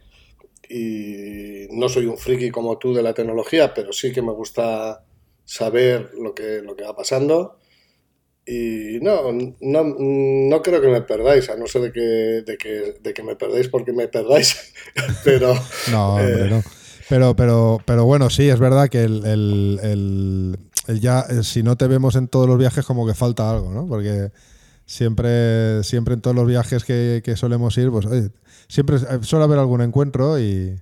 y 0.69 1.67
no 1.71 1.89
soy 1.89 2.05
un 2.05 2.17
friki 2.17 2.51
como 2.51 2.77
tú 2.77 2.93
de 2.93 3.01
la 3.01 3.13
tecnología, 3.13 3.73
pero 3.73 3.93
sí 3.93 4.11
que 4.11 4.21
me 4.21 4.33
gusta 4.33 5.03
saber 5.45 6.11
lo 6.13 6.35
que, 6.35 6.61
lo 6.61 6.75
que 6.75 6.83
va 6.83 6.95
pasando. 6.95 7.57
Y 8.47 8.99
no, 9.01 9.31
no, 9.59 9.83
no 9.99 10.61
creo 10.61 10.79
que 10.79 10.87
me 10.87 11.01
perdáis, 11.01 11.49
a 11.49 11.57
no 11.57 11.67
ser 11.67 11.81
de 11.81 11.91
que, 11.91 11.99
de 12.45 12.57
que, 12.57 12.95
de 13.03 13.13
que 13.13 13.21
me 13.21 13.35
perdáis 13.35 13.67
porque 13.67 13.91
me 13.91 14.07
perdáis, 14.07 14.73
pero... 15.25 15.53
No, 15.91 16.15
hombre, 16.15 16.45
eh, 16.45 16.49
no. 16.49 16.63
Pero, 17.09 17.35
pero, 17.35 17.81
pero 17.85 18.05
bueno, 18.05 18.29
sí, 18.29 18.49
es 18.49 18.59
verdad 18.59 18.89
que 18.89 19.03
el, 19.03 19.25
el, 19.25 19.79
el, 20.87 20.99
ya, 20.99 21.23
si 21.43 21.61
no 21.63 21.75
te 21.75 21.87
vemos 21.87 22.15
en 22.15 22.27
todos 22.27 22.47
los 22.47 22.57
viajes, 22.57 22.85
como 22.85 23.05
que 23.05 23.13
falta 23.13 23.49
algo, 23.49 23.71
¿no? 23.71 23.85
Porque 23.87 24.31
siempre, 24.85 25.83
siempre 25.83 26.13
en 26.13 26.21
todos 26.21 26.35
los 26.35 26.47
viajes 26.47 26.83
que, 26.85 27.21
que 27.23 27.35
solemos 27.35 27.77
ir, 27.77 27.91
pues 27.91 28.05
oye, 28.05 28.29
siempre 28.67 28.97
eh, 28.97 29.19
suele 29.21 29.45
haber 29.45 29.59
algún 29.59 29.81
encuentro 29.81 30.39
y, 30.39 30.79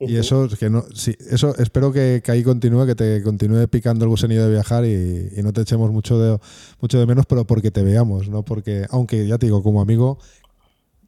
eso 0.00 0.48
que 0.58 0.68
no 0.70 0.84
sí, 0.94 1.16
eso 1.30 1.54
espero 1.56 1.92
que, 1.92 2.22
ahí 2.26 2.42
continúe 2.42 2.86
que 2.86 2.94
te 2.94 3.22
continúe 3.22 3.68
picando 3.68 4.04
el 4.04 4.10
gusanillo 4.10 4.44
de 4.44 4.50
viajar 4.50 4.84
y, 4.84 5.30
no 5.42 5.52
te 5.52 5.62
echemos 5.62 5.90
mucho 5.90 6.18
de 6.18 6.38
mucho 6.80 6.98
de 6.98 7.06
menos 7.06 7.26
pero 7.26 7.46
porque 7.46 7.70
te 7.70 7.82
veamos 7.82 8.28
no 8.28 8.44
porque 8.44 8.86
aunque 8.90 9.26
ya 9.26 9.38
te 9.38 9.46
digo 9.46 9.62
como 9.62 9.80
amigo 9.80 10.18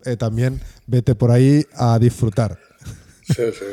eh, 0.05 0.17
también 0.17 0.61
vete 0.87 1.15
por 1.15 1.31
ahí 1.33 1.65
a 1.75 1.99
disfrutar. 1.99 2.59
Sí 3.23 3.43
sí. 3.53 3.65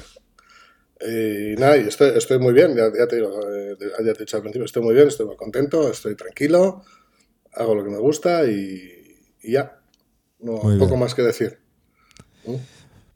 Y 1.05 1.59
nada 1.59 1.77
y 1.77 1.81
estoy, 1.81 2.11
estoy 2.15 2.39
muy 2.39 2.53
bien 2.53 2.75
ya, 2.75 2.91
te 3.07 3.17
digo 3.17 3.29
eh, 3.49 3.77
ya 3.79 4.13
te 4.13 4.19
he 4.19 4.25
dicho 4.25 4.37
al 4.37 4.43
principio 4.43 4.65
estoy 4.65 4.81
muy 4.81 4.95
bien 4.95 5.07
estoy 5.09 5.25
muy 5.25 5.35
contento 5.35 5.91
estoy 5.91 6.15
tranquilo 6.15 6.83
hago 7.55 7.75
lo 7.75 7.83
que 7.83 7.89
me 7.89 7.99
gusta 7.99 8.45
y, 8.45 8.91
ya. 9.43 9.79
No 10.39 10.59
poco 10.77 10.97
más 10.97 11.15
que 11.15 11.21
decir. 11.21 11.59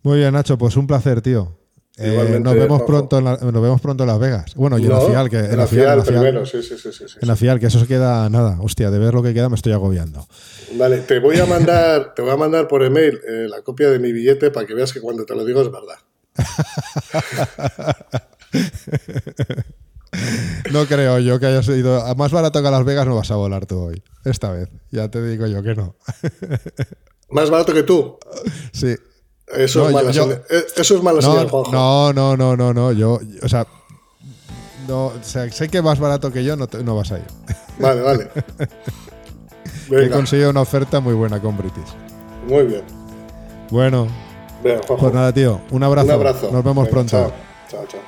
Muy 0.01 0.19
bien, 0.19 0.33
Nacho, 0.33 0.57
pues 0.57 0.77
un 0.77 0.87
placer, 0.87 1.21
tío. 1.21 1.56
Eh, 1.99 2.39
nos 2.39 2.53
vemos 2.53 2.83
pronto 2.83 3.17
en 3.17 3.23
nos 3.23 3.41
vemos 3.41 3.81
pronto 3.81 4.03
en 4.03 4.07
Las 4.07 4.19
Vegas. 4.19 4.53
Bueno, 4.53 4.77
y 4.77 4.83
en 4.83 4.89
la 4.89 5.01
FIAL, 5.01 5.31
que 5.31 5.39
en 5.39 5.57
la 5.57 5.65
FIAL, 5.65 6.03
primero, 6.03 6.45
sí, 6.45 6.61
sí, 6.61 6.77
sí, 6.77 6.91
sí, 6.91 7.05
En 7.19 7.27
la 7.27 7.35
FIAL, 7.35 7.59
que 7.59 7.65
eso 7.65 7.79
se 7.79 7.87
queda 7.87 8.29
nada. 8.29 8.59
Hostia, 8.61 8.91
de 8.91 8.99
ver 8.99 9.15
lo 9.15 9.23
que 9.23 9.33
queda 9.33 9.49
me 9.49 9.55
estoy 9.55 9.73
agobiando. 9.73 10.27
Vale, 10.75 10.99
te 10.99 11.19
voy 11.19 11.39
a 11.39 11.47
mandar, 11.47 12.13
te 12.13 12.21
voy 12.21 12.29
a 12.29 12.37
mandar 12.37 12.67
por 12.67 12.83
email 12.83 13.19
eh, 13.27 13.47
la 13.49 13.63
copia 13.63 13.89
de 13.89 13.97
mi 13.97 14.11
billete 14.11 14.51
para 14.51 14.67
que 14.67 14.75
veas 14.75 14.93
que 14.93 15.01
cuando 15.01 15.25
te 15.25 15.33
lo 15.33 15.43
digo 15.43 15.59
es 15.61 15.71
verdad. 15.71 15.95
no 20.71 20.85
creo 20.85 21.17
yo 21.17 21.39
que 21.39 21.47
hayas 21.47 21.67
ido. 21.69 21.99
A 21.99 22.13
más 22.13 22.31
barato 22.31 22.61
que 22.61 22.67
a 22.67 22.71
Las 22.71 22.85
Vegas 22.85 23.07
no 23.07 23.15
vas 23.15 23.31
a 23.31 23.37
volar 23.37 23.65
tú 23.65 23.79
hoy. 23.79 24.03
Esta 24.23 24.51
vez. 24.51 24.69
Ya 24.91 25.09
te 25.09 25.27
digo 25.27 25.47
yo 25.47 25.63
que 25.63 25.73
no. 25.73 25.95
¿Más 27.31 27.49
barato 27.49 27.73
que 27.73 27.81
tú? 27.81 28.19
Sí. 28.71 28.95
Eso, 29.47 29.87
es 29.87 29.93
mala 29.93 30.11
eh, 30.11 30.65
eso 30.75 30.95
es 30.95 31.03
mala 31.03 31.21
no, 31.21 31.63
No, 31.71 32.13
no, 32.13 32.37
no, 32.37 32.57
no, 32.57 32.73
no. 32.73 32.91
Yo, 32.91 33.19
o 33.41 33.49
sea, 33.49 33.65
no, 34.87 35.13
sé 35.21 35.69
que 35.69 35.81
más 35.81 35.99
barato 35.99 36.31
que 36.31 36.43
yo 36.43 36.55
no, 36.55 36.67
no 36.83 36.95
vas 36.95 37.11
a 37.11 37.19
ir. 37.19 37.25
Vale, 37.79 38.01
vale. 38.01 38.27
He 39.91 40.09
conseguido 40.09 40.49
una 40.49 40.61
oferta 40.61 40.99
muy 40.99 41.13
buena 41.13 41.39
con 41.39 41.55
British. 41.55 41.93
Muy 42.47 42.63
bien. 42.63 42.81
Bueno. 43.69 44.07
pues 44.63 45.13
nada, 45.13 45.31
tío. 45.31 45.61
Un 45.69 45.83
abrazo. 45.83 46.07
Un 46.07 46.13
abrazo. 46.13 46.49
Nos 46.51 46.63
vemos 46.63 46.89
pronto. 46.89 47.31
chao, 47.69 47.85
chao. 47.87 48.06